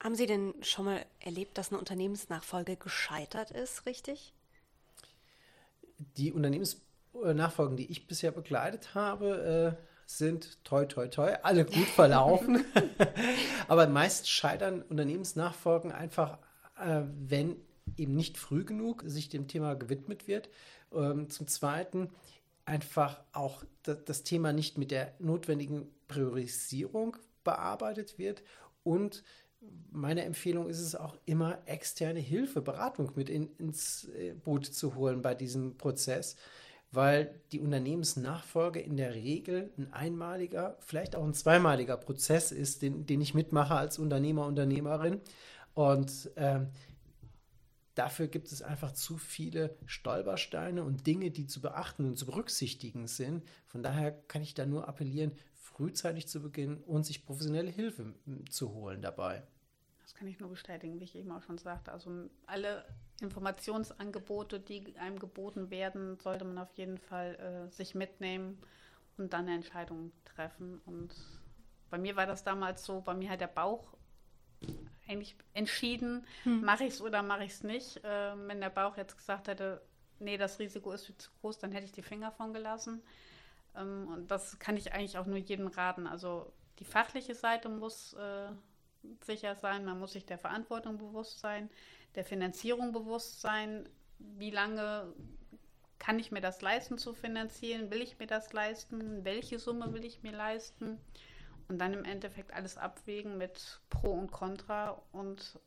Haben 0.01 0.15
Sie 0.15 0.25
denn 0.25 0.53
schon 0.61 0.85
mal 0.85 1.05
erlebt, 1.19 1.57
dass 1.57 1.69
eine 1.69 1.79
Unternehmensnachfolge 1.79 2.75
gescheitert 2.75 3.51
ist, 3.51 3.85
richtig? 3.85 4.33
Die 6.17 6.31
Unternehmensnachfolgen, 6.31 7.77
die 7.77 7.89
ich 7.89 8.07
bisher 8.07 8.31
begleitet 8.31 8.95
habe, 8.95 9.77
äh, 9.79 9.90
sind 10.17 10.63
toi 10.63 10.85
toi 10.85 11.07
toi 11.07 11.33
alle 11.43 11.65
gut 11.65 11.87
verlaufen. 11.87 12.65
Aber 13.67 13.87
meist 13.87 14.29
scheitern 14.29 14.81
Unternehmensnachfolgen 14.81 15.91
einfach, 15.91 16.37
äh, 16.79 17.01
wenn 17.27 17.55
eben 17.97 18.15
nicht 18.15 18.37
früh 18.37 18.63
genug 18.63 19.03
sich 19.05 19.29
dem 19.29 19.47
Thema 19.47 19.75
gewidmet 19.75 20.27
wird. 20.27 20.49
Ähm, 20.93 21.29
zum 21.29 21.47
Zweiten 21.47 22.09
einfach 22.65 23.21
auch 23.33 23.63
das 23.83 24.23
Thema 24.23 24.53
nicht 24.53 24.77
mit 24.77 24.91
der 24.91 25.13
notwendigen 25.19 25.87
Priorisierung 26.07 27.17
bearbeitet 27.43 28.19
wird 28.19 28.43
und 28.83 29.23
meine 29.91 30.23
Empfehlung 30.23 30.69
ist 30.69 30.79
es 30.79 30.95
auch 30.95 31.15
immer, 31.25 31.59
externe 31.65 32.19
Hilfe, 32.19 32.61
Beratung 32.61 33.11
mit 33.15 33.29
in, 33.29 33.49
ins 33.57 34.05
äh, 34.05 34.33
Boot 34.33 34.65
zu 34.65 34.95
holen 34.95 35.21
bei 35.21 35.35
diesem 35.35 35.77
Prozess, 35.77 36.35
weil 36.91 37.41
die 37.51 37.61
Unternehmensnachfolge 37.61 38.79
in 38.79 38.97
der 38.97 39.13
Regel 39.13 39.71
ein 39.77 39.93
einmaliger, 39.93 40.77
vielleicht 40.81 41.15
auch 41.15 41.23
ein 41.23 41.33
zweimaliger 41.33 41.95
Prozess 41.97 42.51
ist, 42.51 42.81
den, 42.81 43.05
den 43.05 43.21
ich 43.21 43.33
mitmache 43.33 43.75
als 43.75 43.97
Unternehmer, 43.97 44.45
Unternehmerin. 44.45 45.21
Und 45.73 46.31
ähm, 46.35 46.67
dafür 47.95 48.27
gibt 48.27 48.51
es 48.51 48.61
einfach 48.61 48.91
zu 48.91 49.17
viele 49.17 49.77
Stolpersteine 49.85 50.83
und 50.83 51.07
Dinge, 51.07 51.31
die 51.31 51.47
zu 51.47 51.61
beachten 51.61 52.05
und 52.05 52.17
zu 52.17 52.25
berücksichtigen 52.25 53.07
sind. 53.07 53.43
Von 53.67 53.83
daher 53.83 54.11
kann 54.11 54.41
ich 54.41 54.53
da 54.53 54.65
nur 54.65 54.89
appellieren, 54.89 55.31
frühzeitig 55.53 56.27
zu 56.27 56.41
beginnen 56.41 56.77
und 56.83 57.05
sich 57.05 57.25
professionelle 57.25 57.71
Hilfe 57.71 58.13
zu 58.49 58.73
holen 58.73 59.01
dabei. 59.01 59.43
Das 60.11 60.19
kann 60.19 60.27
ich 60.27 60.39
nur 60.39 60.49
bestätigen, 60.49 60.99
wie 60.99 61.05
ich 61.05 61.15
eben 61.15 61.31
auch 61.31 61.41
schon 61.41 61.57
sagte. 61.57 61.93
Also 61.93 62.29
alle 62.45 62.83
Informationsangebote, 63.21 64.59
die 64.59 64.97
einem 64.97 65.19
geboten 65.19 65.69
werden, 65.69 66.17
sollte 66.19 66.43
man 66.43 66.57
auf 66.57 66.73
jeden 66.73 66.97
Fall 66.97 67.35
äh, 67.35 67.71
sich 67.71 67.95
mitnehmen 67.95 68.61
und 69.17 69.31
dann 69.31 69.45
eine 69.45 69.55
Entscheidung 69.55 70.11
treffen. 70.25 70.81
Und 70.85 71.15
bei 71.89 71.97
mir 71.97 72.17
war 72.17 72.25
das 72.25 72.43
damals 72.43 72.83
so, 72.83 72.99
bei 72.99 73.13
mir 73.13 73.29
hat 73.29 73.39
der 73.39 73.47
Bauch 73.47 73.95
eigentlich 75.07 75.37
entschieden, 75.53 76.27
hm. 76.43 76.61
mache 76.61 76.83
ich 76.83 76.95
es 76.95 77.01
oder 77.01 77.23
mache 77.23 77.45
ich 77.45 77.51
es 77.51 77.63
nicht. 77.63 78.03
Äh, 78.03 78.47
wenn 78.47 78.59
der 78.59 78.69
Bauch 78.69 78.97
jetzt 78.97 79.15
gesagt 79.15 79.47
hätte, 79.47 79.81
nee, 80.19 80.37
das 80.37 80.59
Risiko 80.59 80.91
ist 80.91 81.05
zu 81.05 81.31
groß, 81.39 81.59
dann 81.59 81.71
hätte 81.71 81.85
ich 81.85 81.93
die 81.93 82.01
Finger 82.01 82.33
von 82.33 82.51
gelassen. 82.51 83.01
Ähm, 83.77 84.09
und 84.09 84.29
das 84.29 84.59
kann 84.59 84.75
ich 84.75 84.91
eigentlich 84.91 85.17
auch 85.17 85.25
nur 85.25 85.37
jedem 85.37 85.67
raten. 85.67 86.05
Also 86.05 86.51
die 86.79 86.85
fachliche 86.85 87.33
Seite 87.33 87.69
muss 87.69 88.11
äh, 88.13 88.49
sicher 89.21 89.55
sein, 89.55 89.85
man 89.85 89.99
muss 89.99 90.13
sich 90.13 90.25
der 90.25 90.37
Verantwortung 90.37 90.97
bewusst 90.97 91.39
sein 91.39 91.69
der 92.15 92.25
Finanzierung 92.25 92.91
bewusst 92.91 93.41
sein, 93.41 93.87
wie 94.19 94.51
lange 94.51 95.13
kann 95.99 96.19
ich 96.19 96.31
mir 96.31 96.41
das 96.41 96.61
leisten 96.61 96.97
zu 96.97 97.13
finanzieren? 97.13 97.91
Will 97.91 98.01
ich 98.01 98.19
mir 98.19 98.27
das 98.27 98.53
leisten? 98.53 99.23
Welche 99.23 99.59
Summe 99.59 99.93
will 99.93 100.03
ich 100.03 100.23
mir 100.23 100.31
leisten? 100.31 100.99
Und 101.67 101.79
dann 101.79 101.93
im 101.93 102.05
Endeffekt 102.05 102.53
alles 102.53 102.77
abwägen 102.77 103.37
mit 103.37 103.81
Pro 103.89 104.11
und 104.11 104.31
Contra. 104.31 105.01
Und 105.11 105.59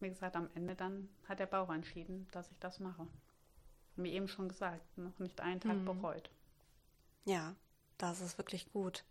wie 0.00 0.08
gesagt, 0.08 0.36
am 0.36 0.50
Ende 0.54 0.74
dann 0.74 1.08
hat 1.28 1.38
der 1.38 1.46
Bauch 1.46 1.70
entschieden, 1.70 2.26
dass 2.32 2.50
ich 2.50 2.58
das 2.58 2.80
mache. 2.80 3.06
Wie 3.96 4.12
eben 4.12 4.28
schon 4.28 4.48
gesagt, 4.48 4.98
noch 4.98 5.18
nicht 5.18 5.40
einen 5.40 5.60
Tag 5.60 5.76
mhm. 5.76 5.84
bereut. 5.84 6.30
Ja, 7.24 7.54
das 7.96 8.20
ist 8.20 8.36
wirklich 8.38 8.70
gut. 8.72 9.04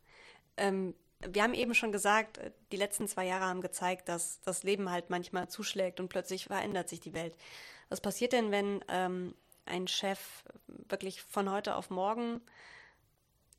Ähm, 0.57 0.93
wir 1.29 1.43
haben 1.43 1.53
eben 1.53 1.73
schon 1.73 1.91
gesagt, 1.91 2.37
äh, 2.37 2.51
die 2.71 2.77
letzten 2.77 3.07
zwei 3.07 3.25
Jahre 3.25 3.45
haben 3.45 3.61
gezeigt, 3.61 4.09
dass 4.09 4.41
das 4.41 4.63
Leben 4.63 4.91
halt 4.91 5.09
manchmal 5.09 5.47
zuschlägt 5.47 5.99
und 5.99 6.09
plötzlich 6.09 6.45
verändert 6.45 6.89
sich 6.89 6.99
die 6.99 7.13
Welt. 7.13 7.35
Was 7.89 8.01
passiert 8.01 8.33
denn, 8.33 8.51
wenn 8.51 8.83
ähm, 8.87 9.35
ein 9.65 9.87
Chef 9.87 10.43
wirklich 10.67 11.21
von 11.21 11.51
heute 11.51 11.75
auf 11.75 11.89
morgen 11.89 12.41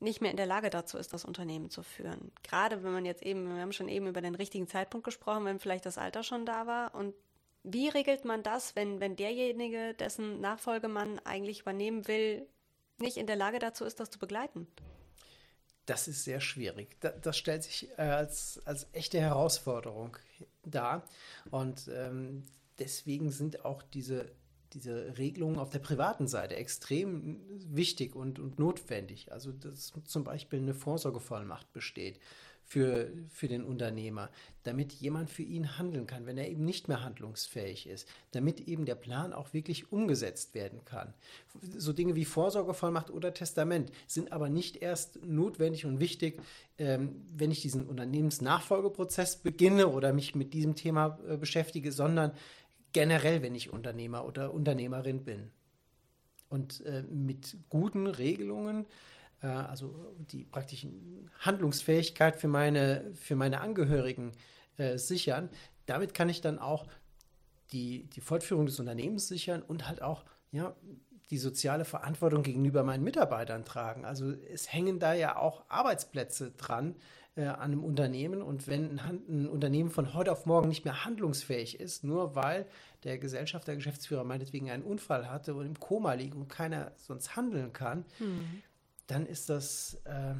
nicht 0.00 0.20
mehr 0.20 0.30
in 0.30 0.36
der 0.36 0.46
Lage 0.46 0.70
dazu 0.70 0.98
ist, 0.98 1.12
das 1.12 1.24
Unternehmen 1.24 1.70
zu 1.70 1.82
führen. 1.82 2.32
Gerade 2.42 2.82
wenn 2.82 2.92
man 2.92 3.06
jetzt 3.06 3.22
eben, 3.22 3.54
wir 3.54 3.62
haben 3.62 3.72
schon 3.72 3.88
eben 3.88 4.06
über 4.06 4.20
den 4.20 4.34
richtigen 4.34 4.68
Zeitpunkt 4.68 5.04
gesprochen, 5.04 5.44
wenn 5.44 5.60
vielleicht 5.60 5.86
das 5.86 5.98
Alter 5.98 6.22
schon 6.22 6.44
da 6.44 6.66
war. 6.66 6.94
Und 6.94 7.14
wie 7.62 7.88
regelt 7.88 8.24
man 8.24 8.42
das, 8.42 8.76
wenn, 8.76 9.00
wenn 9.00 9.16
derjenige, 9.16 9.94
dessen 9.94 10.40
Nachfolgemann 10.40 11.20
eigentlich 11.20 11.60
übernehmen 11.60 12.06
will, 12.06 12.46
nicht 12.98 13.16
in 13.16 13.26
der 13.26 13.36
Lage 13.36 13.58
dazu 13.58 13.84
ist, 13.84 13.98
das 13.98 14.10
zu 14.10 14.18
begleiten? 14.18 14.66
Das 15.86 16.08
ist 16.08 16.24
sehr 16.24 16.40
schwierig. 16.40 16.96
Das, 17.00 17.36
stellt 17.36 17.62
sich 17.62 17.88
äh, 17.98 18.02
als, 18.02 18.60
als 18.64 18.86
echte 18.92 19.20
Herausforderung 19.20 20.16
dar. 20.64 21.06
Und 21.50 21.90
ähm, 21.92 22.44
deswegen 22.78 23.30
sind 23.30 23.64
auch 23.64 23.82
diese 23.82 24.30
diese 24.74 25.16
Regelungen 25.18 25.58
auf 25.58 25.70
der 25.70 25.78
privaten 25.78 26.26
Seite 26.26 26.56
extrem 26.56 27.40
wichtig 27.48 28.16
und, 28.16 28.38
und 28.38 28.58
notwendig. 28.58 29.32
Also, 29.32 29.52
dass 29.52 29.92
zum 30.04 30.24
Beispiel 30.24 30.58
eine 30.58 30.74
Vorsorgevollmacht 30.74 31.72
besteht 31.72 32.18
für, 32.66 33.12
für 33.30 33.48
den 33.48 33.62
Unternehmer, 33.62 34.30
damit 34.62 34.92
jemand 34.92 35.30
für 35.30 35.42
ihn 35.42 35.78
handeln 35.78 36.06
kann, 36.06 36.26
wenn 36.26 36.38
er 36.38 36.48
eben 36.48 36.64
nicht 36.64 36.88
mehr 36.88 37.02
handlungsfähig 37.02 37.86
ist, 37.86 38.08
damit 38.32 38.60
eben 38.60 38.84
der 38.86 38.94
Plan 38.94 39.32
auch 39.32 39.52
wirklich 39.52 39.92
umgesetzt 39.92 40.54
werden 40.54 40.84
kann. 40.84 41.12
So 41.76 41.92
Dinge 41.92 42.16
wie 42.16 42.24
Vorsorgevollmacht 42.24 43.10
oder 43.10 43.34
Testament 43.34 43.92
sind 44.06 44.32
aber 44.32 44.48
nicht 44.48 44.76
erst 44.76 45.24
notwendig 45.24 45.84
und 45.84 46.00
wichtig, 46.00 46.40
ähm, 46.78 47.22
wenn 47.36 47.50
ich 47.50 47.60
diesen 47.60 47.86
Unternehmensnachfolgeprozess 47.86 49.36
beginne 49.36 49.88
oder 49.88 50.12
mich 50.12 50.34
mit 50.34 50.54
diesem 50.54 50.74
Thema 50.74 51.18
äh, 51.28 51.36
beschäftige, 51.36 51.92
sondern 51.92 52.32
generell, 52.92 53.42
wenn 53.42 53.54
ich 53.54 53.72
Unternehmer 53.72 54.24
oder 54.24 54.54
Unternehmerin 54.54 55.24
bin. 55.24 55.50
Und 56.48 56.84
äh, 56.86 57.02
mit 57.02 57.56
guten 57.68 58.06
Regelungen, 58.06 58.86
äh, 59.44 59.48
also 59.48 59.94
die 60.32 60.44
praktische 60.44 60.88
Handlungsfähigkeit 61.40 62.36
für 62.36 62.48
meine, 62.48 63.12
für 63.14 63.36
meine 63.36 63.60
Angehörigen 63.60 64.32
äh, 64.78 64.98
sichern, 64.98 65.50
damit 65.86 66.14
kann 66.14 66.28
ich 66.28 66.40
dann 66.40 66.58
auch 66.58 66.86
die, 67.72 68.04
die 68.10 68.20
Fortführung 68.20 68.66
des 68.66 68.80
Unternehmens 68.80 69.28
sichern 69.28 69.62
und 69.62 69.86
halt 69.86 70.02
auch 70.02 70.24
ja, 70.50 70.74
die 71.30 71.38
soziale 71.38 71.84
Verantwortung 71.84 72.42
gegenüber 72.42 72.82
meinen 72.82 73.04
Mitarbeitern 73.04 73.64
tragen. 73.64 74.04
Also 74.04 74.32
es 74.52 74.72
hängen 74.72 74.98
da 74.98 75.14
ja 75.14 75.36
auch 75.36 75.64
Arbeitsplätze 75.68 76.52
dran, 76.52 76.96
äh, 77.36 77.46
an 77.46 77.72
einem 77.72 77.84
Unternehmen. 77.84 78.42
Und 78.42 78.68
wenn 78.68 78.98
ein, 79.00 79.22
ein, 79.28 79.48
Unternehmen 79.48 79.90
von 79.90 80.14
heute 80.14 80.32
auf 80.32 80.46
morgen 80.46 80.68
nicht 80.68 80.84
mehr 80.84 81.04
handlungsfähig 81.04 81.80
ist, 81.80 82.04
nur 82.04 82.34
weil 82.36 82.66
der 83.02 83.18
Gesellschafter, 83.18 83.72
der 83.72 83.76
Geschäftsführer 83.76 84.24
meinetwegen 84.24 84.70
einen 84.70 84.84
Unfall 84.84 85.28
hatte 85.28 85.54
und 85.54 85.66
im 85.66 85.78
Koma 85.80 86.14
liegt 86.14 86.34
und 86.34 86.48
keiner 86.48 86.92
sonst 86.96 87.36
handeln 87.36 87.72
kann, 87.72 88.04
mhm. 88.20 88.62
Dann 89.06 89.26
ist 89.26 89.50
das 89.50 90.00
äh, 90.04 90.34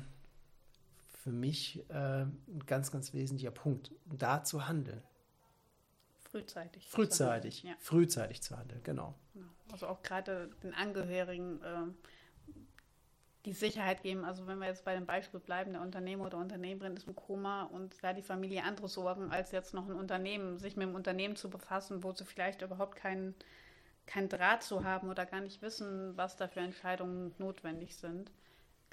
für 1.13 1.33
mich 1.33 1.85
äh, 1.91 2.23
ein 2.23 2.63
ganz, 2.67 2.91
ganz 2.91 3.13
wesentlicher 3.13 3.51
Punkt, 3.51 3.93
da 4.05 4.45
zu 4.45 4.67
handeln. 4.67 5.03
Frühzeitig. 6.31 6.89
Frühzeitig, 6.89 7.63
ja. 7.63 7.75
frühzeitig 7.79 8.43
zu 8.43 8.57
handeln, 8.57 8.83
genau. 8.83 9.15
genau. 9.33 9.47
Also 9.71 9.87
auch 9.87 10.03
gerade 10.03 10.51
den 10.63 10.75
Angehörigen 10.75 11.63
äh, 11.63 11.87
die 13.45 13.53
Sicherheit 13.53 14.03
geben. 14.03 14.25
Also 14.25 14.47
wenn 14.47 14.59
wir 14.59 14.67
jetzt 14.67 14.85
bei 14.85 14.95
dem 14.95 15.07
Beispiel 15.07 15.41
bleiben, 15.41 15.73
der 15.73 15.83
Unternehmer 15.83 16.27
oder 16.27 16.39
Unternehmerin 16.39 16.97
ist 16.97 17.07
im 17.07 17.15
Koma 17.15 17.65
und 17.65 17.95
da 18.03 18.13
die 18.13 18.23
Familie 18.23 18.65
andere 18.65 18.89
Sorgen, 18.89 19.31
als 19.31 19.53
jetzt 19.53 19.75
noch 19.75 19.89
ein 19.89 19.95
Unternehmen, 19.95 20.59
sich 20.59 20.77
mit 20.77 20.89
dem 20.89 20.95
Unternehmen 20.95 21.37
zu 21.37 21.51
befassen, 21.51 22.03
wo 22.03 22.13
sie 22.13 22.25
vielleicht 22.25 22.63
überhaupt 22.63 22.97
keinen 22.97 23.35
kein 24.07 24.29
Draht 24.29 24.63
zu 24.63 24.85
haben 24.85 25.09
oder 25.09 25.25
gar 25.25 25.41
nicht 25.41 25.63
wissen, 25.63 26.17
was 26.17 26.37
da 26.37 26.49
für 26.49 26.61
Entscheidungen 26.61 27.35
notwendig 27.39 27.97
sind, 27.97 28.31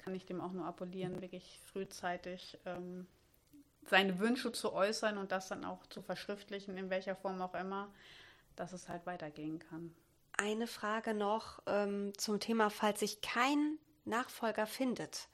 kann 0.02 0.14
ich 0.14 0.26
dem 0.26 0.40
auch 0.40 0.52
nur 0.52 0.66
appellieren, 0.66 1.20
wirklich 1.20 1.60
frühzeitig 1.72 2.58
ähm, 2.66 3.06
seine 3.86 4.18
Wünsche 4.18 4.52
zu 4.52 4.72
äußern 4.72 5.18
und 5.18 5.32
das 5.32 5.48
dann 5.48 5.64
auch 5.64 5.86
zu 5.86 6.02
verschriftlichen, 6.02 6.76
in 6.76 6.90
welcher 6.90 7.16
Form 7.16 7.40
auch 7.40 7.54
immer, 7.54 7.92
dass 8.56 8.72
es 8.72 8.88
halt 8.88 9.06
weitergehen 9.06 9.58
kann. 9.58 9.94
Eine 10.36 10.66
Frage 10.66 11.14
noch 11.14 11.62
ähm, 11.66 12.12
zum 12.16 12.40
Thema, 12.40 12.70
falls 12.70 13.00
sich 13.00 13.20
kein 13.20 13.78
Nachfolger 14.04 14.66
findet. 14.66 15.28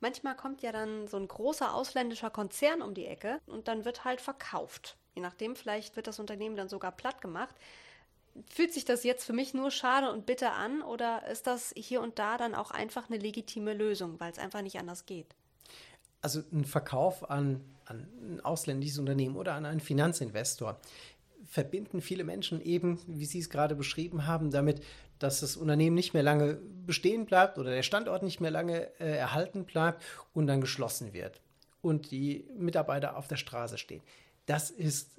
Manchmal 0.00 0.36
kommt 0.36 0.62
ja 0.62 0.72
dann 0.72 1.06
so 1.06 1.16
ein 1.16 1.28
großer 1.28 1.74
ausländischer 1.74 2.30
Konzern 2.30 2.82
um 2.82 2.92
die 2.92 3.06
Ecke 3.06 3.40
und 3.46 3.68
dann 3.68 3.84
wird 3.84 4.04
halt 4.04 4.20
verkauft. 4.20 4.96
Je 5.14 5.22
nachdem, 5.22 5.54
vielleicht 5.54 5.96
wird 5.96 6.06
das 6.06 6.18
Unternehmen 6.18 6.56
dann 6.56 6.68
sogar 6.68 6.92
platt 6.92 7.20
gemacht. 7.20 7.54
Fühlt 8.48 8.72
sich 8.72 8.84
das 8.84 9.04
jetzt 9.04 9.24
für 9.24 9.32
mich 9.32 9.52
nur 9.52 9.70
schade 9.70 10.10
und 10.10 10.26
bitter 10.26 10.54
an 10.54 10.82
oder 10.82 11.26
ist 11.28 11.46
das 11.46 11.72
hier 11.76 12.00
und 12.00 12.18
da 12.18 12.38
dann 12.38 12.54
auch 12.54 12.70
einfach 12.70 13.10
eine 13.10 13.18
legitime 13.18 13.74
Lösung, 13.74 14.18
weil 14.20 14.32
es 14.32 14.38
einfach 14.38 14.62
nicht 14.62 14.78
anders 14.78 15.06
geht? 15.06 15.26
Also 16.22 16.40
ein 16.52 16.64
Verkauf 16.64 17.30
an, 17.30 17.60
an 17.84 18.06
ein 18.22 18.40
ausländisches 18.40 18.98
Unternehmen 18.98 19.36
oder 19.36 19.54
an 19.54 19.66
einen 19.66 19.80
Finanzinvestor 19.80 20.78
verbinden 21.52 22.00
viele 22.00 22.24
Menschen 22.24 22.62
eben, 22.62 22.98
wie 23.06 23.26
Sie 23.26 23.38
es 23.38 23.50
gerade 23.50 23.74
beschrieben 23.74 24.26
haben, 24.26 24.50
damit, 24.50 24.82
dass 25.18 25.40
das 25.40 25.56
Unternehmen 25.56 25.94
nicht 25.94 26.14
mehr 26.14 26.22
lange 26.22 26.54
bestehen 26.86 27.26
bleibt 27.26 27.58
oder 27.58 27.70
der 27.70 27.82
Standort 27.82 28.22
nicht 28.22 28.40
mehr 28.40 28.50
lange 28.50 28.88
äh, 28.98 29.16
erhalten 29.16 29.64
bleibt 29.64 30.02
und 30.32 30.46
dann 30.46 30.60
geschlossen 30.60 31.12
wird 31.12 31.40
und 31.82 32.10
die 32.10 32.48
Mitarbeiter 32.56 33.16
auf 33.16 33.28
der 33.28 33.36
Straße 33.36 33.76
stehen. 33.76 34.02
Das 34.46 34.70
ist 34.70 35.10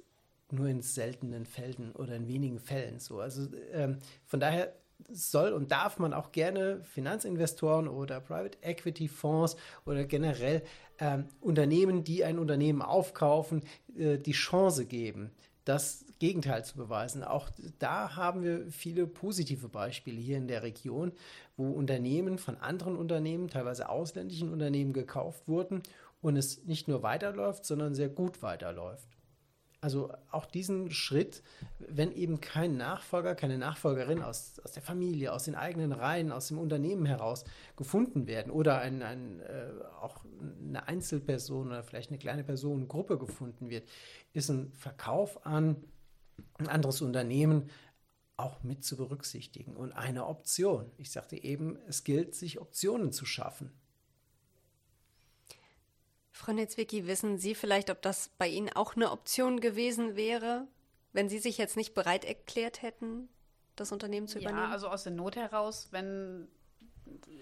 nur 0.54 0.68
in 0.68 0.82
seltenen 0.82 1.46
Fällen 1.46 1.92
oder 1.92 2.16
in 2.16 2.28
wenigen 2.28 2.58
Fällen 2.58 2.98
so. 2.98 3.20
Also 3.20 3.48
ähm, 3.72 3.98
von 4.24 4.40
daher 4.40 4.72
soll 5.10 5.52
und 5.52 5.70
darf 5.70 5.98
man 5.98 6.12
auch 6.12 6.32
gerne 6.32 6.82
Finanzinvestoren 6.84 7.88
oder 7.88 8.20
Private 8.20 8.58
Equity 8.62 9.08
Fonds 9.08 9.56
oder 9.84 10.04
generell 10.04 10.62
ähm, 10.98 11.26
Unternehmen, 11.40 12.04
die 12.04 12.24
ein 12.24 12.38
Unternehmen 12.38 12.82
aufkaufen, 12.82 13.62
äh, 13.96 14.18
die 14.18 14.32
Chance 14.32 14.86
geben, 14.86 15.30
das 15.64 16.04
Gegenteil 16.18 16.64
zu 16.64 16.76
beweisen. 16.76 17.24
Auch 17.24 17.50
da 17.78 18.16
haben 18.16 18.42
wir 18.42 18.70
viele 18.70 19.06
positive 19.06 19.68
Beispiele 19.68 20.20
hier 20.20 20.38
in 20.38 20.48
der 20.48 20.62
Region, 20.62 21.12
wo 21.56 21.70
Unternehmen 21.70 22.38
von 22.38 22.56
anderen 22.58 22.96
Unternehmen, 22.96 23.48
teilweise 23.48 23.88
ausländischen 23.88 24.52
Unternehmen 24.52 24.92
gekauft 24.92 25.48
wurden 25.48 25.82
und 26.22 26.36
es 26.36 26.64
nicht 26.64 26.88
nur 26.88 27.02
weiterläuft, 27.02 27.64
sondern 27.64 27.94
sehr 27.94 28.08
gut 28.08 28.42
weiterläuft. 28.42 29.13
Also 29.84 30.10
auch 30.30 30.46
diesen 30.46 30.90
Schritt, 30.90 31.42
wenn 31.78 32.10
eben 32.10 32.40
kein 32.40 32.78
Nachfolger, 32.78 33.34
keine 33.34 33.58
Nachfolgerin 33.58 34.22
aus, 34.22 34.58
aus 34.60 34.72
der 34.72 34.82
Familie, 34.82 35.30
aus 35.30 35.44
den 35.44 35.56
eigenen 35.56 35.92
Reihen, 35.92 36.32
aus 36.32 36.48
dem 36.48 36.56
Unternehmen 36.56 37.04
heraus 37.04 37.44
gefunden 37.76 38.26
werden 38.26 38.50
oder 38.50 38.78
ein, 38.78 39.02
ein, 39.02 39.40
äh, 39.40 39.66
auch 40.00 40.24
eine 40.58 40.88
Einzelperson 40.88 41.66
oder 41.66 41.82
vielleicht 41.82 42.08
eine 42.08 42.18
kleine 42.18 42.44
Personengruppe 42.44 43.18
gefunden 43.18 43.68
wird, 43.68 43.86
ist 44.32 44.48
ein 44.48 44.72
Verkauf 44.72 45.44
an 45.44 45.84
ein 46.56 46.68
anderes 46.68 47.02
Unternehmen 47.02 47.68
auch 48.38 48.62
mit 48.62 48.84
zu 48.84 48.96
berücksichtigen 48.96 49.76
und 49.76 49.92
eine 49.92 50.24
Option. 50.24 50.92
Ich 50.96 51.10
sagte 51.10 51.36
eben, 51.36 51.76
es 51.88 52.04
gilt, 52.04 52.34
sich 52.34 52.58
Optionen 52.58 53.12
zu 53.12 53.26
schaffen. 53.26 53.70
Frau 56.34 56.52
Netzwicki, 56.52 57.06
wissen 57.06 57.38
Sie 57.38 57.54
vielleicht, 57.54 57.90
ob 57.90 58.02
das 58.02 58.28
bei 58.38 58.48
Ihnen 58.48 58.68
auch 58.68 58.96
eine 58.96 59.12
Option 59.12 59.60
gewesen 59.60 60.16
wäre, 60.16 60.66
wenn 61.12 61.28
Sie 61.28 61.38
sich 61.38 61.58
jetzt 61.58 61.76
nicht 61.76 61.94
bereit 61.94 62.24
erklärt 62.24 62.82
hätten, 62.82 63.28
das 63.76 63.92
Unternehmen 63.92 64.26
zu 64.26 64.40
übernehmen? 64.40 64.64
Ja, 64.64 64.70
also 64.70 64.88
aus 64.88 65.04
der 65.04 65.12
Not 65.12 65.36
heraus, 65.36 65.88
wenn 65.92 66.48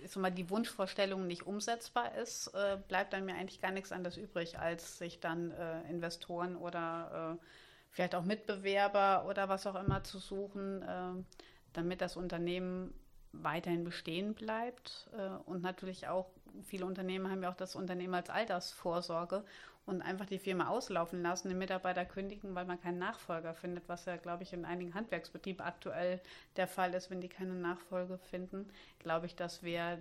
ich 0.04 0.14
mal, 0.16 0.30
die 0.30 0.50
Wunschvorstellung 0.50 1.26
nicht 1.26 1.46
umsetzbar 1.46 2.14
ist, 2.16 2.48
äh, 2.48 2.76
bleibt 2.86 3.14
dann 3.14 3.24
mir 3.24 3.34
eigentlich 3.34 3.62
gar 3.62 3.70
nichts 3.70 3.92
anderes 3.92 4.18
übrig, 4.18 4.58
als 4.58 4.98
sich 4.98 5.20
dann 5.20 5.52
äh, 5.52 5.88
Investoren 5.88 6.54
oder 6.54 7.38
äh, 7.40 7.44
vielleicht 7.92 8.14
auch 8.14 8.24
Mitbewerber 8.24 9.24
oder 9.26 9.48
was 9.48 9.66
auch 9.66 9.74
immer 9.74 10.04
zu 10.04 10.18
suchen, 10.18 10.82
äh, 10.82 11.24
damit 11.72 12.02
das 12.02 12.18
Unternehmen 12.18 12.92
weiterhin 13.32 13.84
bestehen 13.84 14.34
bleibt 14.34 15.08
äh, 15.16 15.28
und 15.48 15.62
natürlich 15.62 16.08
auch 16.08 16.28
viele 16.62 16.86
Unternehmen 16.86 17.30
haben 17.30 17.42
ja 17.42 17.50
auch 17.50 17.56
das 17.56 17.76
Unternehmen 17.76 18.14
als 18.14 18.30
Altersvorsorge 18.30 19.44
und 19.84 20.02
einfach 20.02 20.26
die 20.26 20.38
Firma 20.38 20.68
auslaufen 20.68 21.22
lassen, 21.22 21.48
den 21.48 21.58
Mitarbeiter 21.58 22.04
kündigen, 22.04 22.54
weil 22.54 22.64
man 22.64 22.80
keinen 22.80 22.98
Nachfolger 22.98 23.54
findet, 23.54 23.88
was 23.88 24.04
ja, 24.04 24.16
glaube 24.16 24.44
ich, 24.44 24.52
in 24.52 24.64
einigen 24.64 24.94
Handwerksbetrieben 24.94 25.64
aktuell 25.64 26.20
der 26.56 26.68
Fall 26.68 26.94
ist, 26.94 27.10
wenn 27.10 27.20
die 27.20 27.28
keine 27.28 27.54
Nachfolge 27.54 28.18
finden. 28.18 28.68
Glaube 29.00 29.26
ich, 29.26 29.34
das 29.34 29.62
wäre 29.62 29.98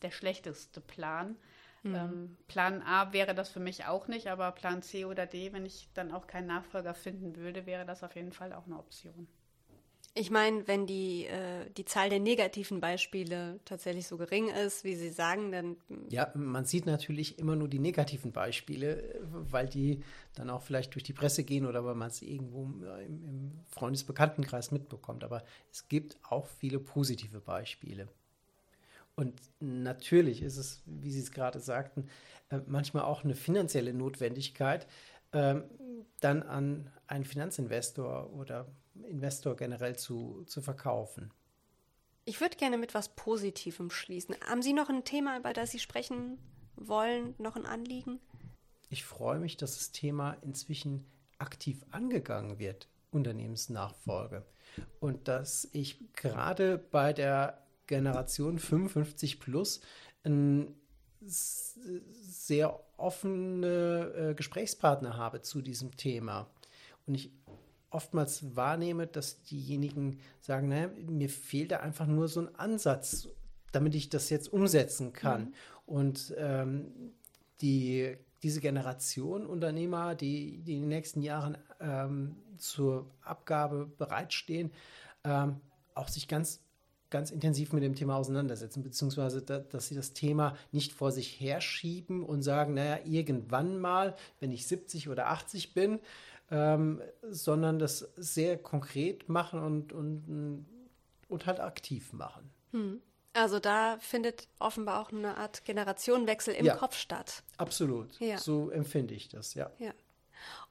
der 0.00 0.10
schlechteste 0.10 0.80
Plan. 0.80 1.36
Mhm. 1.82 1.94
Ähm, 1.94 2.36
Plan 2.48 2.82
A 2.82 3.12
wäre 3.12 3.34
das 3.34 3.50
für 3.50 3.60
mich 3.60 3.84
auch 3.84 4.08
nicht, 4.08 4.28
aber 4.28 4.52
Plan 4.52 4.82
C 4.82 5.04
oder 5.04 5.26
D, 5.26 5.52
wenn 5.52 5.66
ich 5.66 5.88
dann 5.94 6.12
auch 6.12 6.26
keinen 6.26 6.46
Nachfolger 6.46 6.94
finden 6.94 7.36
würde, 7.36 7.66
wäre 7.66 7.84
das 7.84 8.02
auf 8.02 8.16
jeden 8.16 8.32
Fall 8.32 8.52
auch 8.52 8.66
eine 8.66 8.78
Option. 8.78 9.28
Ich 10.14 10.30
meine, 10.30 10.68
wenn 10.68 10.86
die, 10.86 11.24
äh, 11.24 11.70
die 11.74 11.86
Zahl 11.86 12.10
der 12.10 12.20
negativen 12.20 12.80
Beispiele 12.80 13.60
tatsächlich 13.64 14.06
so 14.06 14.18
gering 14.18 14.48
ist, 14.48 14.84
wie 14.84 14.94
Sie 14.94 15.08
sagen, 15.08 15.52
dann. 15.52 15.76
Ja, 16.10 16.30
man 16.34 16.66
sieht 16.66 16.84
natürlich 16.84 17.38
immer 17.38 17.56
nur 17.56 17.68
die 17.68 17.78
negativen 17.78 18.30
Beispiele, 18.30 19.20
weil 19.30 19.68
die 19.68 20.02
dann 20.34 20.50
auch 20.50 20.62
vielleicht 20.62 20.94
durch 20.94 21.02
die 21.02 21.14
Presse 21.14 21.44
gehen 21.44 21.64
oder 21.64 21.84
weil 21.86 21.94
man 21.94 22.08
es 22.08 22.20
irgendwo 22.20 22.64
im, 22.64 23.24
im 23.24 23.60
Freundesbekanntenkreis 23.70 24.70
mitbekommt. 24.70 25.24
Aber 25.24 25.44
es 25.70 25.88
gibt 25.88 26.18
auch 26.28 26.46
viele 26.46 26.78
positive 26.78 27.40
Beispiele. 27.40 28.06
Und 29.14 29.40
natürlich 29.60 30.42
ist 30.42 30.58
es, 30.58 30.82
wie 30.84 31.10
Sie 31.10 31.20
es 31.20 31.32
gerade 31.32 31.58
sagten, 31.58 32.08
äh, 32.50 32.60
manchmal 32.66 33.04
auch 33.04 33.24
eine 33.24 33.34
finanzielle 33.34 33.94
Notwendigkeit, 33.94 34.86
ähm, 35.32 35.64
dann 36.20 36.42
an 36.42 36.90
einen 37.06 37.24
Finanzinvestor 37.24 38.30
oder 38.34 38.66
Investor 38.94 39.56
generell 39.56 39.96
zu, 39.96 40.44
zu 40.46 40.60
verkaufen. 40.60 41.32
Ich 42.24 42.40
würde 42.40 42.56
gerne 42.56 42.78
mit 42.78 42.94
was 42.94 43.14
Positivem 43.16 43.90
schließen. 43.90 44.36
Haben 44.46 44.62
Sie 44.62 44.72
noch 44.72 44.88
ein 44.88 45.04
Thema, 45.04 45.38
über 45.38 45.52
das 45.52 45.72
Sie 45.72 45.80
sprechen 45.80 46.38
wollen, 46.76 47.34
noch 47.38 47.56
ein 47.56 47.66
Anliegen? 47.66 48.20
Ich 48.90 49.04
freue 49.04 49.38
mich, 49.38 49.56
dass 49.56 49.76
das 49.76 49.90
Thema 49.92 50.36
inzwischen 50.42 51.04
aktiv 51.38 51.84
angegangen 51.90 52.58
wird, 52.58 52.88
Unternehmensnachfolge. 53.10 54.44
Und 55.00 55.28
dass 55.28 55.68
ich 55.72 56.12
gerade 56.12 56.78
bei 56.78 57.12
der 57.12 57.66
Generation 57.86 58.58
55 58.58 59.40
plus 59.40 59.80
ein 60.24 60.74
sehr 61.24 62.80
offene 62.96 64.12
äh, 64.14 64.34
Gesprächspartner 64.34 65.16
habe 65.16 65.42
zu 65.42 65.62
diesem 65.62 65.96
Thema. 65.96 66.48
Und 67.06 67.14
ich 67.14 67.30
oftmals 67.92 68.56
wahrnehme, 68.56 69.06
dass 69.06 69.42
diejenigen 69.42 70.18
sagen, 70.40 70.68
naja, 70.68 70.88
mir 71.06 71.28
fehlt 71.28 71.72
da 71.72 71.78
einfach 71.78 72.06
nur 72.06 72.28
so 72.28 72.40
ein 72.40 72.54
Ansatz, 72.56 73.28
damit 73.72 73.94
ich 73.94 74.08
das 74.08 74.30
jetzt 74.30 74.52
umsetzen 74.52 75.12
kann. 75.12 75.42
Mhm. 75.42 75.54
Und 75.86 76.34
ähm, 76.38 77.12
die, 77.60 78.16
diese 78.42 78.60
Generation 78.60 79.46
Unternehmer, 79.46 80.14
die, 80.14 80.62
die 80.62 80.74
in 80.76 80.82
den 80.82 80.88
nächsten 80.88 81.22
Jahren 81.22 81.58
ähm, 81.80 82.36
zur 82.58 83.10
Abgabe 83.22 83.86
bereitstehen, 83.98 84.72
ähm, 85.24 85.60
auch 85.94 86.08
sich 86.08 86.28
ganz 86.28 86.60
ganz 87.12 87.30
intensiv 87.30 87.72
mit 87.72 87.84
dem 87.84 87.94
Thema 87.94 88.16
auseinandersetzen, 88.16 88.82
beziehungsweise 88.82 89.42
da, 89.42 89.58
dass 89.58 89.88
sie 89.88 89.94
das 89.94 90.14
Thema 90.14 90.56
nicht 90.72 90.92
vor 90.92 91.12
sich 91.12 91.38
herschieben 91.40 92.24
und 92.24 92.42
sagen, 92.42 92.74
naja, 92.74 92.98
irgendwann 93.04 93.78
mal, 93.78 94.16
wenn 94.40 94.50
ich 94.50 94.66
70 94.66 95.08
oder 95.10 95.28
80 95.28 95.74
bin, 95.74 96.00
ähm, 96.52 97.00
sondern 97.22 97.78
das 97.78 98.00
sehr 98.16 98.58
konkret 98.58 99.28
machen 99.28 99.60
und, 99.60 99.92
und, 99.92 100.66
und 101.28 101.46
halt 101.46 101.60
aktiv 101.60 102.12
machen. 102.12 102.52
Hm. 102.72 103.00
Also 103.32 103.58
da 103.58 103.96
findet 104.00 104.46
offenbar 104.58 105.00
auch 105.00 105.10
eine 105.10 105.38
Art 105.38 105.64
Generationenwechsel 105.64 106.54
im 106.54 106.66
ja, 106.66 106.76
Kopf 106.76 106.96
statt. 106.96 107.42
Absolut. 107.56 108.20
Ja. 108.20 108.36
So 108.36 108.68
empfinde 108.70 109.14
ich 109.14 109.30
das, 109.30 109.54
ja. 109.54 109.70
ja. 109.78 109.92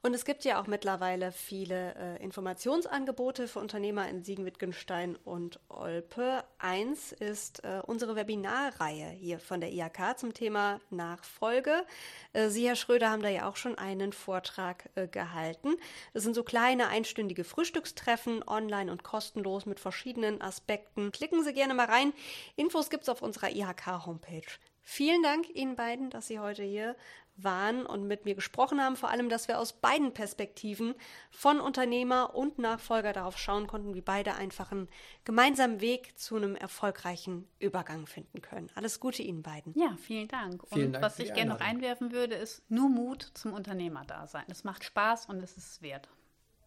Und 0.02 0.14
es 0.14 0.24
gibt 0.24 0.44
ja 0.44 0.60
auch 0.60 0.66
mittlerweile 0.66 1.32
viele 1.32 1.94
äh, 1.94 2.22
Informationsangebote 2.22 3.48
für 3.48 3.60
Unternehmer 3.60 4.08
in 4.08 4.22
Siegen, 4.22 4.44
Wittgenstein 4.44 5.16
und 5.24 5.60
Olpe. 5.68 6.44
Eins 6.58 7.12
ist 7.12 7.64
äh, 7.64 7.80
unsere 7.86 8.16
Webinarreihe 8.16 9.10
hier 9.10 9.38
von 9.38 9.60
der 9.60 9.72
IHK 9.72 10.18
zum 10.18 10.34
Thema 10.34 10.80
Nachfolge. 10.90 11.84
Äh, 12.32 12.48
Sie, 12.48 12.66
Herr 12.66 12.76
Schröder, 12.76 13.10
haben 13.10 13.22
da 13.22 13.28
ja 13.28 13.48
auch 13.48 13.56
schon 13.56 13.78
einen 13.78 14.12
Vortrag 14.12 14.90
äh, 14.94 15.08
gehalten. 15.08 15.74
Das 16.14 16.22
sind 16.22 16.34
so 16.34 16.42
kleine 16.42 16.88
einstündige 16.88 17.44
Frühstückstreffen, 17.44 18.42
online 18.46 18.90
und 18.90 19.04
kostenlos 19.04 19.66
mit 19.66 19.80
verschiedenen 19.80 20.40
Aspekten. 20.40 21.12
Klicken 21.12 21.44
Sie 21.44 21.52
gerne 21.52 21.74
mal 21.74 21.86
rein. 21.86 22.12
Infos 22.56 22.90
gibt 22.90 23.04
es 23.04 23.08
auf 23.08 23.22
unserer 23.22 23.50
IHK-Homepage. 23.50 24.58
Vielen 24.84 25.22
Dank 25.22 25.48
Ihnen 25.54 25.76
beiden, 25.76 26.10
dass 26.10 26.26
Sie 26.26 26.40
heute 26.40 26.64
hier 26.64 26.96
waren 27.36 27.86
und 27.86 28.06
mit 28.06 28.24
mir 28.24 28.34
gesprochen 28.34 28.80
haben, 28.80 28.96
vor 28.96 29.10
allem, 29.10 29.28
dass 29.28 29.48
wir 29.48 29.58
aus 29.58 29.72
beiden 29.72 30.12
Perspektiven 30.12 30.94
von 31.30 31.60
Unternehmer 31.60 32.34
und 32.34 32.58
Nachfolger 32.58 33.12
darauf 33.12 33.38
schauen 33.38 33.66
konnten, 33.66 33.94
wie 33.94 34.00
beide 34.00 34.34
einfach 34.34 34.72
einen 34.72 34.88
gemeinsamen 35.24 35.80
Weg 35.80 36.18
zu 36.18 36.36
einem 36.36 36.56
erfolgreichen 36.56 37.48
Übergang 37.58 38.06
finden 38.06 38.42
können. 38.42 38.70
Alles 38.74 39.00
Gute 39.00 39.22
Ihnen 39.22 39.42
beiden. 39.42 39.72
Ja, 39.76 39.96
vielen 40.00 40.28
Dank. 40.28 40.62
Vielen 40.72 40.86
und 40.86 40.92
Dank 40.94 41.04
was 41.04 41.18
ich 41.18 41.32
gerne 41.32 41.50
noch 41.50 41.60
einwerfen 41.60 42.12
würde, 42.12 42.34
ist 42.34 42.62
nur 42.70 42.88
Mut 42.88 43.30
zum 43.34 43.52
Unternehmerdasein. 43.52 44.44
Es 44.48 44.64
macht 44.64 44.84
Spaß 44.84 45.26
und 45.26 45.42
es 45.42 45.56
ist 45.56 45.82
wert. 45.82 46.08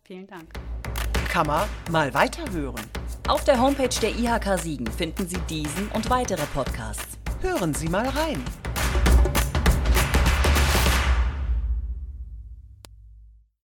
Vielen 0.03 0.28
Dank. 0.28 0.53
Kammer 1.30 1.68
mal 1.91 2.13
weiterhören. 2.13 2.80
Auf 3.28 3.43
der 3.43 3.59
Homepage 3.59 3.89
der 4.01 4.11
IHK 4.11 4.59
Siegen 4.59 4.88
finden 4.88 5.28
Sie 5.28 5.39
diesen 5.49 5.89
und 5.89 6.09
weitere 6.09 6.45
Podcasts. 6.53 7.18
Hören 7.41 7.74
Sie 7.74 7.89
mal 7.89 8.07
rein. 8.07 8.43